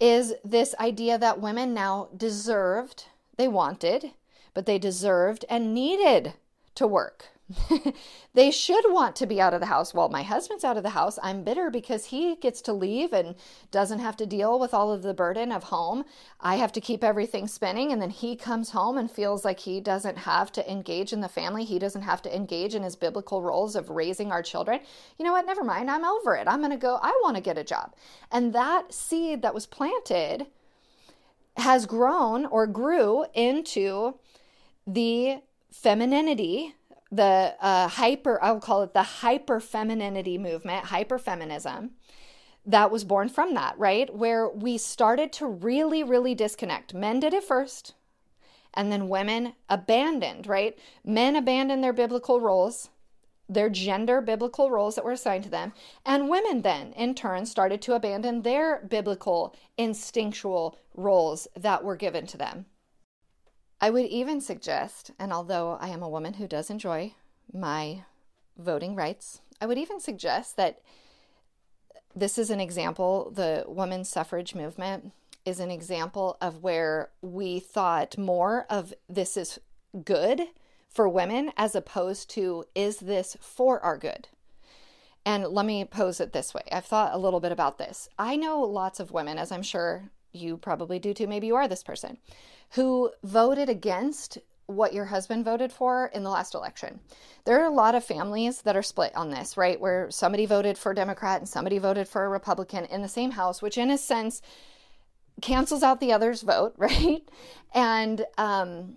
is 0.00 0.34
this 0.44 0.74
idea 0.78 1.18
that 1.18 1.40
women 1.40 1.74
now 1.74 2.08
deserved, 2.16 3.06
they 3.36 3.48
wanted, 3.48 4.12
but 4.54 4.66
they 4.66 4.78
deserved 4.78 5.44
and 5.50 5.74
needed 5.74 6.34
to 6.76 6.86
work 6.86 7.26
they 8.34 8.50
should 8.50 8.84
want 8.88 9.16
to 9.16 9.26
be 9.26 9.40
out 9.40 9.54
of 9.54 9.60
the 9.60 9.66
house. 9.66 9.94
Well, 9.94 10.10
my 10.10 10.22
husband's 10.22 10.64
out 10.64 10.76
of 10.76 10.82
the 10.82 10.90
house. 10.90 11.18
I'm 11.22 11.44
bitter 11.44 11.70
because 11.70 12.06
he 12.06 12.36
gets 12.36 12.60
to 12.62 12.74
leave 12.74 13.12
and 13.14 13.36
doesn't 13.70 14.00
have 14.00 14.18
to 14.18 14.26
deal 14.26 14.58
with 14.58 14.74
all 14.74 14.92
of 14.92 15.02
the 15.02 15.14
burden 15.14 15.50
of 15.50 15.64
home. 15.64 16.04
I 16.40 16.56
have 16.56 16.72
to 16.72 16.80
keep 16.80 17.02
everything 17.02 17.48
spinning. 17.48 17.90
And 17.90 18.02
then 18.02 18.10
he 18.10 18.36
comes 18.36 18.70
home 18.70 18.98
and 18.98 19.10
feels 19.10 19.46
like 19.46 19.60
he 19.60 19.80
doesn't 19.80 20.18
have 20.18 20.52
to 20.52 20.70
engage 20.70 21.12
in 21.12 21.22
the 21.22 21.28
family. 21.28 21.64
He 21.64 21.78
doesn't 21.78 22.02
have 22.02 22.20
to 22.22 22.36
engage 22.36 22.74
in 22.74 22.82
his 22.82 22.96
biblical 22.96 23.40
roles 23.40 23.76
of 23.76 23.88
raising 23.88 24.30
our 24.30 24.42
children. 24.42 24.80
You 25.18 25.24
know 25.24 25.32
what? 25.32 25.46
Never 25.46 25.64
mind. 25.64 25.90
I'm 25.90 26.04
over 26.04 26.36
it. 26.36 26.48
I'm 26.48 26.60
going 26.60 26.70
to 26.70 26.76
go. 26.76 26.98
I 27.02 27.18
want 27.22 27.36
to 27.36 27.42
get 27.42 27.56
a 27.56 27.64
job. 27.64 27.94
And 28.30 28.52
that 28.54 28.92
seed 28.92 29.40
that 29.40 29.54
was 29.54 29.64
planted 29.64 30.46
has 31.56 31.86
grown 31.86 32.44
or 32.44 32.66
grew 32.66 33.24
into 33.34 34.14
the 34.86 35.40
femininity 35.72 36.74
the 37.10 37.54
uh, 37.60 37.88
hyper, 37.88 38.42
I'll 38.42 38.60
call 38.60 38.82
it 38.82 38.92
the 38.94 39.02
hyper 39.02 39.60
femininity 39.60 40.38
movement, 40.38 40.86
hyper 40.86 41.18
feminism, 41.18 41.92
that 42.66 42.90
was 42.90 43.04
born 43.04 43.28
from 43.30 43.54
that, 43.54 43.78
right? 43.78 44.14
Where 44.14 44.48
we 44.48 44.76
started 44.76 45.32
to 45.34 45.46
really, 45.46 46.02
really 46.02 46.34
disconnect. 46.34 46.92
Men 46.92 47.18
did 47.20 47.32
it 47.32 47.44
first, 47.44 47.94
and 48.74 48.92
then 48.92 49.08
women 49.08 49.54
abandoned, 49.70 50.46
right? 50.46 50.78
Men 51.02 51.34
abandoned 51.34 51.82
their 51.82 51.94
biblical 51.94 52.40
roles, 52.40 52.90
their 53.48 53.70
gender 53.70 54.20
biblical 54.20 54.70
roles 54.70 54.96
that 54.96 55.04
were 55.04 55.12
assigned 55.12 55.44
to 55.44 55.50
them, 55.50 55.72
and 56.04 56.28
women 56.28 56.60
then, 56.60 56.92
in 56.92 57.14
turn, 57.14 57.46
started 57.46 57.80
to 57.82 57.94
abandon 57.94 58.42
their 58.42 58.84
biblical, 58.86 59.56
instinctual 59.78 60.78
roles 60.94 61.48
that 61.56 61.82
were 61.82 61.96
given 61.96 62.26
to 62.26 62.36
them. 62.36 62.66
I 63.80 63.90
would 63.90 64.06
even 64.06 64.40
suggest, 64.40 65.12
and 65.18 65.32
although 65.32 65.78
I 65.80 65.88
am 65.88 66.02
a 66.02 66.08
woman 66.08 66.34
who 66.34 66.48
does 66.48 66.70
enjoy 66.70 67.14
my 67.52 68.04
voting 68.56 68.96
rights, 68.96 69.40
I 69.60 69.66
would 69.66 69.78
even 69.78 70.00
suggest 70.00 70.56
that 70.56 70.80
this 72.14 72.38
is 72.38 72.50
an 72.50 72.60
example, 72.60 73.30
the 73.30 73.64
women's 73.68 74.08
suffrage 74.08 74.54
movement 74.54 75.12
is 75.44 75.60
an 75.60 75.70
example 75.70 76.36
of 76.40 76.62
where 76.62 77.10
we 77.22 77.60
thought 77.60 78.18
more 78.18 78.66
of 78.68 78.92
this 79.08 79.36
is 79.36 79.60
good 80.04 80.42
for 80.88 81.08
women 81.08 81.52
as 81.56 81.74
opposed 81.74 82.28
to 82.30 82.64
is 82.74 82.98
this 82.98 83.36
for 83.40 83.80
our 83.80 83.96
good? 83.96 84.28
And 85.24 85.44
let 85.44 85.66
me 85.66 85.84
pose 85.84 86.20
it 86.20 86.32
this 86.32 86.54
way. 86.54 86.62
I've 86.72 86.86
thought 86.86 87.14
a 87.14 87.18
little 87.18 87.40
bit 87.40 87.52
about 87.52 87.78
this. 87.78 88.08
I 88.18 88.34
know 88.34 88.60
lots 88.60 88.98
of 88.98 89.12
women, 89.12 89.38
as 89.38 89.52
I'm 89.52 89.62
sure 89.62 90.10
you 90.32 90.56
probably 90.56 90.98
do 90.98 91.14
too, 91.14 91.26
maybe 91.26 91.46
you 91.46 91.56
are 91.56 91.68
this 91.68 91.82
person, 91.82 92.18
who 92.70 93.10
voted 93.22 93.68
against 93.68 94.38
what 94.66 94.92
your 94.92 95.06
husband 95.06 95.44
voted 95.46 95.72
for 95.72 96.10
in 96.12 96.22
the 96.22 96.30
last 96.30 96.54
election. 96.54 97.00
There 97.46 97.58
are 97.60 97.66
a 97.66 97.74
lot 97.74 97.94
of 97.94 98.04
families 98.04 98.62
that 98.62 98.76
are 98.76 98.82
split 98.82 99.16
on 99.16 99.30
this, 99.30 99.56
right? 99.56 99.80
Where 99.80 100.10
somebody 100.10 100.44
voted 100.44 100.76
for 100.76 100.92
Democrat 100.92 101.40
and 101.40 101.48
somebody 101.48 101.78
voted 101.78 102.06
for 102.06 102.24
a 102.24 102.28
Republican 102.28 102.84
in 102.84 103.00
the 103.00 103.08
same 103.08 103.30
house, 103.30 103.62
which 103.62 103.78
in 103.78 103.90
a 103.90 103.96
sense 103.96 104.42
cancels 105.40 105.82
out 105.82 106.00
the 106.00 106.12
other's 106.12 106.42
vote, 106.42 106.74
right? 106.78 107.26
And 107.74 108.26
um, 108.36 108.96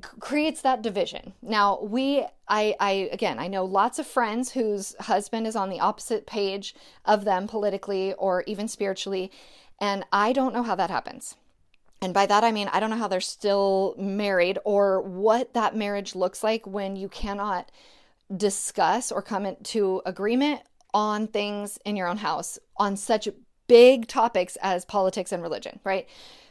creates 0.00 0.62
that 0.62 0.82
division. 0.82 1.32
Now, 1.42 1.80
we, 1.82 2.26
I, 2.48 2.74
I, 2.78 3.08
again, 3.12 3.38
I 3.38 3.48
know 3.48 3.64
lots 3.64 3.98
of 3.98 4.06
friends 4.06 4.52
whose 4.52 4.94
husband 5.00 5.46
is 5.46 5.56
on 5.56 5.70
the 5.70 5.80
opposite 5.80 6.26
page 6.26 6.74
of 7.04 7.24
them 7.24 7.46
politically 7.46 8.12
or 8.14 8.42
even 8.46 8.68
spiritually, 8.68 9.30
and 9.82 10.04
I 10.12 10.32
don't 10.32 10.54
know 10.54 10.62
how 10.62 10.76
that 10.76 10.90
happens. 10.90 11.36
And 12.00 12.14
by 12.14 12.24
that, 12.26 12.44
I 12.44 12.52
mean, 12.52 12.68
I 12.72 12.78
don't 12.78 12.88
know 12.88 12.96
how 12.96 13.08
they're 13.08 13.20
still 13.20 13.96
married 13.98 14.58
or 14.64 15.02
what 15.02 15.54
that 15.54 15.76
marriage 15.76 16.14
looks 16.14 16.44
like 16.44 16.64
when 16.66 16.94
you 16.94 17.08
cannot 17.08 17.70
discuss 18.34 19.10
or 19.10 19.22
come 19.22 19.44
into 19.44 20.00
agreement 20.06 20.62
on 20.94 21.26
things 21.26 21.80
in 21.84 21.96
your 21.96 22.06
own 22.06 22.18
house 22.18 22.60
on 22.76 22.96
such 22.96 23.28
big 23.66 24.06
topics 24.06 24.56
as 24.62 24.84
politics 24.84 25.32
and 25.32 25.42
religion, 25.42 25.80
right? 25.82 26.08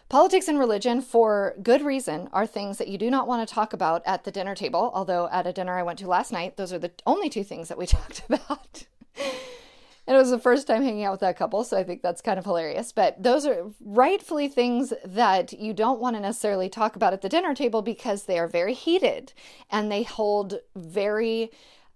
Politics 0.10 0.50
and 0.50 0.60
religion, 0.60 1.02
for 1.02 1.56
good 1.64 1.82
reason, 1.82 2.28
are 2.34 2.46
things 2.46 2.78
that 2.80 2.90
you 2.90 2.98
do 2.98 3.10
not 3.10 3.28
want 3.28 3.48
to 3.48 3.54
talk 3.54 3.72
about 3.72 4.02
at 4.06 4.26
the 4.26 4.32
dinner 4.32 4.56
table. 4.56 4.92
Although, 4.94 5.30
at 5.32 5.48
a 5.48 5.54
dinner 5.54 5.80
I 5.80 5.84
went 5.84 6.00
to 6.00 6.08
last 6.08 6.34
night, 6.34 6.58
those 6.58 6.74
are 6.74 6.80
the 6.80 6.92
only 7.06 7.30
two 7.30 7.46
things 7.46 7.70
that 7.70 7.78
we 7.78 7.86
talked 7.88 8.24
about. 8.28 8.84
And 10.08 10.16
it 10.16 10.20
was 10.20 10.32
the 10.32 10.40
first 10.40 10.68
time 10.68 10.84
hanging 10.84 11.04
out 11.04 11.12
with 11.12 11.20
that 11.22 11.38
couple, 11.38 11.64
so 11.64 11.78
I 11.78 11.84
think 11.84 12.02
that's 12.02 12.22
kind 12.22 12.40
of 12.40 12.46
hilarious. 12.46 12.92
But 12.92 13.22
those 13.22 13.46
are 13.46 13.72
rightfully 13.80 14.48
things 14.48 14.94
that 15.06 15.54
you 15.54 15.74
don't 15.74 16.00
want 16.00 16.16
to 16.16 16.20
necessarily 16.22 16.70
talk 16.70 16.96
about 16.96 17.14
at 17.14 17.22
the 17.22 17.30
dinner 17.30 17.54
table 17.54 17.82
because 17.82 18.24
they 18.24 18.40
are 18.40 18.48
very 18.48 18.74
heated 18.74 19.34
and 19.70 19.92
they 19.92 20.04
hold 20.04 20.60
very 20.76 21.52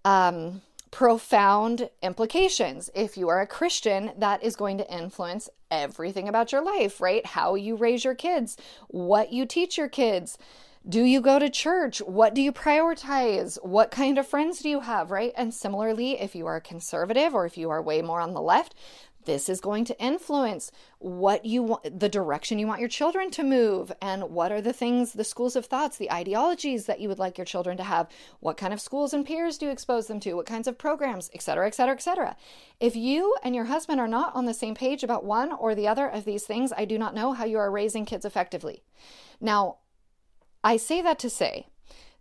um, 0.05 0.61
profound 0.91 1.89
implications. 2.01 2.89
If 2.93 3.17
you 3.17 3.27
are 3.27 3.41
a 3.41 3.47
Christian, 3.47 4.11
that 4.17 4.43
is 4.43 4.55
going 4.55 4.77
to 4.77 4.93
influence 4.93 5.49
everything 5.69 6.29
about 6.29 6.51
your 6.51 6.63
life, 6.63 7.01
right? 7.01 7.25
How 7.25 7.55
you 7.55 7.75
raise 7.75 8.05
your 8.05 8.15
kids, 8.15 8.55
what 8.87 9.33
you 9.33 9.45
teach 9.45 9.77
your 9.77 9.89
kids. 9.89 10.37
Do 10.87 11.03
you 11.03 11.19
go 11.19 11.39
to 11.39 11.49
church? 11.49 11.97
What 11.99 12.35
do 12.35 12.43
you 12.43 12.51
prioritize? 12.51 13.57
What 13.65 13.89
kind 13.89 14.19
of 14.19 14.27
friends 14.27 14.59
do 14.59 14.69
you 14.69 14.81
have, 14.81 15.09
right? 15.09 15.33
And 15.35 15.51
similarly, 15.51 16.21
if 16.21 16.35
you 16.35 16.45
are 16.45 16.59
conservative 16.59 17.33
or 17.33 17.47
if 17.47 17.57
you 17.57 17.71
are 17.71 17.81
way 17.81 18.03
more 18.03 18.21
on 18.21 18.35
the 18.35 18.41
left, 18.41 18.75
this 19.25 19.49
is 19.49 19.59
going 19.59 19.83
to 19.85 19.99
influence 19.99 20.71
what 20.99 21.43
you 21.43 21.63
want 21.63 21.99
the 21.99 22.07
direction 22.07 22.59
you 22.59 22.67
want 22.67 22.79
your 22.79 22.89
children 22.89 23.31
to 23.31 23.43
move 23.43 23.91
and 23.99 24.23
what 24.25 24.51
are 24.51 24.61
the 24.61 24.73
things 24.73 25.13
the 25.13 25.23
schools 25.23 25.55
of 25.55 25.65
thoughts 25.65 25.97
the 25.97 26.11
ideologies 26.11 26.85
that 26.85 26.99
you 26.99 27.09
would 27.09 27.17
like 27.17 27.35
your 27.37 27.45
children 27.45 27.75
to 27.75 27.83
have 27.83 28.07
what 28.39 28.57
kind 28.57 28.71
of 28.71 28.79
schools 28.79 29.13
and 29.13 29.25
peers 29.25 29.57
do 29.57 29.65
you 29.65 29.71
expose 29.71 30.05
them 30.05 30.19
to 30.19 30.33
what 30.33 30.45
kinds 30.45 30.67
of 30.67 30.77
programs 30.77 31.29
etc 31.33 31.67
etc 31.67 31.95
etc 31.95 32.35
if 32.79 32.95
you 32.95 33.35
and 33.43 33.55
your 33.55 33.65
husband 33.65 33.99
are 33.99 34.07
not 34.07 34.33
on 34.35 34.45
the 34.45 34.53
same 34.53 34.75
page 34.75 35.03
about 35.03 35.25
one 35.25 35.51
or 35.51 35.73
the 35.73 35.87
other 35.87 36.07
of 36.07 36.25
these 36.25 36.45
things 36.45 36.71
i 36.77 36.85
do 36.85 36.97
not 36.97 37.15
know 37.15 37.33
how 37.33 37.45
you 37.45 37.57
are 37.57 37.71
raising 37.71 38.05
kids 38.05 38.25
effectively 38.25 38.83
now 39.41 39.77
i 40.65 40.75
say 40.75 41.01
that 41.01 41.17
to 41.17 41.29
say 41.29 41.67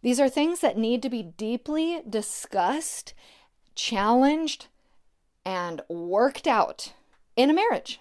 these 0.03 0.21
are 0.21 0.29
things 0.29 0.61
that 0.61 0.79
need 0.79 1.03
to 1.03 1.11
be 1.11 1.23
deeply 1.23 2.03
discussed 2.09 3.15
challenged 3.75 4.67
and 5.45 5.83
worked 5.89 6.47
out 6.47 6.93
in 7.37 7.51
a 7.51 7.55
marriage. 7.55 8.01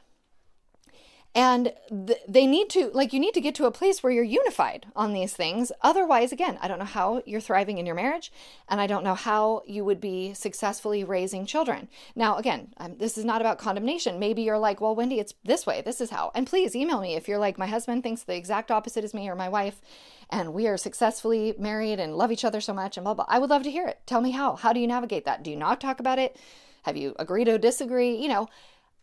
And 1.35 1.73
th- 1.89 2.19
they 2.27 2.45
need 2.45 2.69
to, 2.69 2.91
like, 2.93 3.11
you 3.11 3.19
need 3.19 3.33
to 3.33 3.41
get 3.41 3.55
to 3.55 3.65
a 3.65 3.71
place 3.71 4.03
where 4.03 4.13
you're 4.13 4.23
unified 4.23 4.85
on 4.95 5.13
these 5.13 5.33
things. 5.33 5.71
Otherwise, 5.81 6.31
again, 6.31 6.59
I 6.61 6.67
don't 6.67 6.77
know 6.77 6.85
how 6.85 7.23
you're 7.25 7.41
thriving 7.41 7.79
in 7.79 7.87
your 7.87 7.95
marriage, 7.95 8.31
and 8.69 8.79
I 8.79 8.85
don't 8.85 9.03
know 9.03 9.15
how 9.15 9.63
you 9.65 9.83
would 9.83 9.99
be 9.99 10.35
successfully 10.35 11.03
raising 11.03 11.47
children. 11.47 11.87
Now, 12.15 12.37
again, 12.37 12.73
this 12.99 13.17
is 13.17 13.25
not 13.25 13.41
about 13.41 13.57
condemnation. 13.57 14.19
Maybe 14.19 14.43
you're 14.43 14.59
like, 14.59 14.79
well, 14.79 14.95
Wendy, 14.95 15.19
it's 15.19 15.33
this 15.43 15.65
way. 15.65 15.81
This 15.81 16.01
is 16.01 16.11
how. 16.11 16.31
And 16.35 16.45
please 16.45 16.75
email 16.75 17.01
me 17.01 17.15
if 17.15 17.27
you're 17.27 17.39
like, 17.39 17.57
my 17.57 17.67
husband 17.67 18.03
thinks 18.03 18.21
the 18.21 18.35
exact 18.35 18.69
opposite 18.69 19.03
as 19.03 19.15
me 19.15 19.27
or 19.27 19.35
my 19.35 19.49
wife, 19.49 19.81
and 20.29 20.53
we 20.53 20.67
are 20.67 20.77
successfully 20.77 21.55
married 21.57 21.99
and 21.99 22.15
love 22.15 22.31
each 22.31 22.45
other 22.45 22.61
so 22.61 22.73
much, 22.73 22.95
and 22.95 23.05
blah, 23.05 23.15
blah. 23.15 23.25
I 23.27 23.39
would 23.39 23.49
love 23.49 23.63
to 23.63 23.71
hear 23.71 23.87
it. 23.87 24.01
Tell 24.05 24.21
me 24.21 24.31
how. 24.31 24.55
How 24.55 24.71
do 24.71 24.79
you 24.79 24.87
navigate 24.87 25.25
that? 25.25 25.41
Do 25.41 25.49
you 25.49 25.57
not 25.57 25.81
talk 25.81 25.99
about 25.99 26.19
it? 26.19 26.37
Have 26.83 26.95
you 26.95 27.15
agreed 27.17 27.47
or 27.47 27.57
disagree? 27.57 28.15
You 28.17 28.27
know, 28.27 28.49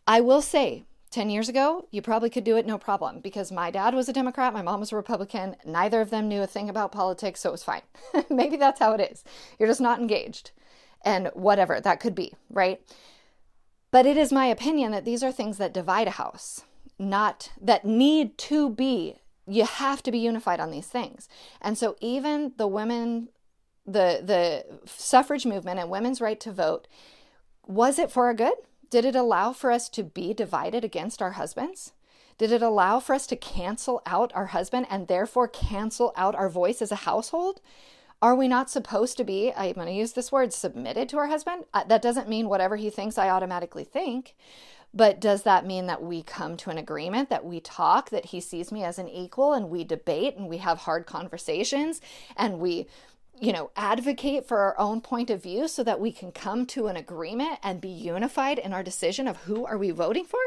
I 0.07 0.21
will 0.21 0.41
say 0.41 0.85
10 1.11 1.29
years 1.29 1.49
ago, 1.49 1.87
you 1.91 2.01
probably 2.01 2.29
could 2.29 2.43
do 2.45 2.57
it 2.57 2.65
no 2.65 2.77
problem 2.77 3.19
because 3.19 3.51
my 3.51 3.69
dad 3.69 3.93
was 3.93 4.07
a 4.07 4.13
Democrat, 4.13 4.53
my 4.53 4.61
mom 4.61 4.79
was 4.79 4.91
a 4.91 4.95
Republican. 4.95 5.57
Neither 5.65 6.01
of 6.01 6.09
them 6.09 6.27
knew 6.27 6.41
a 6.41 6.47
thing 6.47 6.69
about 6.69 6.91
politics, 6.91 7.41
so 7.41 7.49
it 7.49 7.51
was 7.51 7.63
fine. 7.63 7.81
Maybe 8.29 8.55
that's 8.55 8.79
how 8.79 8.93
it 8.93 9.11
is. 9.11 9.23
You're 9.59 9.69
just 9.69 9.81
not 9.81 9.99
engaged. 9.99 10.51
And 11.03 11.29
whatever 11.33 11.81
that 11.81 11.99
could 11.99 12.15
be, 12.15 12.33
right? 12.49 12.81
But 13.91 14.05
it 14.05 14.15
is 14.15 14.31
my 14.31 14.45
opinion 14.45 14.91
that 14.91 15.03
these 15.03 15.23
are 15.23 15.31
things 15.31 15.57
that 15.57 15.73
divide 15.73 16.07
a 16.07 16.11
house, 16.11 16.63
not 16.97 17.51
that 17.59 17.83
need 17.83 18.37
to 18.39 18.69
be. 18.69 19.15
You 19.45 19.65
have 19.65 20.01
to 20.03 20.11
be 20.11 20.19
unified 20.19 20.61
on 20.61 20.71
these 20.71 20.87
things. 20.87 21.27
And 21.61 21.77
so 21.77 21.95
even 21.99 22.53
the 22.57 22.67
women 22.67 23.29
the 23.85 24.21
the 24.23 24.79
suffrage 24.85 25.45
movement 25.45 25.79
and 25.79 25.89
women's 25.89 26.21
right 26.21 26.39
to 26.39 26.51
vote 26.51 26.87
was 27.65 27.99
it 27.99 28.11
for 28.11 28.25
our 28.25 28.33
good? 28.33 28.53
Did 28.91 29.05
it 29.05 29.15
allow 29.15 29.53
for 29.53 29.71
us 29.71 29.87
to 29.89 30.03
be 30.03 30.33
divided 30.33 30.83
against 30.83 31.21
our 31.21 31.31
husbands? 31.31 31.93
Did 32.37 32.51
it 32.51 32.61
allow 32.61 32.99
for 32.99 33.15
us 33.15 33.25
to 33.27 33.37
cancel 33.37 34.01
out 34.05 34.33
our 34.35 34.47
husband 34.47 34.85
and 34.89 35.07
therefore 35.07 35.47
cancel 35.47 36.11
out 36.17 36.35
our 36.35 36.49
voice 36.49 36.81
as 36.81 36.91
a 36.91 37.07
household? 37.07 37.61
Are 38.21 38.35
we 38.35 38.49
not 38.49 38.69
supposed 38.69 39.15
to 39.17 39.23
be, 39.23 39.53
I'm 39.55 39.73
going 39.73 39.87
to 39.87 39.93
use 39.93 40.11
this 40.11 40.31
word, 40.31 40.51
submitted 40.51 41.07
to 41.09 41.17
our 41.17 41.27
husband? 41.27 41.63
Uh, 41.73 41.85
that 41.85 42.01
doesn't 42.01 42.27
mean 42.27 42.49
whatever 42.49 42.75
he 42.75 42.89
thinks, 42.89 43.17
I 43.17 43.29
automatically 43.29 43.85
think. 43.85 44.35
But 44.93 45.21
does 45.21 45.43
that 45.43 45.65
mean 45.65 45.87
that 45.87 46.03
we 46.03 46.21
come 46.21 46.57
to 46.57 46.69
an 46.69 46.77
agreement, 46.77 47.29
that 47.29 47.45
we 47.45 47.61
talk, 47.61 48.09
that 48.09 48.25
he 48.25 48.41
sees 48.41 48.73
me 48.73 48.83
as 48.83 48.99
an 48.99 49.07
equal 49.07 49.53
and 49.53 49.69
we 49.69 49.85
debate 49.85 50.35
and 50.35 50.49
we 50.49 50.57
have 50.57 50.79
hard 50.79 51.05
conversations 51.05 52.01
and 52.35 52.59
we 52.59 52.87
you 53.41 53.51
know, 53.51 53.71
advocate 53.75 54.47
for 54.47 54.59
our 54.59 54.79
own 54.79 55.01
point 55.01 55.29
of 55.29 55.41
view 55.41 55.67
so 55.67 55.83
that 55.83 55.99
we 55.99 56.11
can 56.11 56.31
come 56.31 56.65
to 56.67 56.87
an 56.87 56.95
agreement 56.95 57.59
and 57.63 57.81
be 57.81 57.89
unified 57.89 58.59
in 58.59 58.71
our 58.71 58.83
decision 58.83 59.27
of 59.27 59.37
who 59.37 59.65
are 59.65 59.77
we 59.77 59.91
voting 59.91 60.25
for? 60.25 60.39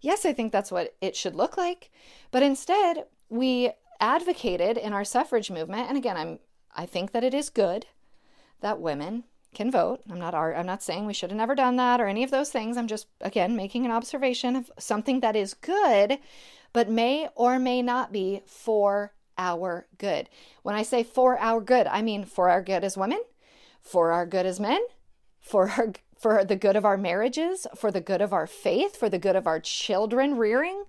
Yes, 0.00 0.26
I 0.26 0.32
think 0.32 0.52
that's 0.52 0.72
what 0.72 0.94
it 1.00 1.16
should 1.16 1.36
look 1.36 1.56
like. 1.56 1.90
But 2.30 2.42
instead, 2.42 3.06
we 3.28 3.70
advocated 4.00 4.76
in 4.76 4.92
our 4.92 5.04
suffrage 5.04 5.50
movement, 5.50 5.88
and 5.88 5.96
again, 5.96 6.16
I'm 6.16 6.38
I 6.76 6.86
think 6.86 7.12
that 7.12 7.22
it 7.22 7.34
is 7.34 7.50
good 7.50 7.86
that 8.60 8.80
women 8.80 9.24
can 9.54 9.70
vote. 9.70 10.00
I'm 10.10 10.18
not 10.18 10.34
I'm 10.34 10.66
not 10.66 10.82
saying 10.82 11.06
we 11.06 11.14
should 11.14 11.30
have 11.30 11.36
never 11.36 11.54
done 11.54 11.76
that 11.76 12.00
or 12.00 12.08
any 12.08 12.24
of 12.24 12.32
those 12.32 12.50
things. 12.50 12.76
I'm 12.76 12.88
just 12.88 13.06
again 13.20 13.54
making 13.54 13.84
an 13.84 13.92
observation 13.92 14.56
of 14.56 14.72
something 14.78 15.20
that 15.20 15.36
is 15.36 15.54
good 15.54 16.18
but 16.74 16.90
may 16.90 17.28
or 17.36 17.58
may 17.58 17.80
not 17.80 18.12
be 18.12 18.42
for 18.44 19.14
our 19.38 19.86
good. 19.98 20.28
When 20.62 20.74
I 20.74 20.82
say 20.82 21.02
for 21.02 21.38
our 21.38 21.60
good, 21.60 21.86
I 21.86 22.02
mean 22.02 22.24
for 22.24 22.48
our 22.48 22.62
good 22.62 22.84
as 22.84 22.96
women, 22.96 23.22
for 23.80 24.12
our 24.12 24.26
good 24.26 24.46
as 24.46 24.60
men, 24.60 24.80
for 25.40 25.70
our 25.70 25.92
for 26.16 26.42
the 26.42 26.56
good 26.56 26.76
of 26.76 26.86
our 26.86 26.96
marriages, 26.96 27.66
for 27.76 27.90
the 27.90 28.00
good 28.00 28.22
of 28.22 28.32
our 28.32 28.46
faith, 28.46 28.96
for 28.96 29.10
the 29.10 29.18
good 29.18 29.36
of 29.36 29.46
our 29.46 29.60
children 29.60 30.36
rearing. 30.36 30.84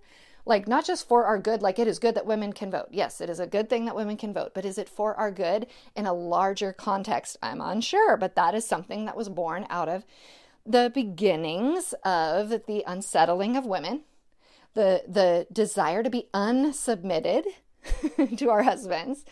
Like, 0.45 0.67
not 0.67 0.85
just 0.85 1.07
for 1.07 1.25
our 1.25 1.39
good, 1.39 1.61
like 1.61 1.79
it 1.79 1.87
is 1.87 1.99
good 1.99 2.15
that 2.15 2.25
women 2.25 2.53
can 2.53 2.69
vote. 2.69 2.87
Yes, 2.91 3.19
it 3.19 3.29
is 3.29 3.39
a 3.39 3.47
good 3.47 3.67
thing 3.67 3.85
that 3.85 3.95
women 3.95 4.15
can 4.15 4.31
vote, 4.31 4.53
but 4.53 4.63
is 4.63 4.77
it 4.77 4.87
for 4.87 5.15
our 5.15 5.31
good 5.31 5.65
in 5.95 6.05
a 6.05 6.13
larger 6.13 6.71
context? 6.71 7.35
I'm 7.41 7.59
unsure, 7.59 8.15
but 8.15 8.35
that 8.35 8.53
is 8.53 8.65
something 8.65 9.05
that 9.05 9.17
was 9.17 9.27
born 9.27 9.65
out 9.69 9.89
of 9.89 10.05
the 10.65 10.91
beginnings 10.93 11.93
of 12.03 12.49
the 12.49 12.83
unsettling 12.87 13.57
of 13.57 13.65
women, 13.65 14.01
the, 14.73 15.03
the 15.07 15.47
desire 15.51 16.03
to 16.03 16.09
be 16.09 16.27
unsubmitted 16.33 17.43
to 18.37 18.49
our 18.49 18.63
husbands, 18.63 19.25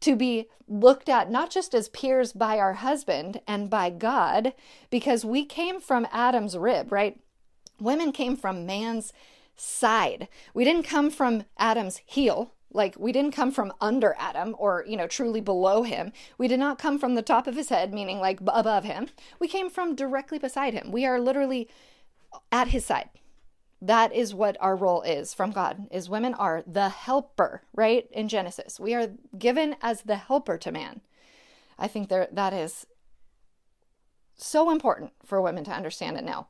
to 0.00 0.16
be 0.16 0.48
looked 0.66 1.08
at 1.08 1.30
not 1.30 1.50
just 1.50 1.74
as 1.74 1.88
peers 1.88 2.32
by 2.32 2.58
our 2.58 2.74
husband 2.74 3.40
and 3.46 3.70
by 3.70 3.90
God, 3.90 4.52
because 4.90 5.24
we 5.24 5.44
came 5.44 5.80
from 5.80 6.06
Adam's 6.12 6.56
rib, 6.56 6.92
right? 6.92 7.18
Women 7.80 8.12
came 8.12 8.36
from 8.36 8.66
man's 8.66 9.12
side. 9.56 10.28
We 10.54 10.64
didn't 10.64 10.84
come 10.84 11.10
from 11.10 11.44
Adam's 11.58 12.00
heel. 12.04 12.52
Like 12.70 12.96
we 12.98 13.12
didn't 13.12 13.34
come 13.34 13.50
from 13.50 13.72
under 13.80 14.14
Adam 14.18 14.54
or, 14.58 14.84
you 14.86 14.96
know, 14.96 15.06
truly 15.06 15.40
below 15.40 15.82
him. 15.84 16.12
We 16.36 16.48
did 16.48 16.60
not 16.60 16.78
come 16.78 16.98
from 16.98 17.14
the 17.14 17.22
top 17.22 17.46
of 17.46 17.56
his 17.56 17.70
head, 17.70 17.94
meaning 17.94 18.20
like 18.20 18.40
above 18.46 18.84
him. 18.84 19.08
We 19.40 19.48
came 19.48 19.70
from 19.70 19.96
directly 19.96 20.38
beside 20.38 20.74
him. 20.74 20.92
We 20.92 21.06
are 21.06 21.18
literally 21.18 21.68
at 22.52 22.68
his 22.68 22.84
side 22.84 23.08
that 23.80 24.12
is 24.12 24.34
what 24.34 24.56
our 24.60 24.74
role 24.74 25.02
is 25.02 25.32
from 25.32 25.52
god 25.52 25.86
is 25.90 26.10
women 26.10 26.34
are 26.34 26.62
the 26.66 26.88
helper 26.88 27.62
right? 27.78 28.08
In 28.10 28.28
genesis. 28.28 28.80
We 28.80 28.94
are 28.94 29.12
given 29.38 29.76
as 29.80 30.02
the 30.02 30.16
helper 30.16 30.58
to 30.58 30.72
man. 30.72 31.00
I 31.78 31.86
think 31.86 32.08
there 32.08 32.26
that 32.32 32.52
is 32.52 32.86
so 34.36 34.70
important 34.70 35.12
for 35.24 35.40
women 35.40 35.64
to 35.64 35.70
understand 35.70 36.16
it 36.16 36.24
now. 36.24 36.48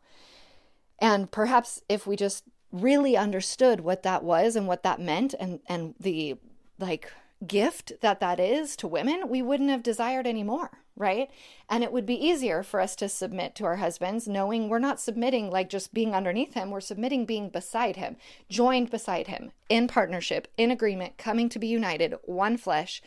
And 0.98 1.30
perhaps 1.30 1.82
if 1.88 2.06
we 2.06 2.16
just 2.16 2.44
really 2.72 3.16
understood 3.16 3.80
what 3.80 4.02
that 4.02 4.24
was 4.24 4.56
and 4.56 4.66
what 4.66 4.82
that 4.82 5.00
meant 5.00 5.34
and 5.38 5.60
and 5.66 5.94
the 6.00 6.36
like 6.78 7.12
gift 7.46 7.92
that 8.00 8.20
that 8.20 8.40
is 8.40 8.74
to 8.76 8.88
women 8.88 9.28
we 9.28 9.40
wouldn't 9.40 9.70
have 9.70 9.82
desired 9.82 10.26
anymore 10.26 10.70
right? 10.98 11.30
And 11.68 11.82
it 11.82 11.92
would 11.92 12.06
be 12.06 12.14
easier 12.14 12.62
for 12.62 12.80
us 12.80 12.96
to 12.96 13.08
submit 13.08 13.54
to 13.54 13.64
our 13.64 13.76
husbands, 13.76 14.28
knowing 14.28 14.68
we're 14.68 14.78
not 14.78 15.00
submitting 15.00 15.50
like 15.50 15.70
just 15.70 15.94
being 15.94 16.14
underneath 16.14 16.54
him, 16.54 16.70
we're 16.70 16.80
submitting 16.80 17.24
being 17.24 17.48
beside 17.48 17.96
him, 17.96 18.16
joined 18.50 18.90
beside 18.90 19.28
him, 19.28 19.52
in 19.68 19.88
partnership, 19.88 20.48
in 20.56 20.70
agreement, 20.70 21.16
coming 21.18 21.48
to 21.48 21.58
be 21.58 21.68
united, 21.68 22.14
one 22.24 22.56
flesh, 22.56 23.00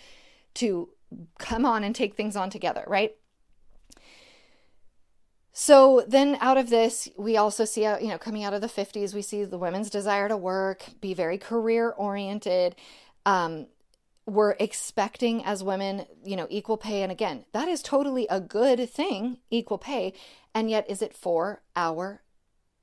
to 0.55 0.89
come 1.37 1.65
on 1.65 1.83
and 1.83 1.93
take 1.93 2.15
things 2.15 2.35
on 2.35 2.49
together, 2.49 2.83
right? 2.87 3.15
So 5.53 6.05
then 6.07 6.37
out 6.39 6.57
of 6.57 6.69
this, 6.69 7.09
we 7.17 7.35
also 7.35 7.65
see, 7.65 7.83
you 7.83 8.07
know, 8.07 8.17
coming 8.17 8.43
out 8.43 8.53
of 8.53 8.61
the 8.61 8.67
50s, 8.67 9.13
we 9.13 9.21
see 9.21 9.43
the 9.43 9.57
women's 9.57 9.89
desire 9.89 10.29
to 10.29 10.37
work, 10.37 10.85
be 11.01 11.13
very 11.13 11.37
career 11.37 11.89
oriented. 11.89 12.75
Um, 13.25 13.67
we're 14.25 14.55
expecting 14.59 15.43
as 15.43 15.63
women, 15.63 16.05
you 16.23 16.35
know, 16.35 16.47
equal 16.49 16.77
pay. 16.77 17.03
And 17.03 17.11
again, 17.11 17.45
that 17.53 17.67
is 17.67 17.81
totally 17.81 18.27
a 18.29 18.39
good 18.39 18.89
thing, 18.89 19.37
equal 19.49 19.77
pay. 19.77 20.13
And 20.53 20.69
yet, 20.69 20.89
is 20.89 21.01
it 21.01 21.15
for 21.15 21.61
our 21.75 22.21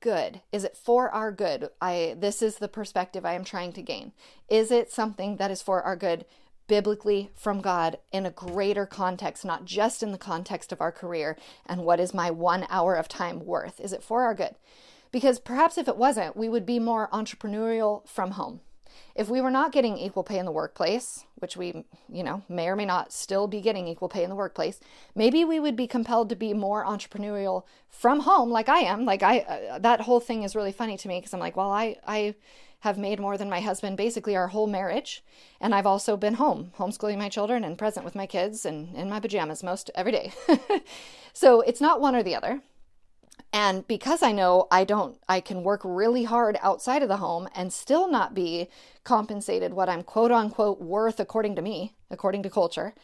good? 0.00 0.40
Is 0.52 0.64
it 0.64 0.76
for 0.76 1.10
our 1.10 1.32
good? 1.32 1.70
I 1.80 2.16
this 2.18 2.42
is 2.42 2.56
the 2.56 2.68
perspective 2.68 3.24
I 3.24 3.34
am 3.34 3.44
trying 3.44 3.72
to 3.74 3.82
gain. 3.82 4.12
Is 4.48 4.70
it 4.70 4.92
something 4.92 5.36
that 5.36 5.50
is 5.50 5.62
for 5.62 5.82
our 5.82 5.96
good 5.96 6.24
biblically 6.66 7.30
from 7.34 7.60
God 7.60 7.98
in 8.12 8.26
a 8.26 8.30
greater 8.30 8.84
context, 8.84 9.44
not 9.44 9.64
just 9.64 10.02
in 10.02 10.12
the 10.12 10.18
context 10.18 10.70
of 10.70 10.80
our 10.80 10.92
career 10.92 11.36
and 11.64 11.82
what 11.82 11.98
is 11.98 12.12
my 12.12 12.30
1 12.30 12.66
hour 12.68 12.94
of 12.94 13.08
time 13.08 13.44
worth? 13.44 13.80
Is 13.80 13.92
it 13.92 14.02
for 14.02 14.22
our 14.22 14.34
good? 14.34 14.54
Because 15.10 15.38
perhaps 15.38 15.78
if 15.78 15.88
it 15.88 15.96
wasn't, 15.96 16.36
we 16.36 16.48
would 16.48 16.66
be 16.66 16.78
more 16.78 17.08
entrepreneurial 17.10 18.06
from 18.06 18.32
home 18.32 18.60
if 19.14 19.28
we 19.28 19.40
were 19.40 19.50
not 19.50 19.72
getting 19.72 19.98
equal 19.98 20.22
pay 20.22 20.38
in 20.38 20.46
the 20.46 20.52
workplace, 20.52 21.24
which 21.40 21.56
we, 21.56 21.84
you 22.08 22.22
know, 22.22 22.42
may 22.48 22.68
or 22.68 22.76
may 22.76 22.84
not 22.84 23.12
still 23.12 23.46
be 23.46 23.60
getting 23.60 23.88
equal 23.88 24.08
pay 24.08 24.22
in 24.22 24.30
the 24.30 24.36
workplace, 24.36 24.80
maybe 25.14 25.44
we 25.44 25.60
would 25.60 25.76
be 25.76 25.86
compelled 25.86 26.28
to 26.28 26.36
be 26.36 26.54
more 26.54 26.84
entrepreneurial 26.84 27.64
from 27.88 28.20
home 28.20 28.50
like 28.50 28.68
I 28.68 28.80
am. 28.80 29.04
Like 29.04 29.22
I 29.22 29.40
uh, 29.40 29.78
that 29.78 30.02
whole 30.02 30.20
thing 30.20 30.42
is 30.42 30.56
really 30.56 30.72
funny 30.72 30.96
to 30.96 31.08
me 31.08 31.18
because 31.18 31.34
I'm 31.34 31.40
like, 31.40 31.56
well, 31.56 31.70
I 31.70 31.96
I 32.06 32.34
have 32.80 32.96
made 32.96 33.18
more 33.18 33.36
than 33.36 33.50
my 33.50 33.60
husband 33.60 33.96
basically 33.96 34.36
our 34.36 34.48
whole 34.48 34.68
marriage, 34.68 35.24
and 35.60 35.74
I've 35.74 35.86
also 35.86 36.16
been 36.16 36.34
home, 36.34 36.72
homeschooling 36.78 37.18
my 37.18 37.28
children 37.28 37.64
and 37.64 37.76
present 37.76 38.04
with 38.04 38.14
my 38.14 38.26
kids 38.26 38.64
and 38.64 38.94
in 38.94 39.08
my 39.08 39.18
pajamas 39.18 39.62
most 39.62 39.90
every 39.94 40.12
day. 40.12 40.32
so, 41.32 41.60
it's 41.62 41.80
not 41.80 42.00
one 42.00 42.14
or 42.14 42.22
the 42.22 42.36
other. 42.36 42.62
And 43.52 43.86
because 43.88 44.22
I 44.22 44.32
know 44.32 44.68
I 44.70 44.84
don't, 44.84 45.18
I 45.28 45.40
can 45.40 45.62
work 45.62 45.80
really 45.84 46.24
hard 46.24 46.58
outside 46.60 47.02
of 47.02 47.08
the 47.08 47.16
home 47.16 47.48
and 47.54 47.72
still 47.72 48.10
not 48.10 48.34
be 48.34 48.68
compensated 49.04 49.72
what 49.72 49.88
I'm 49.88 50.02
quote 50.02 50.30
unquote 50.30 50.80
worth 50.80 51.18
according 51.18 51.56
to 51.56 51.62
me, 51.62 51.94
according 52.10 52.42
to 52.44 52.50
culture, 52.50 52.94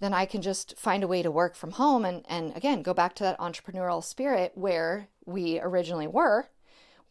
then 0.00 0.14
I 0.14 0.26
can 0.26 0.42
just 0.42 0.78
find 0.78 1.02
a 1.02 1.08
way 1.08 1.22
to 1.22 1.30
work 1.30 1.54
from 1.54 1.72
home 1.72 2.04
and, 2.04 2.24
and 2.28 2.56
again 2.56 2.82
go 2.82 2.94
back 2.94 3.14
to 3.16 3.24
that 3.24 3.38
entrepreneurial 3.38 4.02
spirit 4.02 4.52
where 4.54 5.08
we 5.24 5.60
originally 5.60 6.06
were, 6.06 6.48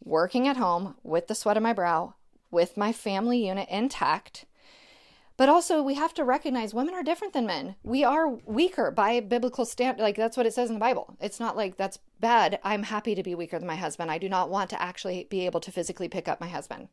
working 0.02 0.48
at 0.48 0.56
home 0.56 0.96
with 1.02 1.28
the 1.28 1.34
sweat 1.34 1.56
of 1.56 1.62
my 1.62 1.72
brow, 1.72 2.14
with 2.50 2.76
my 2.76 2.92
family 2.92 3.46
unit 3.46 3.68
intact, 3.68 4.46
but 5.40 5.48
also, 5.48 5.82
we 5.82 5.94
have 5.94 6.12
to 6.16 6.22
recognize 6.22 6.74
women 6.74 6.92
are 6.92 7.02
different 7.02 7.32
than 7.32 7.46
men. 7.46 7.76
We 7.82 8.04
are 8.04 8.28
weaker 8.28 8.90
by 8.90 9.20
biblical 9.20 9.64
standard. 9.64 10.02
Like 10.02 10.16
that's 10.16 10.36
what 10.36 10.44
it 10.44 10.52
says 10.52 10.68
in 10.68 10.74
the 10.74 10.80
Bible. 10.80 11.16
It's 11.18 11.40
not 11.40 11.56
like 11.56 11.78
that's 11.78 11.98
bad. 12.20 12.58
I'm 12.62 12.84
happy 12.84 13.14
to 13.14 13.22
be 13.22 13.34
weaker 13.34 13.58
than 13.58 13.66
my 13.66 13.76
husband. 13.76 14.10
I 14.10 14.18
do 14.18 14.28
not 14.28 14.50
want 14.50 14.70
to 14.70 14.82
actually 14.82 15.26
be 15.30 15.46
able 15.46 15.60
to 15.60 15.72
physically 15.72 16.08
pick 16.08 16.28
up 16.28 16.40
my 16.40 16.48
husband. 16.48 16.88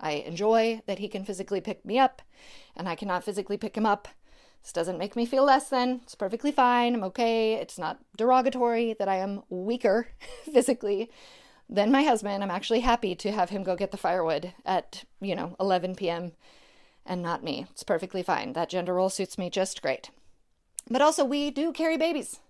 I 0.00 0.12
enjoy 0.12 0.82
that 0.86 0.98
he 0.98 1.08
can 1.08 1.24
physically 1.24 1.60
pick 1.60 1.84
me 1.84 1.98
up, 1.98 2.22
and 2.76 2.88
I 2.88 2.96
cannot 2.96 3.24
physically 3.24 3.56
pick 3.56 3.76
him 3.76 3.86
up. 3.86 4.08
This 4.62 4.72
doesn't 4.72 4.98
make 4.98 5.14
me 5.14 5.26
feel 5.26 5.44
less 5.44 5.68
than. 5.68 6.00
It's 6.02 6.14
perfectly 6.14 6.50
fine. 6.50 6.94
I'm 6.94 7.04
okay. 7.04 7.54
It's 7.54 7.78
not 7.78 8.00
derogatory 8.16 8.94
that 8.98 9.08
I 9.08 9.16
am 9.16 9.42
weaker 9.48 10.08
physically 10.52 11.10
than 11.68 11.92
my 11.92 12.02
husband. 12.02 12.42
I'm 12.42 12.50
actually 12.50 12.80
happy 12.80 13.14
to 13.14 13.32
have 13.32 13.50
him 13.50 13.62
go 13.62 13.76
get 13.76 13.90
the 13.90 13.96
firewood 13.96 14.52
at, 14.64 15.04
you 15.20 15.34
know, 15.34 15.54
11 15.60 15.94
p.m 15.94 16.32
and 17.06 17.22
not 17.22 17.44
me. 17.44 17.66
It's 17.70 17.82
perfectly 17.82 18.22
fine. 18.22 18.52
That 18.52 18.68
gender 18.68 18.94
role 18.94 19.10
suits 19.10 19.38
me 19.38 19.50
just 19.50 19.82
great. 19.82 20.10
But 20.88 21.02
also, 21.02 21.24
we 21.24 21.50
do 21.50 21.72
carry 21.72 21.96
babies. 21.96 22.40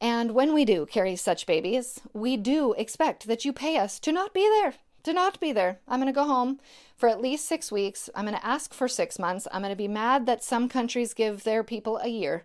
And 0.00 0.32
when 0.32 0.54
we 0.54 0.64
do 0.64 0.86
carry 0.86 1.16
such 1.16 1.46
babies, 1.46 2.00
we 2.12 2.36
do 2.36 2.72
expect 2.74 3.26
that 3.26 3.44
you 3.44 3.52
pay 3.52 3.76
us 3.76 3.98
to 4.00 4.12
not 4.12 4.32
be 4.32 4.48
there. 4.48 4.74
To 5.04 5.12
not 5.12 5.40
be 5.40 5.52
there. 5.52 5.80
I'm 5.88 6.00
going 6.00 6.12
to 6.12 6.18
go 6.18 6.26
home 6.26 6.60
for 6.96 7.08
at 7.08 7.20
least 7.20 7.46
six 7.46 7.70
weeks. 7.70 8.08
I'm 8.14 8.24
going 8.24 8.36
to 8.36 8.46
ask 8.46 8.72
for 8.72 8.88
six 8.88 9.18
months. 9.18 9.46
I'm 9.52 9.62
going 9.62 9.72
to 9.72 9.76
be 9.76 9.88
mad 9.88 10.26
that 10.26 10.44
some 10.44 10.68
countries 10.68 11.14
give 11.14 11.44
their 11.44 11.64
people 11.64 11.98
a 11.98 12.08
year. 12.08 12.44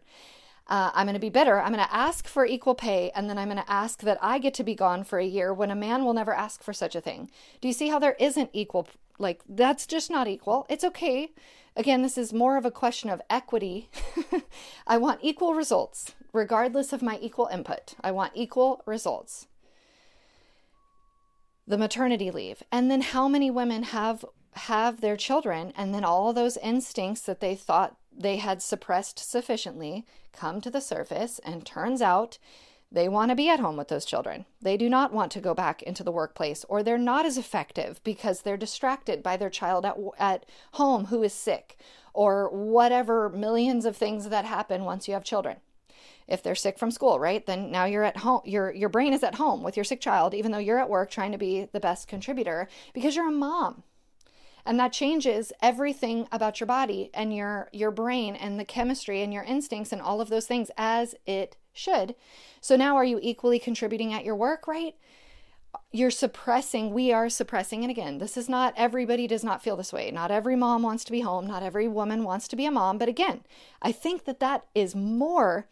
Uh, 0.67 0.89
I'm 0.93 1.05
going 1.05 1.13
to 1.13 1.19
be 1.19 1.29
bitter. 1.29 1.59
I'm 1.59 1.73
going 1.73 1.85
to 1.85 1.95
ask 1.95 2.27
for 2.27 2.45
equal 2.45 2.75
pay, 2.75 3.11
and 3.13 3.29
then 3.29 3.37
I'm 3.37 3.49
going 3.49 3.63
to 3.63 3.71
ask 3.71 4.01
that 4.01 4.17
I 4.21 4.39
get 4.39 4.53
to 4.55 4.63
be 4.63 4.73
gone 4.73 5.03
for 5.03 5.19
a 5.19 5.25
year 5.25 5.53
when 5.53 5.69
a 5.69 5.75
man 5.75 6.03
will 6.03 6.13
never 6.13 6.33
ask 6.33 6.63
for 6.63 6.73
such 6.73 6.95
a 6.95 7.01
thing. 7.01 7.29
Do 7.61 7.67
you 7.67 7.73
see 7.73 7.89
how 7.89 7.99
there 7.99 8.15
isn't 8.19 8.49
equal 8.51 8.87
like, 9.17 9.41
that's 9.47 9.87
just 9.87 10.09
not 10.09 10.27
equal. 10.27 10.65
It's 10.69 10.83
okay. 10.83 11.31
Again, 11.75 12.01
this 12.01 12.17
is 12.17 12.33
more 12.33 12.57
of 12.57 12.65
a 12.65 12.71
question 12.71 13.09
of 13.09 13.21
equity. 13.29 13.89
I 14.87 14.97
want 14.97 15.19
equal 15.23 15.53
results, 15.53 16.13
regardless 16.36 16.93
of 16.93 17.02
my 17.02 17.17
equal 17.21 17.48
input. 17.48 17.95
I 18.02 18.12
want 18.12 18.34
equal 18.36 18.84
results. 18.86 19.48
The 21.65 21.78
maternity 21.78 22.30
leave. 22.30 22.62
And 22.71 22.91
then 22.91 23.02
how 23.02 23.28
many 23.28 23.50
women 23.50 23.84
have 23.84 24.26
have 24.54 25.02
their 25.02 25.17
children 25.17 25.74
and 25.76 25.93
then 25.93 26.06
all 26.06 26.32
those 26.32 26.56
instincts 26.58 27.21
that 27.21 27.41
they 27.41 27.56
thought 27.56 27.98
they 28.15 28.38
had 28.38 28.62
suppressed 28.62 29.19
sufficiently 29.19 30.06
come 30.32 30.62
to 30.62 30.69
the 30.69 30.80
surface 30.80 31.39
and 31.43 31.65
turns 31.65 32.02
out 32.02 32.38
they 32.89 33.10
want 33.10 33.30
to 33.30 33.36
be 33.36 33.50
at 33.50 33.60
home 33.60 33.76
with 33.76 33.89
those 33.89 34.06
children. 34.06 34.45
They 34.62 34.78
do 34.78 34.88
not 34.88 35.12
want 35.12 35.32
to 35.34 35.41
go 35.41 35.54
back 35.54 35.82
into 35.84 36.04
the 36.04 36.13
workplace, 36.13 36.63
or 36.69 36.82
they're 36.82 36.98
not 36.98 37.26
as 37.26 37.38
effective 37.38 38.00
because 38.06 38.41
they're 38.41 38.56
distracted 38.56 39.21
by 39.21 39.36
their 39.36 39.50
child 39.50 39.86
at, 39.86 39.98
at 40.17 40.45
home 40.74 41.06
who 41.06 41.21
is 41.24 41.34
sick, 41.34 41.78
or 42.13 42.50
whatever 42.50 43.28
millions 43.28 43.86
of 43.86 43.98
things 43.98 44.30
that 44.30 44.45
happen 44.45 44.86
once 44.86 45.10
you 45.10 45.13
have 45.13 45.26
children. 45.26 45.58
If 46.27 46.41
they're 46.41 46.55
sick 46.55 46.79
from 46.79 46.91
school, 46.91 47.19
right? 47.19 47.45
Then 47.45 47.71
now 47.71 47.85
you're 47.85 48.03
at 48.03 48.17
home, 48.17 48.41
your, 48.45 48.73
your 48.73 48.89
brain 48.89 49.13
is 49.13 49.23
at 49.23 49.35
home 49.35 49.61
with 49.61 49.77
your 49.77 49.83
sick 49.83 50.01
child, 50.01 50.33
even 50.33 50.51
though 50.51 50.57
you're 50.57 50.79
at 50.79 50.89
work 50.89 51.11
trying 51.11 51.31
to 51.31 51.38
be 51.38 51.67
the 51.71 51.79
best 51.79 52.07
contributor 52.07 52.67
because 52.93 53.15
you're 53.15 53.27
a 53.27 53.31
mom 53.31 53.83
and 54.65 54.79
that 54.79 54.91
changes 54.91 55.53
everything 55.61 56.27
about 56.31 56.59
your 56.59 56.67
body 56.67 57.11
and 57.13 57.35
your 57.35 57.69
your 57.71 57.91
brain 57.91 58.35
and 58.35 58.59
the 58.59 58.65
chemistry 58.65 59.21
and 59.21 59.31
your 59.31 59.43
instincts 59.43 59.91
and 59.91 60.01
all 60.01 60.19
of 60.19 60.29
those 60.29 60.47
things 60.47 60.71
as 60.77 61.13
it 61.25 61.55
should. 61.71 62.15
So 62.61 62.75
now 62.75 62.95
are 62.95 63.05
you 63.05 63.19
equally 63.21 63.59
contributing 63.59 64.13
at 64.13 64.25
your 64.25 64.35
work, 64.35 64.67
right? 64.67 64.95
You're 65.91 66.11
suppressing, 66.11 66.93
we 66.93 67.11
are 67.11 67.29
suppressing. 67.29 67.83
And 67.83 67.91
again, 67.91 68.17
this 68.17 68.38
is 68.38 68.49
not 68.49 68.73
everybody 68.77 69.27
does 69.27 69.43
not 69.43 69.61
feel 69.61 69.75
this 69.75 69.93
way. 69.93 70.09
Not 70.09 70.31
every 70.31 70.55
mom 70.55 70.81
wants 70.81 71.03
to 71.05 71.11
be 71.11 71.19
home. 71.19 71.45
Not 71.45 71.63
every 71.63 71.88
woman 71.88 72.23
wants 72.23 72.47
to 72.47 72.55
be 72.55 72.65
a 72.65 72.71
mom. 72.71 72.97
But 72.97 73.09
again, 73.09 73.41
I 73.81 73.91
think 73.91 74.23
that 74.23 74.39
that 74.39 74.65
is 74.73 74.95
more, 74.95 75.67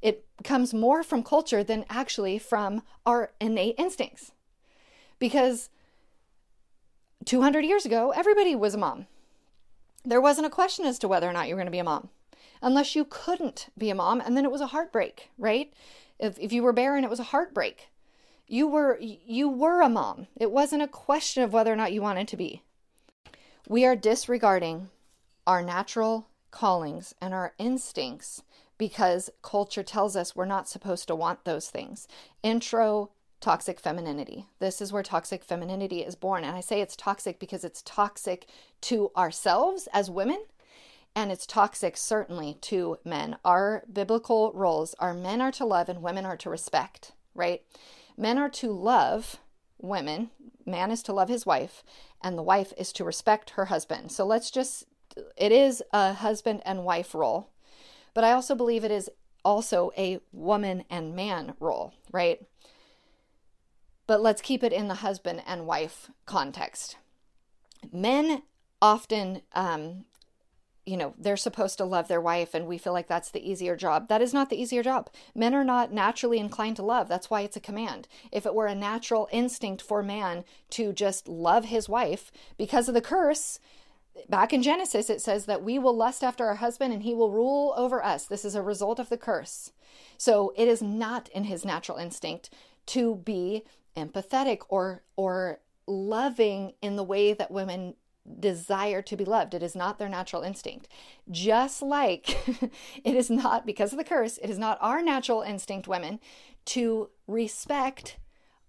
it 0.00 0.24
comes 0.44 0.72
more 0.72 1.02
from 1.02 1.22
culture 1.22 1.64
than 1.64 1.84
actually 1.88 2.38
from 2.38 2.82
our 3.04 3.32
innate 3.40 3.74
instincts. 3.78 4.32
Because 5.18 5.70
200 7.24 7.64
years 7.64 7.84
ago, 7.84 8.12
everybody 8.14 8.54
was 8.54 8.74
a 8.74 8.78
mom. 8.78 9.06
There 10.04 10.20
wasn't 10.20 10.46
a 10.46 10.50
question 10.50 10.84
as 10.86 10.98
to 11.00 11.08
whether 11.08 11.28
or 11.28 11.32
not 11.32 11.48
you 11.48 11.54
were 11.54 11.58
going 11.58 11.66
to 11.66 11.72
be 11.72 11.78
a 11.78 11.84
mom 11.84 12.10
unless 12.62 12.96
you 12.96 13.04
couldn't 13.04 13.68
be 13.76 13.90
a 13.90 13.94
mom 13.94 14.20
and 14.20 14.36
then 14.36 14.44
it 14.44 14.50
was 14.50 14.60
a 14.60 14.68
heartbreak, 14.68 15.30
right? 15.38 15.72
If 16.18 16.38
if 16.38 16.52
you 16.52 16.62
were 16.62 16.72
barren 16.72 17.04
it 17.04 17.10
was 17.10 17.20
a 17.20 17.24
heartbreak. 17.34 17.88
You 18.46 18.66
were 18.66 18.98
you 19.00 19.48
were 19.48 19.82
a 19.82 19.88
mom. 19.88 20.26
It 20.36 20.50
wasn't 20.50 20.82
a 20.82 20.88
question 20.88 21.42
of 21.42 21.52
whether 21.52 21.72
or 21.72 21.76
not 21.76 21.92
you 21.92 22.02
wanted 22.02 22.28
to 22.28 22.36
be. 22.36 22.62
We 23.68 23.84
are 23.84 23.96
disregarding 23.96 24.88
our 25.46 25.62
natural 25.62 26.28
callings 26.50 27.14
and 27.20 27.34
our 27.34 27.54
instincts 27.58 28.42
because 28.78 29.28
culture 29.42 29.82
tells 29.82 30.16
us 30.16 30.34
we're 30.34 30.44
not 30.46 30.68
supposed 30.68 31.08
to 31.08 31.14
want 31.14 31.44
those 31.44 31.68
things. 31.68 32.08
Intro 32.42 33.10
toxic 33.40 33.78
femininity. 33.78 34.46
This 34.58 34.80
is 34.80 34.92
where 34.92 35.02
toxic 35.02 35.44
femininity 35.44 36.00
is 36.00 36.14
born. 36.14 36.44
And 36.44 36.56
I 36.56 36.60
say 36.60 36.80
it's 36.80 36.96
toxic 36.96 37.38
because 37.38 37.64
it's 37.64 37.82
toxic 37.82 38.46
to 38.82 39.10
ourselves 39.16 39.88
as 39.92 40.10
women 40.10 40.44
and 41.14 41.32
it's 41.32 41.46
toxic 41.46 41.96
certainly 41.96 42.56
to 42.62 42.98
men. 43.04 43.36
Our 43.44 43.84
biblical 43.92 44.52
roles 44.54 44.94
are 44.98 45.14
men 45.14 45.40
are 45.40 45.52
to 45.52 45.64
love 45.64 45.88
and 45.88 46.02
women 46.02 46.24
are 46.24 46.36
to 46.36 46.50
respect, 46.50 47.12
right? 47.34 47.62
Men 48.16 48.38
are 48.38 48.50
to 48.50 48.72
love 48.72 49.36
women, 49.80 50.30
man 50.66 50.90
is 50.90 51.02
to 51.04 51.12
love 51.12 51.28
his 51.28 51.46
wife, 51.46 51.82
and 52.22 52.36
the 52.36 52.42
wife 52.42 52.72
is 52.76 52.92
to 52.94 53.04
respect 53.04 53.50
her 53.50 53.66
husband. 53.66 54.10
So 54.12 54.26
let's 54.26 54.50
just, 54.50 54.84
it 55.36 55.52
is 55.52 55.82
a 55.92 56.14
husband 56.14 56.62
and 56.64 56.84
wife 56.84 57.14
role, 57.14 57.50
but 58.14 58.24
I 58.24 58.32
also 58.32 58.54
believe 58.54 58.84
it 58.84 58.90
is 58.90 59.10
also 59.44 59.92
a 59.96 60.20
woman 60.32 60.84
and 60.90 61.14
man 61.14 61.54
role, 61.60 61.94
right? 62.12 62.40
But 64.06 64.20
let's 64.20 64.42
keep 64.42 64.62
it 64.62 64.72
in 64.72 64.88
the 64.88 64.94
husband 64.96 65.42
and 65.46 65.66
wife 65.66 66.10
context. 66.26 66.96
Men 67.92 68.42
often 68.80 69.42
um, 69.52 70.04
you 70.88 70.96
know, 70.96 71.12
they're 71.18 71.36
supposed 71.36 71.76
to 71.76 71.84
love 71.84 72.08
their 72.08 72.20
wife 72.20 72.54
and 72.54 72.66
we 72.66 72.78
feel 72.78 72.94
like 72.94 73.08
that's 73.08 73.30
the 73.30 73.46
easier 73.46 73.76
job. 73.76 74.08
That 74.08 74.22
is 74.22 74.32
not 74.32 74.48
the 74.48 74.60
easier 74.60 74.82
job. 74.82 75.10
Men 75.34 75.54
are 75.54 75.64
not 75.64 75.92
naturally 75.92 76.38
inclined 76.38 76.76
to 76.76 76.82
love. 76.82 77.08
That's 77.08 77.28
why 77.28 77.42
it's 77.42 77.58
a 77.58 77.60
command. 77.60 78.08
If 78.32 78.46
it 78.46 78.54
were 78.54 78.66
a 78.66 78.74
natural 78.74 79.28
instinct 79.30 79.82
for 79.82 80.02
man 80.02 80.44
to 80.70 80.94
just 80.94 81.28
love 81.28 81.66
his 81.66 81.90
wife 81.90 82.32
because 82.56 82.88
of 82.88 82.94
the 82.94 83.02
curse, 83.02 83.60
back 84.28 84.52
in 84.52 84.62
Genesis, 84.62 85.10
it 85.10 85.20
says 85.20 85.46
that 85.46 85.62
we 85.62 85.78
will 85.78 85.96
lust 85.96 86.24
after 86.24 86.46
our 86.46 86.56
husband 86.56 86.92
and 86.92 87.02
he 87.02 87.14
will 87.14 87.30
rule 87.30 87.74
over 87.76 88.04
us. 88.04 88.26
This 88.26 88.44
is 88.44 88.54
a 88.54 88.62
result 88.62 88.98
of 88.98 89.08
the 89.08 89.18
curse. 89.18 89.72
So 90.16 90.52
it 90.56 90.68
is 90.68 90.82
not 90.82 91.28
in 91.28 91.44
his 91.44 91.64
natural 91.64 91.98
instinct 91.98 92.50
to 92.86 93.16
be 93.16 93.64
empathetic 93.96 94.60
or 94.68 95.02
or 95.16 95.60
loving 95.86 96.74
in 96.82 96.96
the 96.96 97.04
way 97.04 97.32
that 97.32 97.50
women 97.50 97.94
desire 98.38 99.02
to 99.02 99.16
be 99.16 99.24
loved. 99.24 99.54
It 99.54 99.62
is 99.62 99.74
not 99.74 99.98
their 99.98 100.08
natural 100.08 100.42
instinct. 100.42 100.88
Just 101.30 101.82
like 101.82 102.30
it 103.04 103.14
is 103.14 103.30
not, 103.30 103.66
because 103.66 103.92
of 103.92 103.98
the 103.98 104.04
curse, 104.04 104.38
it 104.38 104.50
is 104.50 104.58
not 104.58 104.78
our 104.80 105.02
natural 105.02 105.42
instinct, 105.42 105.88
women, 105.88 106.20
to 106.66 107.10
respect 107.26 108.18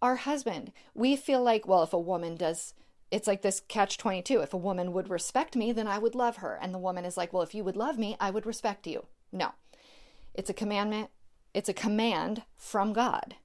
our 0.01 0.15
husband. 0.15 0.71
We 0.93 1.15
feel 1.15 1.43
like, 1.43 1.67
well, 1.67 1.83
if 1.83 1.93
a 1.93 1.99
woman 1.99 2.35
does, 2.35 2.73
it's 3.11 3.27
like 3.27 3.41
this 3.41 3.61
catch 3.67 3.97
22. 3.97 4.41
If 4.41 4.53
a 4.53 4.57
woman 4.57 4.93
would 4.93 5.09
respect 5.09 5.55
me, 5.55 5.71
then 5.71 5.87
I 5.87 5.97
would 5.97 6.15
love 6.15 6.37
her. 6.37 6.57
And 6.61 6.73
the 6.73 6.79
woman 6.79 7.05
is 7.05 7.17
like, 7.17 7.33
well, 7.33 7.43
if 7.43 7.55
you 7.55 7.63
would 7.63 7.75
love 7.75 7.97
me, 7.97 8.15
I 8.19 8.29
would 8.29 8.45
respect 8.45 8.87
you. 8.87 9.05
No, 9.31 9.53
it's 10.33 10.49
a 10.49 10.53
commandment, 10.53 11.09
it's 11.53 11.69
a 11.69 11.73
command 11.73 12.43
from 12.55 12.93
God. 12.93 13.35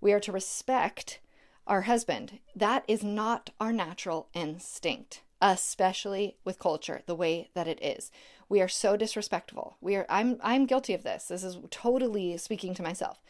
We 0.00 0.12
are 0.12 0.20
to 0.20 0.32
respect 0.32 1.20
our 1.66 1.82
husband. 1.82 2.38
That 2.56 2.84
is 2.88 3.04
not 3.04 3.50
our 3.60 3.72
natural 3.72 4.28
instinct 4.34 5.22
especially 5.40 6.36
with 6.44 6.58
culture 6.58 7.02
the 7.06 7.14
way 7.14 7.50
that 7.54 7.66
it 7.66 7.82
is. 7.82 8.10
We 8.48 8.60
are 8.60 8.68
so 8.68 8.96
disrespectful. 8.96 9.76
We 9.80 9.96
are 9.96 10.06
I'm 10.08 10.38
I'm 10.42 10.66
guilty 10.66 10.92
of 10.92 11.02
this. 11.02 11.26
This 11.26 11.44
is 11.44 11.58
totally 11.70 12.36
speaking 12.36 12.74
to 12.74 12.82
myself. 12.82 13.22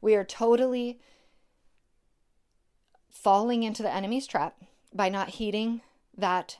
We 0.00 0.14
are 0.14 0.24
totally 0.24 0.98
falling 3.10 3.62
into 3.62 3.82
the 3.82 3.92
enemy's 3.92 4.26
trap 4.26 4.56
by 4.94 5.08
not 5.08 5.30
heeding 5.30 5.80
that 6.16 6.58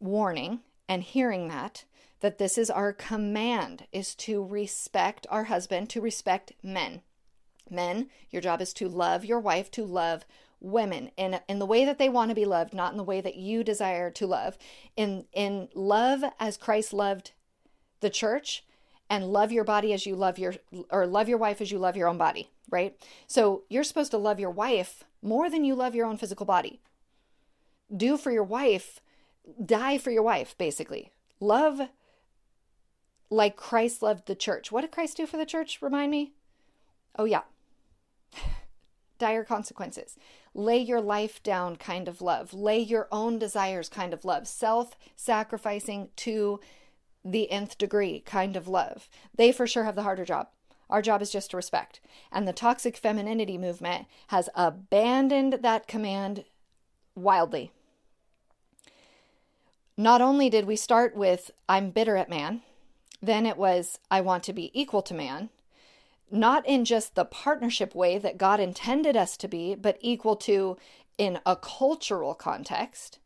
warning 0.00 0.60
and 0.88 1.02
hearing 1.02 1.48
that 1.48 1.84
that 2.24 2.38
this 2.38 2.56
is 2.56 2.70
our 2.70 2.90
command 2.90 3.86
is 3.92 4.14
to 4.14 4.42
respect 4.42 5.26
our 5.28 5.44
husband, 5.44 5.90
to 5.90 6.00
respect 6.00 6.52
men. 6.62 7.02
Men, 7.68 8.08
your 8.30 8.40
job 8.40 8.62
is 8.62 8.72
to 8.74 8.88
love 8.88 9.26
your 9.26 9.38
wife, 9.40 9.70
to 9.72 9.84
love 9.84 10.24
women 10.58 11.10
in 11.18 11.38
in 11.48 11.58
the 11.58 11.66
way 11.66 11.84
that 11.84 11.98
they 11.98 12.08
want 12.08 12.30
to 12.30 12.34
be 12.34 12.46
loved, 12.46 12.72
not 12.72 12.92
in 12.92 12.96
the 12.96 13.04
way 13.04 13.20
that 13.20 13.36
you 13.36 13.62
desire 13.62 14.10
to 14.10 14.26
love. 14.26 14.56
In 14.96 15.26
in 15.34 15.68
love 15.74 16.24
as 16.40 16.56
Christ 16.56 16.94
loved 16.94 17.32
the 18.00 18.08
church 18.08 18.64
and 19.10 19.30
love 19.30 19.52
your 19.52 19.64
body 19.64 19.92
as 19.92 20.06
you 20.06 20.16
love 20.16 20.38
your 20.38 20.54
or 20.90 21.06
love 21.06 21.28
your 21.28 21.38
wife 21.38 21.60
as 21.60 21.70
you 21.70 21.78
love 21.78 21.96
your 21.96 22.08
own 22.08 22.16
body, 22.16 22.50
right? 22.70 22.96
So 23.26 23.64
you're 23.68 23.84
supposed 23.84 24.12
to 24.12 24.18
love 24.18 24.40
your 24.40 24.50
wife 24.50 25.04
more 25.20 25.50
than 25.50 25.64
you 25.64 25.74
love 25.74 25.94
your 25.94 26.06
own 26.06 26.16
physical 26.16 26.46
body. 26.46 26.80
Do 27.94 28.16
for 28.16 28.30
your 28.30 28.44
wife, 28.44 29.00
die 29.64 29.98
for 29.98 30.10
your 30.10 30.22
wife 30.22 30.56
basically. 30.58 31.12
Love 31.40 31.80
like 33.30 33.56
Christ 33.56 34.02
loved 34.02 34.26
the 34.26 34.34
church. 34.34 34.70
What 34.70 34.82
did 34.82 34.92
Christ 34.92 35.16
do 35.16 35.26
for 35.26 35.36
the 35.36 35.46
church? 35.46 35.80
Remind 35.80 36.10
me. 36.10 36.32
Oh 37.18 37.24
yeah. 37.24 37.42
dire 39.18 39.44
consequences. 39.44 40.16
Lay 40.54 40.78
your 40.78 41.00
life 41.00 41.42
down 41.42 41.76
kind 41.76 42.08
of 42.08 42.20
love. 42.20 42.52
Lay 42.52 42.78
your 42.78 43.08
own 43.10 43.38
desires 43.38 43.88
kind 43.88 44.12
of 44.12 44.24
love. 44.24 44.46
Self 44.46 44.96
sacrificing 45.16 46.10
to 46.16 46.60
the 47.24 47.50
nth 47.50 47.78
degree 47.78 48.20
kind 48.20 48.56
of 48.56 48.68
love. 48.68 49.08
They 49.34 49.50
for 49.50 49.66
sure 49.66 49.84
have 49.84 49.96
the 49.96 50.02
harder 50.02 50.24
job. 50.24 50.48
Our 50.90 51.00
job 51.02 51.22
is 51.22 51.30
just 51.30 51.50
to 51.50 51.56
respect. 51.56 52.00
And 52.30 52.46
the 52.46 52.52
toxic 52.52 52.96
femininity 52.96 53.56
movement 53.56 54.06
has 54.28 54.48
abandoned 54.54 55.54
that 55.62 55.88
command 55.88 56.44
wildly. 57.14 57.72
Not 59.96 60.20
only 60.20 60.50
did 60.50 60.66
we 60.66 60.76
start 60.76 61.14
with, 61.16 61.50
I'm 61.68 61.90
bitter 61.90 62.16
at 62.16 62.28
man, 62.28 62.62
then 63.22 63.46
it 63.46 63.56
was, 63.56 63.98
I 64.10 64.20
want 64.20 64.42
to 64.44 64.52
be 64.52 64.70
equal 64.78 65.02
to 65.02 65.14
man, 65.14 65.50
not 66.30 66.66
in 66.66 66.84
just 66.84 67.14
the 67.14 67.24
partnership 67.24 67.94
way 67.94 68.18
that 68.18 68.38
God 68.38 68.58
intended 68.58 69.16
us 69.16 69.36
to 69.36 69.48
be, 69.48 69.74
but 69.76 69.98
equal 70.00 70.34
to 70.36 70.76
in 71.16 71.38
a 71.46 71.54
cultural 71.54 72.34
context. 72.34 73.20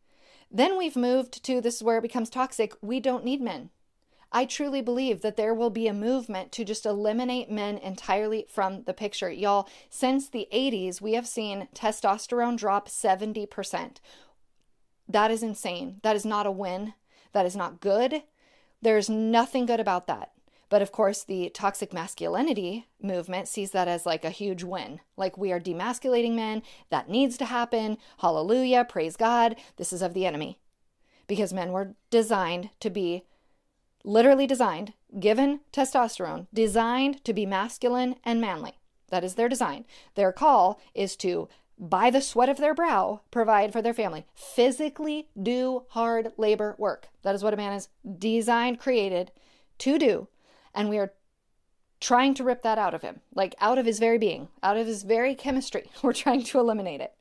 Then 0.50 0.76
we've 0.76 0.96
moved 0.96 1.42
to 1.44 1.60
this 1.60 1.76
is 1.76 1.82
where 1.82 1.98
it 1.98 2.02
becomes 2.02 2.28
toxic. 2.28 2.74
We 2.82 3.00
don't 3.00 3.24
need 3.24 3.40
men. 3.40 3.70
I 4.30 4.44
truly 4.44 4.82
believe 4.82 5.22
that 5.22 5.36
there 5.36 5.54
will 5.54 5.70
be 5.70 5.88
a 5.88 5.94
movement 5.94 6.52
to 6.52 6.64
just 6.64 6.84
eliminate 6.84 7.50
men 7.50 7.78
entirely 7.78 8.46
from 8.50 8.82
the 8.82 8.92
picture. 8.92 9.30
Y'all, 9.30 9.66
since 9.88 10.28
the 10.28 10.48
80s, 10.52 11.00
we 11.00 11.14
have 11.14 11.26
seen 11.26 11.68
testosterone 11.74 12.58
drop 12.58 12.88
70%. 12.88 13.96
That 15.09 15.30
is 15.30 15.42
insane. 15.42 16.00
That 16.02 16.16
is 16.16 16.24
not 16.24 16.46
a 16.46 16.50
win. 16.50 16.94
That 17.32 17.46
is 17.46 17.56
not 17.56 17.80
good. 17.80 18.22
There's 18.82 19.09
nothing 19.09 19.66
good 19.66 19.80
about 19.80 20.06
that. 20.06 20.32
But 20.68 20.82
of 20.82 20.92
course, 20.92 21.24
the 21.24 21.50
toxic 21.50 21.92
masculinity 21.94 22.86
movement 23.00 23.48
sees 23.48 23.70
that 23.70 23.88
as 23.88 24.04
like 24.04 24.24
a 24.24 24.30
huge 24.30 24.62
win. 24.62 25.00
Like 25.16 25.38
we 25.38 25.50
are 25.50 25.61
demasculating 25.61 26.34
men. 26.34 26.62
That 26.90 27.09
needs 27.09 27.38
to 27.38 27.46
happen. 27.46 27.96
Hallelujah. 28.18 28.84
Praise 28.84 29.16
God. 29.16 29.56
This 29.76 29.92
is 29.92 30.02
of 30.02 30.12
the 30.12 30.26
enemy. 30.26 30.59
Because 31.26 31.52
men 31.52 31.72
were 31.72 31.94
designed 32.11 32.70
to 32.80 32.90
be, 32.90 33.24
literally 34.04 34.46
designed, 34.46 34.92
given 35.18 35.61
testosterone, 35.72 36.46
designed 36.52 37.24
to 37.24 37.32
be 37.32 37.46
masculine 37.46 38.16
and 38.24 38.40
manly. 38.40 38.78
That 39.09 39.24
is 39.24 39.34
their 39.34 39.48
design. 39.48 39.86
Their 40.14 40.32
call 40.32 40.80
is 40.94 41.16
to, 41.16 41.48
by 41.79 42.11
the 42.11 42.20
sweat 42.20 42.49
of 42.49 42.59
their 42.59 42.74
brow, 42.74 43.20
provide 43.31 43.72
for 43.72 43.81
their 43.81 43.95
family, 43.95 44.26
physically 44.35 45.29
do 45.41 45.85
hard 45.91 46.33
labor 46.37 46.74
work. 46.79 47.09
That 47.22 47.35
is 47.35 47.43
what 47.43 47.55
a 47.55 47.59
man 47.59 47.72
is 47.72 47.89
designed, 48.18 48.81
created 48.81 49.31
to 49.79 49.99
do 49.99 50.29
and 50.79 50.89
we 50.89 50.99
are 50.99 51.12
trying 52.01 52.35
to 52.35 52.45
rip 52.45 52.62
that 52.62 52.79
out 52.79 52.95
of 52.95 53.03
him, 53.03 53.20
like 53.35 53.55
out 53.61 53.79
of 53.79 53.85
his 53.85 53.99
very 53.99 54.16
being, 54.16 54.49
out 54.62 54.76
of 54.76 54.87
his 54.87 55.03
very 55.03 55.35
chemistry. 55.35 55.91
We're 56.03 56.12
trying 56.12 56.45
to 56.45 56.61
eliminate 56.61 57.01
it. 57.01 57.14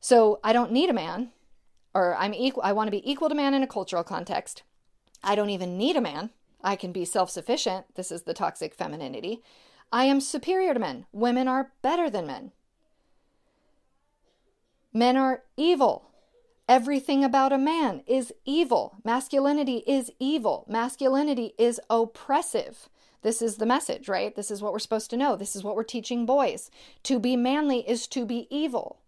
So 0.00 0.38
I 0.44 0.52
don't 0.52 0.70
need 0.70 0.90
a 0.90 0.94
man, 0.94 1.30
or 1.94 2.14
I'm 2.16 2.34
equal. 2.34 2.62
I 2.62 2.72
want 2.72 2.88
to 2.88 2.90
be 2.90 3.10
equal 3.10 3.30
to 3.30 3.34
man 3.34 3.54
in 3.54 3.62
a 3.62 3.66
cultural 3.66 4.04
context. 4.04 4.62
I 5.22 5.34
don't 5.34 5.48
even 5.48 5.78
need 5.78 5.96
a 5.96 6.02
man. 6.02 6.28
I 6.62 6.76
can 6.76 6.92
be 6.92 7.06
self 7.06 7.30
sufficient. 7.30 7.86
This 7.94 8.12
is 8.12 8.22
the 8.22 8.34
toxic 8.34 8.74
femininity. 8.74 9.42
I 9.90 10.04
am 10.04 10.20
superior 10.20 10.74
to 10.74 10.80
men. 10.80 11.06
Women 11.10 11.48
are 11.48 11.72
better 11.80 12.10
than 12.10 12.26
men. 12.26 12.52
Men 14.94 15.16
are 15.16 15.42
evil. 15.56 16.12
Everything 16.68 17.24
about 17.24 17.52
a 17.52 17.58
man 17.58 18.02
is 18.06 18.32
evil. 18.44 18.96
Masculinity 19.04 19.82
is 19.86 20.10
evil. 20.18 20.64
Masculinity 20.68 21.52
is 21.58 21.80
oppressive. 21.90 22.88
This 23.22 23.42
is 23.42 23.56
the 23.56 23.66
message, 23.66 24.08
right? 24.08 24.34
This 24.34 24.50
is 24.50 24.62
what 24.62 24.72
we're 24.72 24.78
supposed 24.78 25.10
to 25.10 25.16
know. 25.16 25.34
This 25.34 25.56
is 25.56 25.64
what 25.64 25.74
we're 25.74 25.82
teaching 25.82 26.24
boys. 26.24 26.70
To 27.02 27.18
be 27.18 27.36
manly 27.36 27.80
is 27.88 28.06
to 28.08 28.24
be 28.24 28.46
evil. 28.50 29.00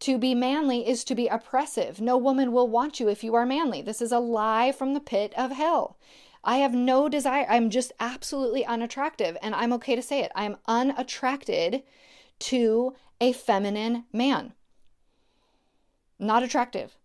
To 0.00 0.18
be 0.18 0.34
manly 0.34 0.86
is 0.86 1.02
to 1.04 1.14
be 1.14 1.26
oppressive. 1.26 2.00
No 2.00 2.16
woman 2.16 2.52
will 2.52 2.68
want 2.68 3.00
you 3.00 3.08
if 3.08 3.24
you 3.24 3.34
are 3.34 3.46
manly. 3.46 3.80
This 3.80 4.02
is 4.02 4.12
a 4.12 4.18
lie 4.18 4.72
from 4.72 4.94
the 4.94 5.00
pit 5.00 5.32
of 5.36 5.52
hell. 5.52 5.96
I 6.44 6.58
have 6.58 6.74
no 6.74 7.08
desire. 7.08 7.46
I'm 7.48 7.70
just 7.70 7.92
absolutely 7.98 8.64
unattractive, 8.64 9.36
and 9.42 9.54
I'm 9.54 9.72
okay 9.74 9.96
to 9.96 10.02
say 10.02 10.20
it. 10.20 10.30
I'm 10.36 10.56
unattracted 10.66 11.82
to 12.40 12.94
a 13.20 13.32
feminine 13.32 14.04
man. 14.12 14.52
Not 16.18 16.42
attractive. 16.42 16.96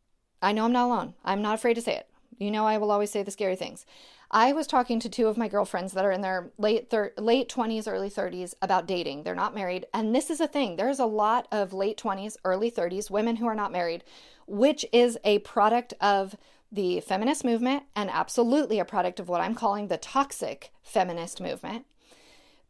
I 0.41 0.51
know 0.51 0.66
I'm 0.66 0.72
not 0.72 0.88
alone. 0.88 1.14
I'm 1.24 1.41
not 1.41 1.55
afraid 1.55 1.76
to 1.76 1.82
say 1.82 1.95
it. 1.95 2.07
You 2.38 2.51
know, 2.51 2.66
I 2.66 2.78
will 2.78 2.91
always 2.91 3.11
say 3.11 3.24
the 3.24 3.32
scary 3.32 3.55
things. 3.55 3.86
I 4.32 4.51
was 4.51 4.66
talking 4.66 4.99
to 4.99 5.09
two 5.09 5.28
of 5.28 5.38
my 5.38 5.47
girlfriends 5.47 5.93
that 5.93 6.03
are 6.03 6.11
in 6.11 6.22
their 6.22 6.51
late 6.57 6.89
thir- 6.89 7.14
late 7.18 7.47
20s, 7.49 7.88
early 7.88 8.09
30s 8.09 8.55
about 8.61 8.88
dating. 8.88 9.24
They're 9.24 9.36
not 9.36 9.53
married, 9.53 9.86
and 9.93 10.16
this 10.16 10.32
is 10.32 10.41
a 10.41 10.47
thing. 10.47 10.76
There's 10.76 10.99
a 10.99 11.05
lot 11.05 11.47
of 11.51 11.72
late 11.72 11.97
20s, 11.97 12.38
early 12.43 12.72
30s 12.72 13.11
women 13.11 13.36
who 13.36 13.45
are 13.45 13.55
not 13.55 13.72
married, 13.72 14.03
which 14.47 14.86
is 14.91 15.20
a 15.24 15.39
product 15.39 15.93
of 16.01 16.36
the 16.72 16.99
feminist 17.01 17.45
movement 17.45 17.84
and 17.95 18.09
absolutely 18.09 18.80
a 18.80 18.86
product 18.86 19.20
of 19.20 19.30
what 19.30 19.41
I'm 19.41 19.53
calling 19.53 19.88
the 19.88 19.97
toxic 19.97 20.72
feminist 20.82 21.39
movement. 21.39 21.86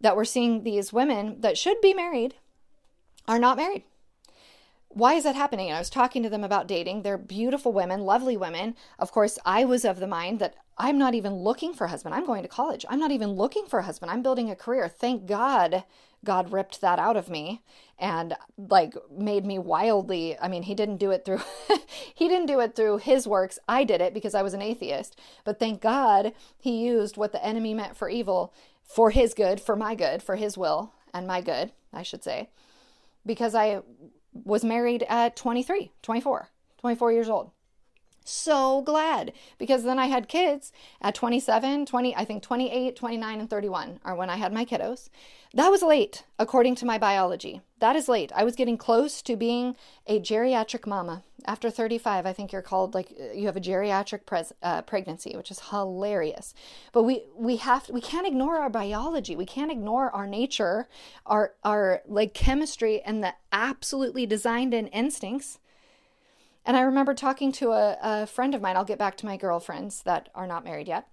That 0.01 0.17
we're 0.17 0.25
seeing 0.25 0.63
these 0.63 0.91
women 0.91 1.39
that 1.39 1.57
should 1.57 1.79
be 1.79 1.93
married 1.93 2.35
are 3.25 3.39
not 3.39 3.55
married 3.55 3.85
why 4.93 5.13
is 5.13 5.23
that 5.23 5.35
happening? 5.35 5.69
And 5.69 5.75
I 5.75 5.79
was 5.79 5.89
talking 5.89 6.23
to 6.23 6.29
them 6.29 6.43
about 6.43 6.67
dating. 6.67 7.01
They're 7.01 7.17
beautiful 7.17 7.73
women, 7.73 8.01
lovely 8.01 8.37
women. 8.37 8.75
Of 8.99 9.11
course, 9.11 9.39
I 9.45 9.65
was 9.65 9.85
of 9.85 9.99
the 9.99 10.07
mind 10.07 10.39
that 10.39 10.55
I'm 10.77 10.97
not 10.97 11.13
even 11.13 11.33
looking 11.33 11.73
for 11.73 11.85
a 11.85 11.89
husband. 11.89 12.15
I'm 12.15 12.25
going 12.25 12.43
to 12.43 12.49
college. 12.49 12.85
I'm 12.89 12.99
not 12.99 13.11
even 13.11 13.31
looking 13.31 13.65
for 13.65 13.79
a 13.79 13.83
husband. 13.83 14.11
I'm 14.11 14.23
building 14.23 14.49
a 14.49 14.55
career. 14.55 14.87
Thank 14.87 15.25
God 15.25 15.83
God 16.23 16.53
ripped 16.53 16.81
that 16.81 16.99
out 16.99 17.17
of 17.17 17.29
me 17.29 17.61
and 17.99 18.33
like 18.57 18.93
made 19.11 19.45
me 19.45 19.59
wildly 19.59 20.37
I 20.39 20.47
mean 20.47 20.63
he 20.63 20.73
didn't 20.73 20.97
do 20.97 21.11
it 21.11 21.25
through 21.25 21.41
he 22.15 22.29
didn't 22.29 22.45
do 22.45 22.59
it 22.59 22.75
through 22.75 22.99
his 22.99 23.27
works. 23.27 23.59
I 23.67 23.83
did 23.83 24.01
it 24.01 24.13
because 24.13 24.33
I 24.33 24.41
was 24.41 24.53
an 24.53 24.61
atheist. 24.61 25.19
But 25.43 25.59
thank 25.59 25.81
God 25.81 26.33
he 26.57 26.85
used 26.85 27.17
what 27.17 27.33
the 27.33 27.43
enemy 27.43 27.73
meant 27.73 27.97
for 27.97 28.09
evil 28.09 28.53
for 28.83 29.11
his 29.11 29.33
good, 29.33 29.59
for 29.59 29.75
my 29.75 29.95
good, 29.95 30.21
for 30.21 30.35
his 30.35 30.57
will 30.57 30.93
and 31.13 31.27
my 31.27 31.41
good, 31.41 31.71
I 31.91 32.03
should 32.03 32.23
say. 32.23 32.49
Because 33.25 33.55
I 33.55 33.81
was 34.33 34.63
married 34.63 35.03
at 35.07 35.35
23, 35.35 35.91
24, 36.01 36.49
24 36.77 37.11
years 37.11 37.29
old. 37.29 37.51
So 38.25 38.81
glad 38.81 39.33
because 39.57 39.83
then 39.83 39.99
I 39.99 40.07
had 40.07 40.27
kids 40.27 40.71
at 41.01 41.15
27, 41.15 41.85
20, 41.85 42.15
I 42.15 42.25
think 42.25 42.43
28, 42.43 42.95
29, 42.95 43.39
and 43.39 43.49
31 43.49 43.99
are 44.03 44.15
when 44.15 44.29
I 44.29 44.37
had 44.37 44.53
my 44.53 44.65
kiddos. 44.65 45.09
That 45.55 45.69
was 45.69 45.83
late, 45.83 46.23
according 46.39 46.75
to 46.75 46.85
my 46.85 46.97
biology. 46.97 47.61
That 47.77 47.95
is 47.95 48.09
late. 48.09 48.31
I 48.35 48.43
was 48.43 48.55
getting 48.55 48.75
close 48.75 49.21
to 49.21 49.35
being 49.35 49.75
a 50.07 50.19
geriatric 50.19 50.87
mama. 50.87 51.21
After 51.45 51.69
35, 51.69 52.25
I 52.25 52.33
think 52.33 52.51
you're 52.51 52.63
called 52.63 52.95
like 52.95 53.11
you 53.35 53.45
have 53.45 53.57
a 53.57 53.61
geriatric 53.61 54.25
pres- 54.25 54.53
uh, 54.63 54.81
pregnancy, 54.81 55.35
which 55.35 55.51
is 55.51 55.59
hilarious. 55.69 56.55
But 56.91 57.03
we 57.03 57.25
we 57.35 57.57
have 57.57 57.87
we 57.89 58.01
can't 58.01 58.25
ignore 58.25 58.57
our 58.57 58.69
biology. 58.69 59.35
We 59.35 59.45
can't 59.45 59.71
ignore 59.71 60.09
our 60.09 60.25
nature, 60.25 60.87
our 61.27 61.53
our 61.63 62.01
like 62.07 62.33
chemistry 62.33 63.01
and 63.01 63.23
the 63.23 63.35
absolutely 63.51 64.25
designed 64.25 64.73
in 64.73 64.87
instincts 64.87 65.59
and 66.65 66.77
I 66.77 66.81
remember 66.81 67.13
talking 67.13 67.51
to 67.53 67.71
a, 67.71 67.97
a 68.01 68.27
friend 68.27 68.55
of 68.55 68.61
mine. 68.61 68.77
I'll 68.77 68.85
get 68.85 68.99
back 68.99 69.17
to 69.17 69.25
my 69.25 69.37
girlfriends 69.37 70.01
that 70.03 70.29
are 70.33 70.47
not 70.47 70.63
married 70.63 70.87
yet. 70.87 71.07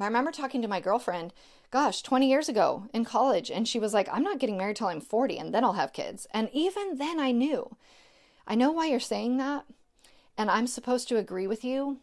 I 0.00 0.06
remember 0.06 0.30
talking 0.30 0.62
to 0.62 0.68
my 0.68 0.80
girlfriend, 0.80 1.34
gosh, 1.70 2.02
20 2.02 2.28
years 2.28 2.48
ago 2.48 2.86
in 2.94 3.04
college. 3.04 3.50
And 3.50 3.68
she 3.68 3.78
was 3.78 3.92
like, 3.92 4.08
I'm 4.10 4.22
not 4.22 4.38
getting 4.38 4.56
married 4.56 4.76
till 4.76 4.86
I'm 4.86 5.00
40 5.00 5.36
and 5.36 5.54
then 5.54 5.62
I'll 5.62 5.74
have 5.74 5.92
kids. 5.92 6.26
And 6.32 6.48
even 6.52 6.96
then 6.96 7.20
I 7.20 7.32
knew, 7.32 7.76
I 8.46 8.54
know 8.54 8.72
why 8.72 8.86
you're 8.86 9.00
saying 9.00 9.36
that. 9.36 9.66
And 10.38 10.50
I'm 10.50 10.66
supposed 10.66 11.08
to 11.08 11.18
agree 11.18 11.46
with 11.46 11.64
you 11.64 11.98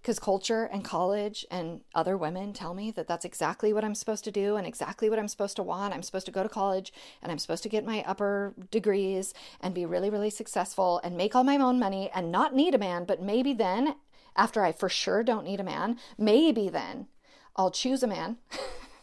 because 0.00 0.18
culture 0.18 0.64
and 0.64 0.82
college 0.82 1.44
and 1.50 1.82
other 1.94 2.16
women 2.16 2.52
tell 2.52 2.72
me 2.72 2.90
that 2.90 3.06
that's 3.06 3.24
exactly 3.24 3.72
what 3.72 3.84
I'm 3.84 3.94
supposed 3.94 4.24
to 4.24 4.30
do 4.30 4.56
and 4.56 4.66
exactly 4.66 5.10
what 5.10 5.18
I'm 5.18 5.28
supposed 5.28 5.56
to 5.56 5.62
want. 5.62 5.92
I'm 5.92 6.02
supposed 6.02 6.26
to 6.26 6.32
go 6.32 6.42
to 6.42 6.48
college 6.48 6.92
and 7.22 7.30
I'm 7.30 7.38
supposed 7.38 7.62
to 7.64 7.68
get 7.68 7.84
my 7.84 8.02
upper 8.06 8.54
degrees 8.70 9.34
and 9.60 9.74
be 9.74 9.84
really, 9.84 10.08
really 10.08 10.30
successful 10.30 11.00
and 11.04 11.16
make 11.16 11.36
all 11.36 11.44
my 11.44 11.58
own 11.58 11.78
money 11.78 12.10
and 12.14 12.32
not 12.32 12.54
need 12.54 12.74
a 12.74 12.78
man. 12.78 13.04
But 13.04 13.22
maybe 13.22 13.52
then, 13.52 13.96
after 14.36 14.64
I 14.64 14.72
for 14.72 14.88
sure 14.88 15.22
don't 15.22 15.44
need 15.44 15.60
a 15.60 15.64
man, 15.64 15.98
maybe 16.16 16.70
then 16.70 17.08
I'll 17.56 17.70
choose 17.70 18.02
a 18.02 18.06
man 18.06 18.38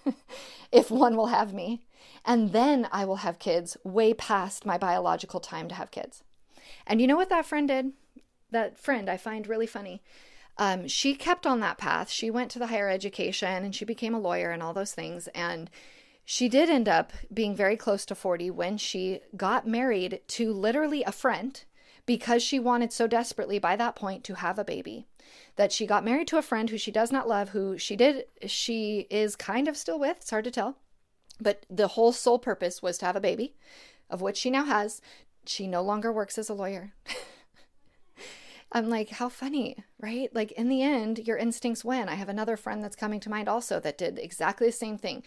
if 0.72 0.90
one 0.90 1.16
will 1.16 1.28
have 1.28 1.54
me. 1.54 1.84
And 2.26 2.54
then 2.54 2.88
I 2.92 3.06
will 3.06 3.18
have 3.18 3.40
kids 3.40 3.78
way 3.84 4.14
past 4.14 4.66
my 4.66 4.78
biological 4.78 5.40
time 5.40 5.68
to 5.70 5.76
have 5.76 5.92
kids. 5.92 6.24
And 6.88 7.00
you 7.00 7.08
know 7.08 7.16
what 7.16 7.30
that 7.30 7.46
friend 7.46 7.68
did? 7.68 7.92
That 8.50 8.80
friend 8.80 9.10
I 9.10 9.18
find 9.18 9.48
really 9.48 9.68
funny 9.68 10.02
um, 10.58 10.88
she 10.88 11.16
kept 11.16 11.46
on 11.46 11.60
that 11.60 11.78
path. 11.78 12.10
She 12.10 12.32
went 12.32 12.52
to 12.52 12.60
the 12.60 12.68
higher 12.68 12.90
education 12.90 13.64
and 13.64 13.76
she 13.76 13.86
became 13.86 14.14
a 14.14 14.20
lawyer 14.20 14.52
and 14.52 14.64
all 14.64 14.74
those 14.74 14.94
things. 14.94 15.28
And 15.30 15.70
she 16.26 16.50
did 16.50 16.70
end 16.70 16.90
up 16.90 17.14
being 17.34 17.56
very 17.56 17.78
close 17.78 18.06
to 18.06 18.16
40 18.16 18.52
when 18.52 18.78
she 18.78 19.22
got 19.36 19.68
married 19.68 20.22
to 20.28 20.52
literally 20.52 21.04
a 21.04 21.12
friend 21.12 21.64
because 22.06 22.42
she 22.42 22.60
wanted 22.60 22.92
so 22.92 23.06
desperately 23.06 23.60
by 23.60 23.76
that 23.76 23.96
point 23.96 24.24
to 24.24 24.36
have 24.36 24.58
a 24.58 24.66
baby 24.66 25.08
that 25.58 25.72
she 25.72 25.86
got 25.86 26.06
married 26.06 26.28
to 26.28 26.38
a 26.38 26.42
friend 26.42 26.70
who 26.70 26.78
she 26.78 26.92
does 26.92 27.12
not 27.12 27.28
love 27.28 27.50
who 27.50 27.78
she 27.78 27.96
did 27.96 28.26
she 28.46 29.08
is 29.10 29.36
kind 29.36 29.68
of 29.68 29.78
still 29.78 30.00
with 30.00 30.18
it's 30.18 30.30
hard 30.30 30.44
to 30.44 30.52
tell 30.52 30.78
but 31.40 31.66
the 31.70 31.90
whole 31.90 32.12
sole 32.12 32.40
purpose 32.40 32.82
was 32.82 32.98
to 32.98 33.06
have 33.06 33.16
a 33.16 33.22
baby 33.22 33.56
of 34.10 34.22
which 34.22 34.38
she 34.38 34.50
now 34.50 34.66
has 34.66 35.02
she 35.46 35.68
no 35.68 35.82
longer 35.82 36.12
works 36.12 36.38
as 36.38 36.50
a 36.50 36.54
lawyer 36.54 36.94
I'm 38.72 38.90
like, 38.90 39.10
how 39.10 39.30
funny, 39.30 39.78
right? 40.00 40.34
Like, 40.36 40.52
in 40.54 40.68
the 40.68 40.82
end, 40.82 41.20
your 41.20 41.38
instincts 41.38 41.86
win. 41.86 42.10
I 42.10 42.16
have 42.16 42.30
another 42.30 42.58
friend 42.58 42.84
that's 42.84 42.96
coming 42.96 43.20
to 43.22 43.30
mind 43.30 43.48
also 43.48 43.80
that 43.80 43.98
did 43.98 44.20
exactly 44.20 44.68
the 44.68 44.74
same 44.74 44.98
thing. 44.98 45.24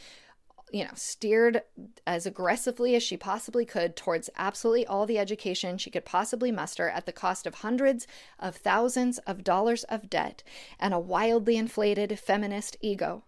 You 0.72 0.84
know, 0.84 0.91
steered 0.95 1.62
as 2.07 2.26
aggressively 2.26 2.95
as 2.95 3.03
she 3.03 3.16
possibly 3.16 3.64
could 3.64 3.97
towards 3.97 4.30
absolutely 4.36 4.86
all 4.86 5.05
the 5.05 5.18
education 5.18 5.78
she 5.78 5.91
could 5.91 6.05
possibly 6.05 6.53
muster 6.53 6.88
at 6.88 7.07
the 7.07 7.12
cost 7.12 7.47
of 7.47 7.57
hundreds 7.57 8.07
of 8.38 8.55
thousands 8.55 9.18
of 9.20 9.43
dollars 9.43 9.82
of 9.84 10.09
debt 10.09 10.45
and 10.78 10.95
a 10.95 11.01
wildly 11.01 11.57
inflated 11.57 12.16
feminist 12.20 12.76
ego 12.80 13.24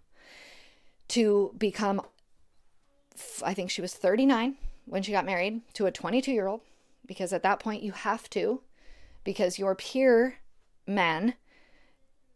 to 1.08 1.52
become, 1.58 2.00
I 3.44 3.54
think 3.54 3.70
she 3.70 3.82
was 3.82 3.94
39 3.94 4.54
when 4.86 5.02
she 5.02 5.10
got 5.10 5.26
married 5.26 5.62
to 5.74 5.86
a 5.86 5.90
22 5.90 6.30
year 6.30 6.46
old, 6.46 6.60
because 7.04 7.32
at 7.32 7.42
that 7.42 7.58
point 7.58 7.82
you 7.82 7.92
have 7.92 8.30
to 8.30 8.60
because 9.24 9.58
your 9.58 9.74
peer 9.74 10.36
man 10.86 11.34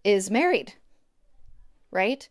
is 0.04 0.30
married, 0.30 0.74
right? 1.90 2.28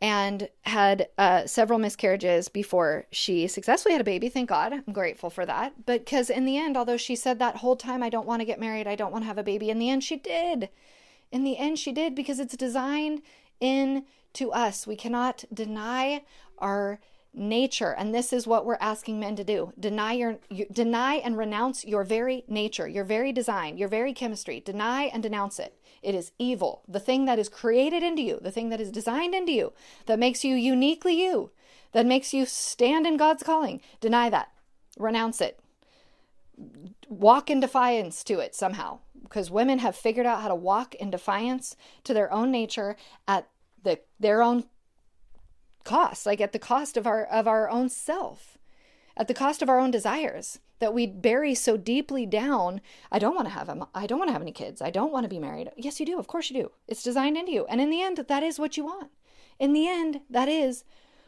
And 0.00 0.48
had 0.62 1.08
uh, 1.16 1.46
several 1.46 1.78
miscarriages 1.78 2.48
before 2.48 3.06
she 3.12 3.46
successfully 3.46 3.92
had 3.92 4.00
a 4.00 4.04
baby. 4.04 4.28
Thank 4.28 4.48
God. 4.48 4.72
I'm 4.72 4.92
grateful 4.92 5.30
for 5.30 5.46
that. 5.46 5.86
But 5.86 6.04
because 6.04 6.28
in 6.28 6.44
the 6.44 6.58
end, 6.58 6.76
although 6.76 6.96
she 6.96 7.14
said 7.14 7.38
that 7.38 7.58
whole 7.58 7.76
time, 7.76 8.02
I 8.02 8.10
don't 8.10 8.26
want 8.26 8.40
to 8.40 8.46
get 8.46 8.58
married, 8.58 8.88
I 8.88 8.96
don't 8.96 9.12
want 9.12 9.22
to 9.22 9.28
have 9.28 9.38
a 9.38 9.44
baby, 9.44 9.70
in 9.70 9.78
the 9.78 9.90
end, 9.90 10.02
she 10.02 10.16
did. 10.16 10.68
In 11.30 11.44
the 11.44 11.56
end, 11.56 11.78
she 11.78 11.92
did 11.92 12.16
because 12.16 12.40
it's 12.40 12.56
designed 12.56 13.22
in 13.60 14.04
to 14.34 14.50
us. 14.52 14.86
We 14.86 14.96
cannot 14.96 15.44
deny 15.54 16.24
our 16.58 16.98
nature 17.34 17.94
and 17.96 18.14
this 18.14 18.32
is 18.32 18.46
what 18.46 18.66
we're 18.66 18.76
asking 18.80 19.18
men 19.18 19.36
to 19.36 19.44
do. 19.44 19.72
Deny 19.78 20.12
your, 20.12 20.38
your, 20.50 20.66
deny 20.70 21.14
and 21.14 21.36
renounce 21.36 21.84
your 21.84 22.04
very 22.04 22.44
nature 22.46 22.86
your 22.86 23.04
very 23.04 23.32
design 23.32 23.78
your 23.78 23.88
very 23.88 24.12
chemistry. 24.12 24.60
Deny 24.60 25.04
and 25.04 25.22
denounce 25.22 25.58
it. 25.58 25.78
It 26.02 26.14
is 26.14 26.32
evil. 26.38 26.82
The 26.86 27.00
thing 27.00 27.24
that 27.24 27.38
is 27.38 27.48
created 27.48 28.02
into 28.02 28.22
you 28.22 28.38
the 28.40 28.50
thing 28.50 28.68
that 28.68 28.80
is 28.80 28.90
designed 28.90 29.34
into 29.34 29.52
you 29.52 29.72
that 30.06 30.18
makes 30.18 30.44
you 30.44 30.54
uniquely 30.54 31.14
you 31.14 31.50
that 31.92 32.06
makes 32.06 32.34
you 32.34 32.46
stand 32.46 33.06
in 33.06 33.16
god's 33.16 33.42
calling 33.42 33.80
deny 34.00 34.28
that. 34.28 34.48
Renounce 34.98 35.40
it. 35.40 35.58
Walk 37.08 37.48
in 37.48 37.60
defiance 37.60 38.22
to 38.24 38.40
it 38.40 38.54
somehow 38.54 38.98
because 39.22 39.50
women 39.50 39.78
have 39.78 39.96
figured 39.96 40.26
out 40.26 40.42
how 40.42 40.48
to 40.48 40.54
walk 40.54 40.94
in 40.96 41.10
defiance 41.10 41.74
to 42.04 42.12
their 42.12 42.30
own 42.30 42.50
nature 42.50 42.96
at 43.26 43.48
the, 43.82 43.98
their 44.20 44.42
own 44.42 44.64
cost, 45.84 46.26
like 46.26 46.40
at 46.40 46.52
the 46.52 46.58
cost 46.58 46.96
of 46.96 47.06
our 47.06 47.24
of 47.24 47.46
our 47.46 47.68
own 47.68 47.88
self, 47.88 48.58
at 49.16 49.28
the 49.28 49.34
cost 49.34 49.62
of 49.62 49.68
our 49.68 49.78
own 49.78 49.90
desires 49.90 50.58
that 50.82 50.92
we 50.92 51.06
bury 51.06 51.54
so 51.54 51.76
deeply 51.76 52.26
down. 52.26 52.80
I 53.12 53.20
don't 53.20 53.36
want 53.36 53.46
to 53.46 53.54
have 53.54 53.68
a, 53.68 53.86
I 53.94 54.06
don't 54.08 54.18
want 54.18 54.30
to 54.30 54.32
have 54.32 54.42
any 54.42 54.50
kids. 54.50 54.82
I 54.82 54.90
don't 54.90 55.12
want 55.12 55.22
to 55.22 55.28
be 55.28 55.38
married. 55.38 55.70
Yes, 55.76 56.00
you 56.00 56.06
do. 56.06 56.18
Of 56.18 56.26
course 56.26 56.50
you 56.50 56.60
do. 56.60 56.72
It's 56.88 57.04
designed 57.04 57.36
into 57.36 57.52
you. 57.52 57.66
And 57.66 57.80
in 57.80 57.88
the 57.88 58.02
end, 58.02 58.16
that 58.16 58.42
is 58.42 58.58
what 58.58 58.76
you 58.76 58.84
want. 58.84 59.12
In 59.60 59.74
the 59.74 59.88
end, 59.88 60.22
that 60.28 60.48
is 60.48 60.82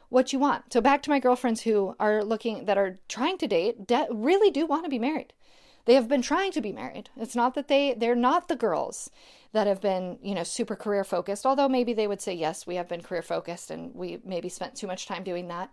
what 0.08 0.32
you 0.32 0.40
want. 0.40 0.72
So 0.72 0.80
back 0.80 1.02
to 1.02 1.10
my 1.10 1.20
girlfriends 1.20 1.62
who 1.62 1.94
are 2.00 2.24
looking 2.24 2.64
that 2.64 2.76
are 2.76 2.98
trying 3.08 3.38
to 3.38 3.46
date, 3.46 3.86
de- 3.86 4.08
really 4.10 4.50
do 4.50 4.66
want 4.66 4.84
to 4.84 4.90
be 4.90 4.98
married. 4.98 5.32
They 5.84 5.94
have 5.94 6.08
been 6.08 6.22
trying 6.22 6.52
to 6.52 6.60
be 6.60 6.72
married. 6.72 7.10
It's 7.16 7.36
not 7.36 7.54
that 7.54 7.68
they 7.68 7.94
they're 7.94 8.14
not 8.14 8.48
the 8.48 8.56
girls 8.56 9.10
that 9.52 9.66
have 9.66 9.80
been, 9.80 10.18
you 10.22 10.34
know, 10.34 10.42
super 10.42 10.76
career 10.76 11.04
focused, 11.04 11.46
although 11.46 11.68
maybe 11.68 11.92
they 11.92 12.06
would 12.06 12.20
say 12.20 12.34
yes, 12.34 12.66
we 12.66 12.74
have 12.76 12.88
been 12.88 13.02
career 13.02 13.22
focused 13.22 13.70
and 13.70 13.94
we 13.94 14.18
maybe 14.24 14.48
spent 14.48 14.74
too 14.74 14.86
much 14.86 15.06
time 15.06 15.22
doing 15.22 15.48
that. 15.48 15.70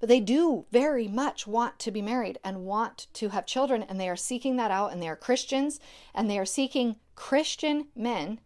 But 0.00 0.08
they 0.08 0.20
do 0.20 0.66
very 0.72 1.06
much 1.06 1.46
want 1.46 1.78
to 1.80 1.90
be 1.90 2.02
married 2.02 2.38
and 2.42 2.64
want 2.64 3.06
to 3.14 3.28
have 3.28 3.46
children 3.46 3.82
and 3.82 4.00
they 4.00 4.08
are 4.08 4.16
seeking 4.16 4.56
that 4.56 4.70
out 4.70 4.92
and 4.92 5.02
they 5.02 5.08
are 5.08 5.16
Christians 5.16 5.78
and 6.14 6.28
they 6.28 6.38
are 6.38 6.44
seeking 6.44 6.96
Christian 7.14 7.86
men. 7.94 8.40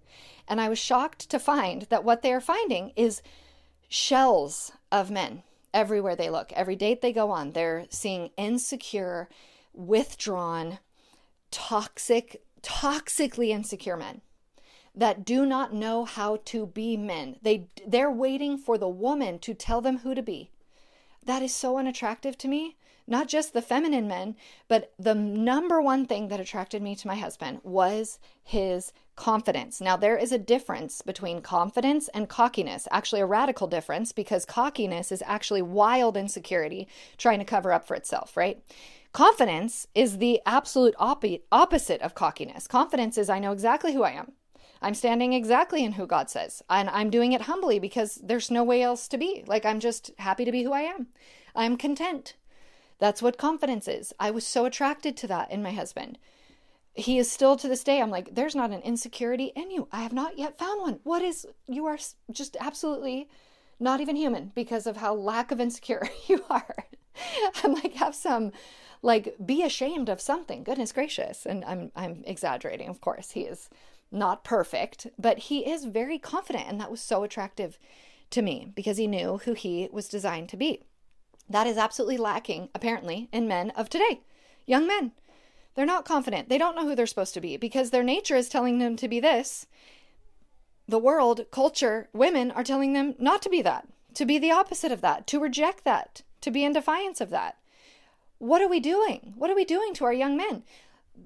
And 0.46 0.60
I 0.60 0.68
was 0.68 0.78
shocked 0.78 1.30
to 1.30 1.38
find 1.38 1.82
that 1.82 2.04
what 2.04 2.22
they 2.22 2.32
are 2.32 2.40
finding 2.40 2.92
is 2.96 3.22
shells 3.88 4.72
of 4.92 5.10
men 5.10 5.42
everywhere 5.72 6.16
they 6.16 6.30
look. 6.30 6.52
Every 6.52 6.76
date 6.76 7.00
they 7.00 7.12
go 7.12 7.30
on, 7.30 7.52
they're 7.52 7.86
seeing 7.90 8.30
insecure, 8.36 9.28
withdrawn, 9.78 10.80
toxic, 11.50 12.42
toxically 12.62 13.48
insecure 13.48 13.96
men 13.96 14.20
that 14.94 15.24
do 15.24 15.46
not 15.46 15.72
know 15.72 16.04
how 16.04 16.40
to 16.44 16.66
be 16.66 16.96
men. 16.96 17.36
They 17.40 17.68
they're 17.86 18.10
waiting 18.10 18.58
for 18.58 18.76
the 18.76 18.88
woman 18.88 19.38
to 19.40 19.54
tell 19.54 19.80
them 19.80 19.98
who 19.98 20.14
to 20.14 20.22
be. 20.22 20.50
That 21.24 21.42
is 21.42 21.54
so 21.54 21.78
unattractive 21.78 22.36
to 22.38 22.48
me. 22.48 22.76
Not 23.06 23.28
just 23.28 23.54
the 23.54 23.62
feminine 23.62 24.06
men, 24.06 24.36
but 24.66 24.92
the 24.98 25.14
number 25.14 25.80
one 25.80 26.04
thing 26.04 26.28
that 26.28 26.40
attracted 26.40 26.82
me 26.82 26.94
to 26.96 27.06
my 27.06 27.14
husband 27.14 27.60
was 27.62 28.18
his 28.42 28.92
confidence. 29.16 29.80
Now, 29.80 29.96
there 29.96 30.18
is 30.18 30.30
a 30.30 30.38
difference 30.38 31.00
between 31.00 31.40
confidence 31.40 32.08
and 32.08 32.28
cockiness, 32.28 32.86
actually, 32.90 33.22
a 33.22 33.26
radical 33.26 33.66
difference, 33.66 34.12
because 34.12 34.44
cockiness 34.44 35.10
is 35.10 35.22
actually 35.24 35.62
wild 35.62 36.18
insecurity 36.18 36.86
trying 37.16 37.38
to 37.38 37.46
cover 37.46 37.72
up 37.72 37.86
for 37.86 37.94
itself, 37.94 38.36
right? 38.36 38.62
Confidence 39.12 39.86
is 39.94 40.18
the 40.18 40.40
absolute 40.44 40.94
op- 40.98 41.24
opposite 41.50 42.00
of 42.02 42.14
cockiness. 42.14 42.66
Confidence 42.66 43.18
is 43.18 43.30
I 43.30 43.38
know 43.38 43.52
exactly 43.52 43.94
who 43.94 44.02
I 44.02 44.10
am. 44.10 44.32
I'm 44.80 44.94
standing 44.94 45.32
exactly 45.32 45.84
in 45.84 45.92
who 45.92 46.06
God 46.06 46.30
says. 46.30 46.62
And 46.70 46.88
I'm 46.90 47.10
doing 47.10 47.32
it 47.32 47.42
humbly 47.42 47.78
because 47.78 48.16
there's 48.22 48.50
no 48.50 48.62
way 48.62 48.82
else 48.82 49.08
to 49.08 49.18
be. 49.18 49.42
Like, 49.46 49.64
I'm 49.64 49.80
just 49.80 50.12
happy 50.18 50.44
to 50.44 50.52
be 50.52 50.62
who 50.62 50.72
I 50.72 50.82
am. 50.82 51.08
I'm 51.54 51.76
content. 51.76 52.36
That's 52.98 53.22
what 53.22 53.38
confidence 53.38 53.88
is. 53.88 54.12
I 54.20 54.30
was 54.30 54.46
so 54.46 54.64
attracted 54.64 55.16
to 55.18 55.26
that 55.28 55.50
in 55.50 55.62
my 55.62 55.72
husband. 55.72 56.18
He 56.94 57.18
is 57.18 57.30
still 57.30 57.56
to 57.56 57.68
this 57.68 57.84
day, 57.84 58.00
I'm 58.00 58.10
like, 58.10 58.34
there's 58.34 58.56
not 58.56 58.72
an 58.72 58.82
insecurity 58.82 59.52
in 59.54 59.70
you. 59.70 59.88
I 59.92 60.02
have 60.02 60.12
not 60.12 60.36
yet 60.36 60.58
found 60.58 60.80
one. 60.80 61.00
What 61.04 61.22
is, 61.22 61.46
you 61.66 61.86
are 61.86 61.98
just 62.32 62.56
absolutely 62.60 63.28
not 63.78 64.00
even 64.00 64.16
human 64.16 64.50
because 64.54 64.86
of 64.86 64.96
how 64.96 65.14
lack 65.14 65.52
of 65.52 65.60
insecure 65.60 66.08
you 66.26 66.44
are. 66.50 66.74
I'm 67.62 67.74
like, 67.74 67.94
have 67.94 68.14
some 68.14 68.52
like 69.02 69.34
be 69.44 69.62
ashamed 69.62 70.08
of 70.08 70.20
something 70.20 70.64
goodness 70.64 70.92
gracious 70.92 71.46
and 71.46 71.64
i'm 71.64 71.92
i'm 71.94 72.22
exaggerating 72.26 72.88
of 72.88 73.00
course 73.00 73.30
he 73.32 73.42
is 73.42 73.68
not 74.10 74.44
perfect, 74.44 75.08
but 75.18 75.38
he 75.38 75.68
is 75.68 75.84
very 75.84 76.18
confident. 76.18 76.66
And 76.68 76.80
that 76.80 76.90
was 76.90 77.00
so 77.00 77.22
attractive 77.22 77.78
to 78.30 78.42
me 78.42 78.72
because 78.74 78.96
he 78.96 79.06
knew 79.06 79.40
who 79.44 79.52
he 79.52 79.88
was 79.92 80.08
designed 80.08 80.48
to 80.50 80.56
be. 80.56 80.82
That 81.48 81.66
is 81.66 81.78
absolutely 81.78 82.18
lacking, 82.18 82.68
apparently, 82.74 83.28
in 83.32 83.48
men 83.48 83.70
of 83.70 83.88
today. 83.88 84.20
Young 84.66 84.86
men. 84.86 85.12
They're 85.74 85.86
not 85.86 86.04
confident. 86.04 86.48
They 86.48 86.58
don't 86.58 86.74
know 86.74 86.86
who 86.86 86.94
they're 86.94 87.06
supposed 87.06 87.34
to 87.34 87.40
be 87.40 87.56
because 87.56 87.90
their 87.90 88.02
nature 88.02 88.36
is 88.36 88.48
telling 88.48 88.78
them 88.78 88.96
to 88.96 89.08
be 89.08 89.20
this. 89.20 89.66
The 90.86 90.98
world, 90.98 91.46
culture, 91.50 92.08
women 92.12 92.50
are 92.50 92.64
telling 92.64 92.92
them 92.92 93.14
not 93.18 93.42
to 93.42 93.50
be 93.50 93.62
that, 93.62 93.86
to 94.14 94.26
be 94.26 94.38
the 94.38 94.50
opposite 94.50 94.90
of 94.90 95.02
that, 95.02 95.26
to 95.28 95.38
reject 95.38 95.84
that, 95.84 96.22
to 96.40 96.50
be 96.50 96.64
in 96.64 96.72
defiance 96.72 97.20
of 97.20 97.30
that. 97.30 97.56
What 98.38 98.62
are 98.62 98.68
we 98.68 98.80
doing? 98.80 99.34
What 99.36 99.50
are 99.50 99.56
we 99.56 99.64
doing 99.64 99.94
to 99.94 100.04
our 100.04 100.12
young 100.12 100.36
men? 100.36 100.62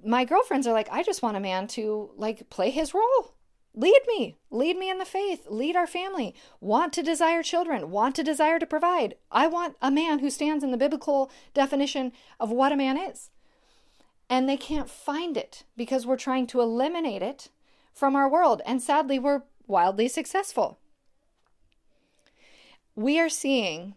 My 0.05 0.25
girlfriends 0.25 0.67
are 0.67 0.73
like, 0.73 0.89
I 0.91 1.03
just 1.03 1.23
want 1.23 1.37
a 1.37 1.41
man 1.41 1.67
to 1.69 2.11
like 2.17 2.49
play 2.51 2.71
his 2.71 2.95
role. 2.95 3.35
Lead 3.75 4.01
me, 4.07 4.37
lead 4.51 4.77
me 4.77 4.91
in 4.91 4.99
the 4.99 5.05
faith, 5.05 5.47
lead 5.49 5.77
our 5.77 5.87
family, 5.87 6.35
want 6.61 6.93
to 6.93 7.03
desire 7.03 7.43
children, 7.43 7.91
want 7.91 8.15
to 8.17 8.23
desire 8.23 8.59
to 8.59 8.67
provide. 8.67 9.15
I 9.31 9.47
want 9.47 9.77
a 9.81 9.91
man 9.91 10.19
who 10.19 10.29
stands 10.29 10.63
in 10.63 10.73
the 10.73 10.77
biblical 10.77 11.31
definition 11.55 12.13
of 12.39 12.51
what 12.51 12.73
a 12.73 12.77
man 12.77 12.99
is. 12.99 13.31
And 14.29 14.47
they 14.47 14.59
can't 14.59 14.91
find 14.91 15.39
it 15.39 15.65
because 15.75 16.07
we're 16.07 16.17
trying 16.17 16.47
to 16.49 16.61
eliminate 16.61 17.23
it 17.23 17.49
from 17.95 18.15
our 18.15 18.29
world. 18.29 18.61
And 18.67 18.83
sadly, 18.83 19.19
we're 19.19 19.43
wildly 19.67 20.09
successful. 20.09 20.79
We 22.95 23.19
are 23.19 23.31
seeing 23.31 23.95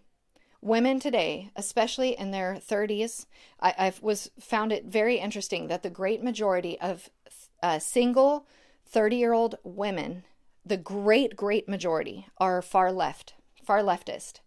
women 0.65 0.99
today, 0.99 1.51
especially 1.55 2.17
in 2.17 2.31
their 2.31 2.55
30s, 2.55 3.27
I, 3.61 3.73
I 3.77 3.93
was 4.01 4.31
found 4.39 4.71
it 4.71 4.85
very 4.85 5.17
interesting 5.17 5.67
that 5.67 5.83
the 5.83 5.89
great 5.91 6.23
majority 6.23 6.79
of 6.81 7.09
uh, 7.61 7.77
single 7.79 8.47
30 8.87 9.15
year 9.15 9.33
old 9.33 9.55
women, 9.63 10.23
the 10.65 10.77
great, 10.77 11.35
great 11.35 11.69
majority, 11.69 12.27
are 12.39 12.61
far 12.63 12.91
left, 12.91 13.35
far 13.63 13.81
leftist. 13.81 14.39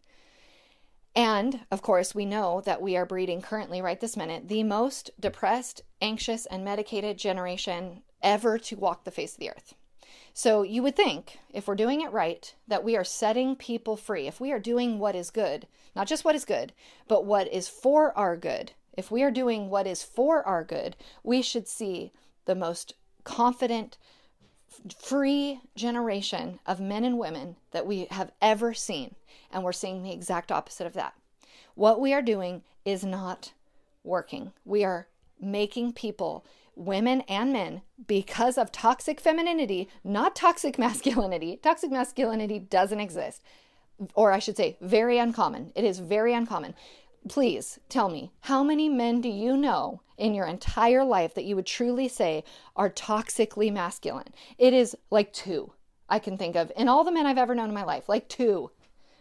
And 1.15 1.61
of 1.71 1.83
course, 1.83 2.15
we 2.15 2.27
know 2.27 2.63
that 2.63 2.83
we 2.83 2.97
are 2.97 3.07
breeding 3.07 3.41
currently, 3.41 3.81
right 3.81 4.01
this 4.01 4.17
minute, 4.17 4.49
the 4.49 4.65
most 4.65 5.11
depressed, 5.19 5.83
anxious, 6.01 6.47
and 6.47 6.65
medicated 6.65 7.17
generation 7.17 8.03
ever 8.23 8.59
to 8.59 8.77
walk 8.77 9.05
the 9.05 9.11
face 9.11 9.35
of 9.35 9.39
the 9.39 9.51
earth. 9.51 9.75
So 10.35 10.63
you 10.63 10.83
would 10.83 10.95
think, 10.95 11.39
if 11.53 11.67
we're 11.67 11.75
doing 11.75 12.01
it 12.01 12.13
right, 12.13 12.55
that 12.69 12.85
we 12.85 12.97
are 12.97 13.05
setting 13.05 13.57
people 13.57 13.97
free. 13.97 14.27
If 14.27 14.41
we 14.41 14.53
are 14.53 14.61
doing 14.61 14.99
what 14.99 15.17
is 15.17 15.31
good, 15.31 15.67
not 15.97 16.07
just 16.07 16.25
what 16.25 16.37
is 16.37 16.45
good, 16.45 16.73
but 17.09 17.25
what 17.25 17.53
is 17.53 17.69
for 17.69 18.17
our 18.17 18.37
good, 18.37 18.73
if 18.97 19.11
we 19.11 19.23
are 19.23 19.31
doing 19.31 19.69
what 19.69 19.87
is 19.87 20.03
for 20.03 20.47
our 20.47 20.65
good, 20.65 20.97
we 21.23 21.43
should 21.43 21.67
see 21.67 22.13
the 22.45 22.55
most 22.55 22.95
confident, 23.25 23.99
free 25.01 25.61
generation 25.75 26.61
of 26.67 26.81
men 26.81 27.05
and 27.05 27.19
women 27.19 27.57
that 27.73 27.87
we 27.87 28.07
have 28.11 28.33
ever 28.41 28.75
seen. 28.75 29.15
And 29.51 29.65
we're 29.65 29.73
seeing 29.73 30.03
the 30.03 30.13
exact 30.13 30.53
opposite 30.53 30.87
of 30.87 30.95
that. 30.95 31.15
What 31.75 32.01
we 32.01 32.13
are 32.13 32.23
doing 32.23 32.63
is 32.85 33.05
not 33.05 33.53
working. 34.05 34.53
We 34.65 34.85
are 34.85 35.09
making 35.41 35.93
people, 35.93 36.45
women 36.79 37.23
and 37.23 37.53
men, 37.53 37.83
because 38.07 38.57
of 38.57 38.73
toxic 38.73 39.21
femininity, 39.21 39.89
not 40.05 40.37
toxic 40.37 40.79
masculinity. 40.79 41.59
Toxic 41.63 41.91
masculinity 41.91 42.59
doesn't 42.59 43.01
exist. 43.01 43.43
Or 44.15 44.33
I 44.33 44.39
should 44.39 44.57
say, 44.57 44.77
very 44.81 45.19
uncommon. 45.19 45.73
It 45.75 45.85
is 45.85 45.99
very 45.99 46.33
uncommon. 46.33 46.75
Please 47.29 47.79
tell 47.89 48.09
me, 48.09 48.31
how 48.43 48.63
many 48.63 48.89
men 48.89 49.21
do 49.21 49.29
you 49.29 49.57
know 49.57 50.01
in 50.17 50.35
your 50.35 50.47
entire 50.47 51.05
life 51.05 51.35
that 51.35 51.45
you 51.45 51.57
would 51.57 51.67
truly 51.67 52.09
say 52.09 52.45
are 52.77 52.89
toxically 52.89 53.73
masculine? 53.73 54.33
It 54.57 54.73
is 54.73 54.97
like 55.11 55.33
two 55.33 55.73
I 56.09 56.19
can 56.19 56.39
think 56.39 56.57
of 56.57 56.73
in 56.77 56.89
all 56.89 57.05
the 57.05 57.13
men 57.13 57.27
I've 57.27 57.39
ever 57.39 57.55
known 57.55 57.69
in 57.69 57.75
my 57.75 57.85
life, 57.85 58.09
like 58.09 58.29
two 58.29 58.71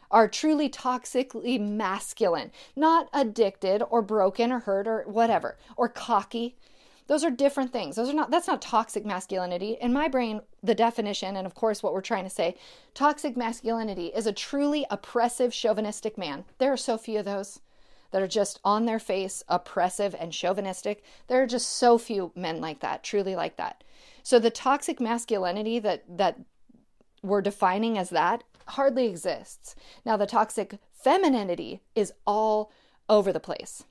are 0.10 0.28
truly 0.28 0.70
toxically 0.70 1.60
masculine, 1.60 2.51
not 2.76 3.10
addicted 3.14 3.84
or 3.89 4.01
broken 4.01 4.51
or 4.51 4.60
hurt 4.60 4.88
or 4.88 5.03
whatever, 5.03 5.58
or 5.76 5.89
cocky. 5.89 6.55
Those 7.08 7.24
are 7.24 7.32
different 7.32 7.72
things. 7.72 7.95
Those 7.95 8.10
are 8.10 8.14
not 8.14 8.32
that's 8.32 8.47
not 8.47 8.62
toxic 8.62 9.05
masculinity. 9.05 9.78
In 9.80 9.93
my 9.93 10.08
brain, 10.08 10.41
the 10.62 10.76
definition 10.76 11.36
and 11.36 11.47
of 11.47 11.55
course 11.55 11.82
what 11.82 11.93
we're 11.93 12.01
trying 12.01 12.26
to 12.26 12.30
say, 12.30 12.55
toxic 12.93 13.38
masculinity 13.38 14.08
is 14.08 14.28
a 14.28 14.34
truly 14.34 14.86
oppressive 14.89 15.53
chauvinistic 15.53 16.18
man. 16.18 16.45
There 16.58 16.72
are 16.72 16.78
so 16.78 16.97
few 16.97 17.20
of 17.20 17.26
those 17.26 17.62
that 18.12 18.22
are 18.22 18.28
just 18.28 18.60
on 18.64 18.86
their 18.86 18.99
face 18.99 19.43
oppressive 19.47 20.16
and 20.20 20.32
chauvinistic. 20.32 21.03
There 21.28 21.41
are 21.41 21.47
just 21.47 21.70
so 21.70 21.97
few 21.97 22.32
men 22.36 22.62
like 22.62 22.82
that, 22.82 23.03
truly 23.03 23.36
like 23.36 23.58
that. 23.58 23.84
So 24.24 24.39
the 24.39 24.51
toxic 24.51 24.99
masculinity 24.99 25.80
that 25.80 26.03
that 26.18 26.39
we're 27.24 27.41
defining 27.41 27.97
as 27.97 28.10
that 28.10 28.43
hardly 28.68 29.08
exists. 29.08 29.76
Now 30.05 30.18
the 30.18 30.26
toxic 30.26 30.78
femininity 30.91 31.82
is 31.95 32.12
all 32.26 32.72
over 33.10 33.32
the 33.32 33.39
place. 33.39 33.86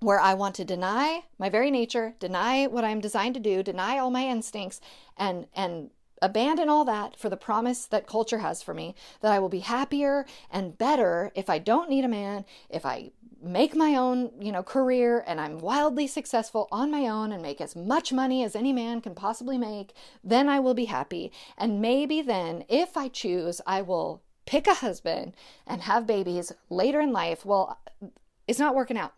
Where 0.00 0.20
I 0.20 0.34
want 0.34 0.54
to 0.56 0.64
deny 0.64 1.24
my 1.38 1.50
very 1.50 1.70
nature, 1.70 2.14
deny 2.18 2.66
what 2.66 2.84
I'm 2.84 3.00
designed 3.00 3.34
to 3.34 3.40
do, 3.40 3.62
deny 3.62 3.98
all 3.98 4.10
my 4.10 4.26
instincts 4.26 4.80
and 5.16 5.46
and 5.54 5.90
abandon 6.22 6.68
all 6.68 6.84
that 6.84 7.18
for 7.18 7.28
the 7.28 7.36
promise 7.36 7.86
that 7.86 8.06
culture 8.06 8.38
has 8.38 8.62
for 8.62 8.74
me 8.74 8.94
that 9.20 9.32
I 9.32 9.38
will 9.38 9.48
be 9.48 9.60
happier 9.60 10.26
and 10.50 10.76
better 10.76 11.32
if 11.34 11.48
I 11.48 11.58
don't 11.58 11.88
need 11.88 12.04
a 12.04 12.08
man, 12.08 12.44
if 12.68 12.84
I 12.84 13.12
make 13.42 13.74
my 13.74 13.94
own, 13.94 14.30
you 14.38 14.52
know, 14.52 14.62
career 14.62 15.24
and 15.26 15.40
I'm 15.40 15.58
wildly 15.58 16.06
successful 16.06 16.68
on 16.70 16.90
my 16.90 17.08
own 17.08 17.32
and 17.32 17.42
make 17.42 17.60
as 17.60 17.74
much 17.74 18.12
money 18.12 18.44
as 18.44 18.54
any 18.54 18.72
man 18.72 19.00
can 19.00 19.14
possibly 19.14 19.56
make, 19.56 19.94
then 20.22 20.48
I 20.48 20.60
will 20.60 20.74
be 20.74 20.86
happy. 20.86 21.32
And 21.56 21.80
maybe 21.80 22.20
then, 22.20 22.64
if 22.68 22.96
I 22.96 23.08
choose, 23.08 23.60
I 23.66 23.80
will 23.82 24.22
pick 24.44 24.66
a 24.66 24.74
husband 24.74 25.34
and 25.66 25.82
have 25.82 26.06
babies 26.06 26.52
later 26.68 27.00
in 27.00 27.12
life. 27.12 27.46
Well, 27.46 27.78
it's 28.46 28.58
not 28.58 28.74
working 28.74 28.98
out. 28.98 29.14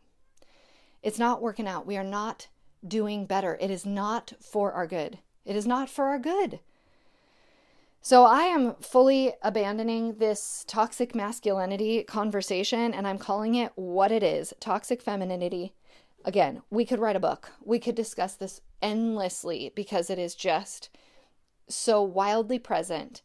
It's 1.02 1.18
not 1.18 1.42
working 1.42 1.66
out. 1.66 1.86
We 1.86 1.96
are 1.96 2.04
not 2.04 2.48
doing 2.86 3.26
better. 3.26 3.58
It 3.60 3.70
is 3.70 3.86
not 3.86 4.32
for 4.40 4.72
our 4.72 4.86
good. 4.86 5.18
It 5.44 5.56
is 5.56 5.66
not 5.66 5.88
for 5.88 6.06
our 6.06 6.18
good. 6.18 6.60
So 8.04 8.24
I 8.24 8.42
am 8.42 8.74
fully 8.80 9.34
abandoning 9.42 10.16
this 10.16 10.64
toxic 10.66 11.14
masculinity 11.14 12.02
conversation 12.02 12.92
and 12.92 13.06
I'm 13.06 13.18
calling 13.18 13.54
it 13.54 13.70
what 13.76 14.10
it 14.10 14.24
is 14.24 14.52
toxic 14.58 15.00
femininity. 15.00 15.72
Again, 16.24 16.62
we 16.70 16.84
could 16.84 16.98
write 16.98 17.16
a 17.16 17.20
book, 17.20 17.52
we 17.64 17.78
could 17.78 17.94
discuss 17.94 18.34
this 18.34 18.60
endlessly 18.80 19.72
because 19.76 20.10
it 20.10 20.18
is 20.18 20.34
just 20.34 20.90
so 21.68 22.02
wildly 22.02 22.58
present. 22.58 23.22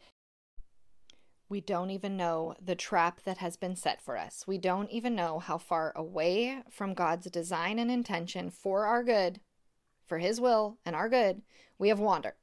We 1.50 1.62
don't 1.62 1.91
even 1.91 2.18
know 2.18 2.56
the 2.62 2.76
trap 2.76 3.22
that 3.24 3.38
has 3.38 3.56
been 3.56 3.76
set 3.76 4.02
for 4.02 4.18
us. 4.18 4.43
We 4.45 4.58
don't 4.58 4.89
even 4.89 5.16
know 5.16 5.39
how 5.39 5.58
far 5.58 5.93
away 5.95 6.62
from 6.70 6.93
God's 6.93 7.30
design 7.32 7.80
and 7.80 7.89
intention 7.89 8.50
for 8.50 8.86
our 8.86 9.02
good, 9.02 9.39
for 10.06 10.18
His 10.18 10.41
will 10.41 10.78
and 10.86 10.95
our 10.95 11.08
good, 11.08 11.41
we 11.80 11.88
have 11.89 12.00
wandered. 12.00 12.34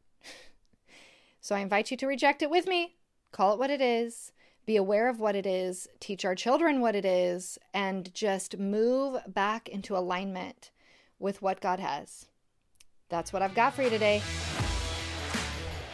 So 1.41 1.55
I 1.55 1.59
invite 1.59 1.91
you 1.91 1.99
to 1.99 2.07
reject 2.07 2.41
it 2.41 2.49
with 2.49 2.67
me. 2.67 2.97
Call 3.31 3.53
it 3.53 3.59
what 3.59 3.69
it 3.69 3.83
is. 3.83 4.33
Be 4.65 4.77
aware 4.77 5.11
of 5.11 5.21
what 5.21 5.37
it 5.37 5.45
is. 5.45 5.87
Teach 6.01 6.25
our 6.25 6.35
children 6.35 6.81
what 6.81 6.97
it 6.97 7.05
is. 7.05 7.59
And 7.75 8.15
just 8.15 8.59
move 8.59 9.21
back 9.27 9.69
into 9.69 9.95
alignment 9.95 10.71
with 11.19 11.43
what 11.43 11.61
God 11.61 11.81
has. 11.81 12.29
That's 13.11 13.31
what 13.31 13.43
I've 13.43 13.55
got 13.55 13.75
for 13.75 13.83
you 13.83 13.91
today. 13.91 14.23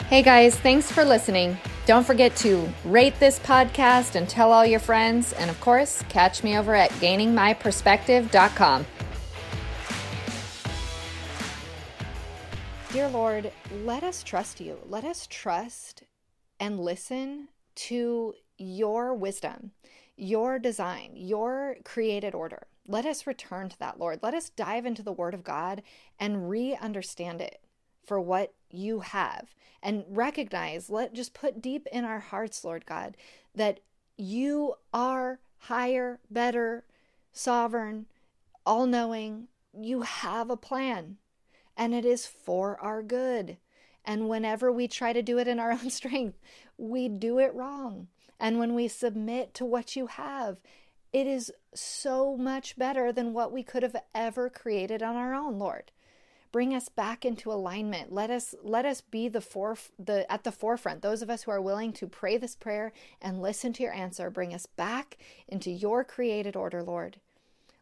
Hey 0.06 0.22
guys, 0.22 0.54
thanks 0.54 0.92
for 0.92 1.04
listening. 1.04 1.58
Don't 1.90 2.06
forget 2.06 2.36
to 2.36 2.72
rate 2.84 3.18
this 3.18 3.40
podcast 3.40 4.14
and 4.14 4.28
tell 4.28 4.52
all 4.52 4.64
your 4.64 4.78
friends. 4.78 5.32
And 5.32 5.50
of 5.50 5.60
course, 5.60 6.04
catch 6.08 6.44
me 6.44 6.56
over 6.56 6.72
at 6.72 6.88
gainingmyperspective.com. 6.92 8.86
Dear 12.92 13.08
Lord, 13.08 13.50
let 13.82 14.04
us 14.04 14.22
trust 14.22 14.60
you. 14.60 14.78
Let 14.86 15.02
us 15.02 15.26
trust 15.26 16.04
and 16.60 16.78
listen 16.78 17.48
to 17.74 18.34
your 18.56 19.12
wisdom, 19.12 19.72
your 20.16 20.60
design, 20.60 21.14
your 21.16 21.74
created 21.82 22.36
order. 22.36 22.68
Let 22.86 23.04
us 23.04 23.26
return 23.26 23.68
to 23.68 23.78
that, 23.80 23.98
Lord. 23.98 24.20
Let 24.22 24.34
us 24.34 24.50
dive 24.50 24.86
into 24.86 25.02
the 25.02 25.10
Word 25.10 25.34
of 25.34 25.42
God 25.42 25.82
and 26.20 26.48
re 26.48 26.78
understand 26.80 27.40
it 27.40 27.60
for 28.06 28.20
what 28.20 28.54
you 28.70 29.00
have 29.00 29.54
and 29.82 30.04
recognize, 30.08 30.90
let 30.90 31.14
just 31.14 31.34
put 31.34 31.62
deep 31.62 31.86
in 31.92 32.04
our 32.04 32.20
hearts, 32.20 32.64
Lord 32.64 32.86
God, 32.86 33.16
that 33.54 33.80
you 34.16 34.74
are 34.92 35.40
higher, 35.58 36.20
better, 36.30 36.84
sovereign, 37.32 38.06
all 38.66 38.86
knowing. 38.86 39.48
You 39.72 40.02
have 40.02 40.50
a 40.50 40.56
plan 40.56 41.16
and 41.76 41.94
it 41.94 42.04
is 42.04 42.26
for 42.26 42.78
our 42.80 43.02
good. 43.02 43.56
And 44.04 44.28
whenever 44.28 44.70
we 44.70 44.88
try 44.88 45.12
to 45.12 45.22
do 45.22 45.38
it 45.38 45.48
in 45.48 45.58
our 45.58 45.70
own 45.72 45.90
strength, 45.90 46.38
we 46.76 47.08
do 47.08 47.38
it 47.38 47.54
wrong. 47.54 48.08
And 48.38 48.58
when 48.58 48.74
we 48.74 48.88
submit 48.88 49.54
to 49.54 49.64
what 49.64 49.96
you 49.96 50.06
have, 50.06 50.58
it 51.12 51.26
is 51.26 51.52
so 51.74 52.36
much 52.36 52.76
better 52.78 53.12
than 53.12 53.32
what 53.32 53.52
we 53.52 53.62
could 53.62 53.82
have 53.82 53.96
ever 54.14 54.48
created 54.48 55.02
on 55.02 55.16
our 55.16 55.34
own, 55.34 55.58
Lord. 55.58 55.90
Bring 56.52 56.74
us 56.74 56.88
back 56.88 57.24
into 57.24 57.52
alignment. 57.52 58.12
Let 58.12 58.30
us 58.30 58.54
let 58.62 58.84
us 58.84 59.00
be 59.00 59.28
the 59.28 59.40
for 59.40 59.76
the 59.98 60.30
at 60.30 60.44
the 60.44 60.52
forefront. 60.52 61.02
Those 61.02 61.22
of 61.22 61.30
us 61.30 61.42
who 61.42 61.50
are 61.50 61.60
willing 61.60 61.92
to 61.94 62.06
pray 62.06 62.36
this 62.36 62.56
prayer 62.56 62.92
and 63.20 63.42
listen 63.42 63.72
to 63.74 63.82
your 63.82 63.92
answer, 63.92 64.30
bring 64.30 64.54
us 64.54 64.66
back 64.66 65.18
into 65.48 65.70
your 65.70 66.04
created 66.04 66.56
order, 66.56 66.82
Lord. 66.82 67.20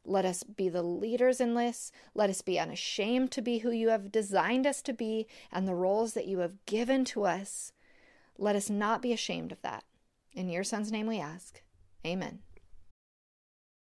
Let 0.04 0.24
us 0.24 0.42
be 0.42 0.68
the 0.68 0.82
leaders 0.82 1.40
in 1.40 1.54
this. 1.54 1.92
Let 2.14 2.30
us 2.30 2.40
be 2.40 2.58
unashamed 2.58 3.30
to 3.32 3.42
be 3.42 3.58
who 3.58 3.70
you 3.70 3.90
have 3.90 4.10
designed 4.10 4.66
us 4.66 4.80
to 4.82 4.92
be 4.94 5.26
and 5.52 5.68
the 5.68 5.74
roles 5.74 6.14
that 6.14 6.26
you 6.26 6.38
have 6.38 6.64
given 6.64 7.04
to 7.06 7.24
us. 7.24 7.72
Let 8.38 8.56
us 8.56 8.70
not 8.70 9.02
be 9.02 9.12
ashamed 9.12 9.52
of 9.52 9.60
that. 9.62 9.84
In 10.32 10.48
your 10.48 10.64
son's 10.64 10.90
name 10.90 11.06
we 11.06 11.18
ask. 11.18 11.60
Amen. 12.06 12.40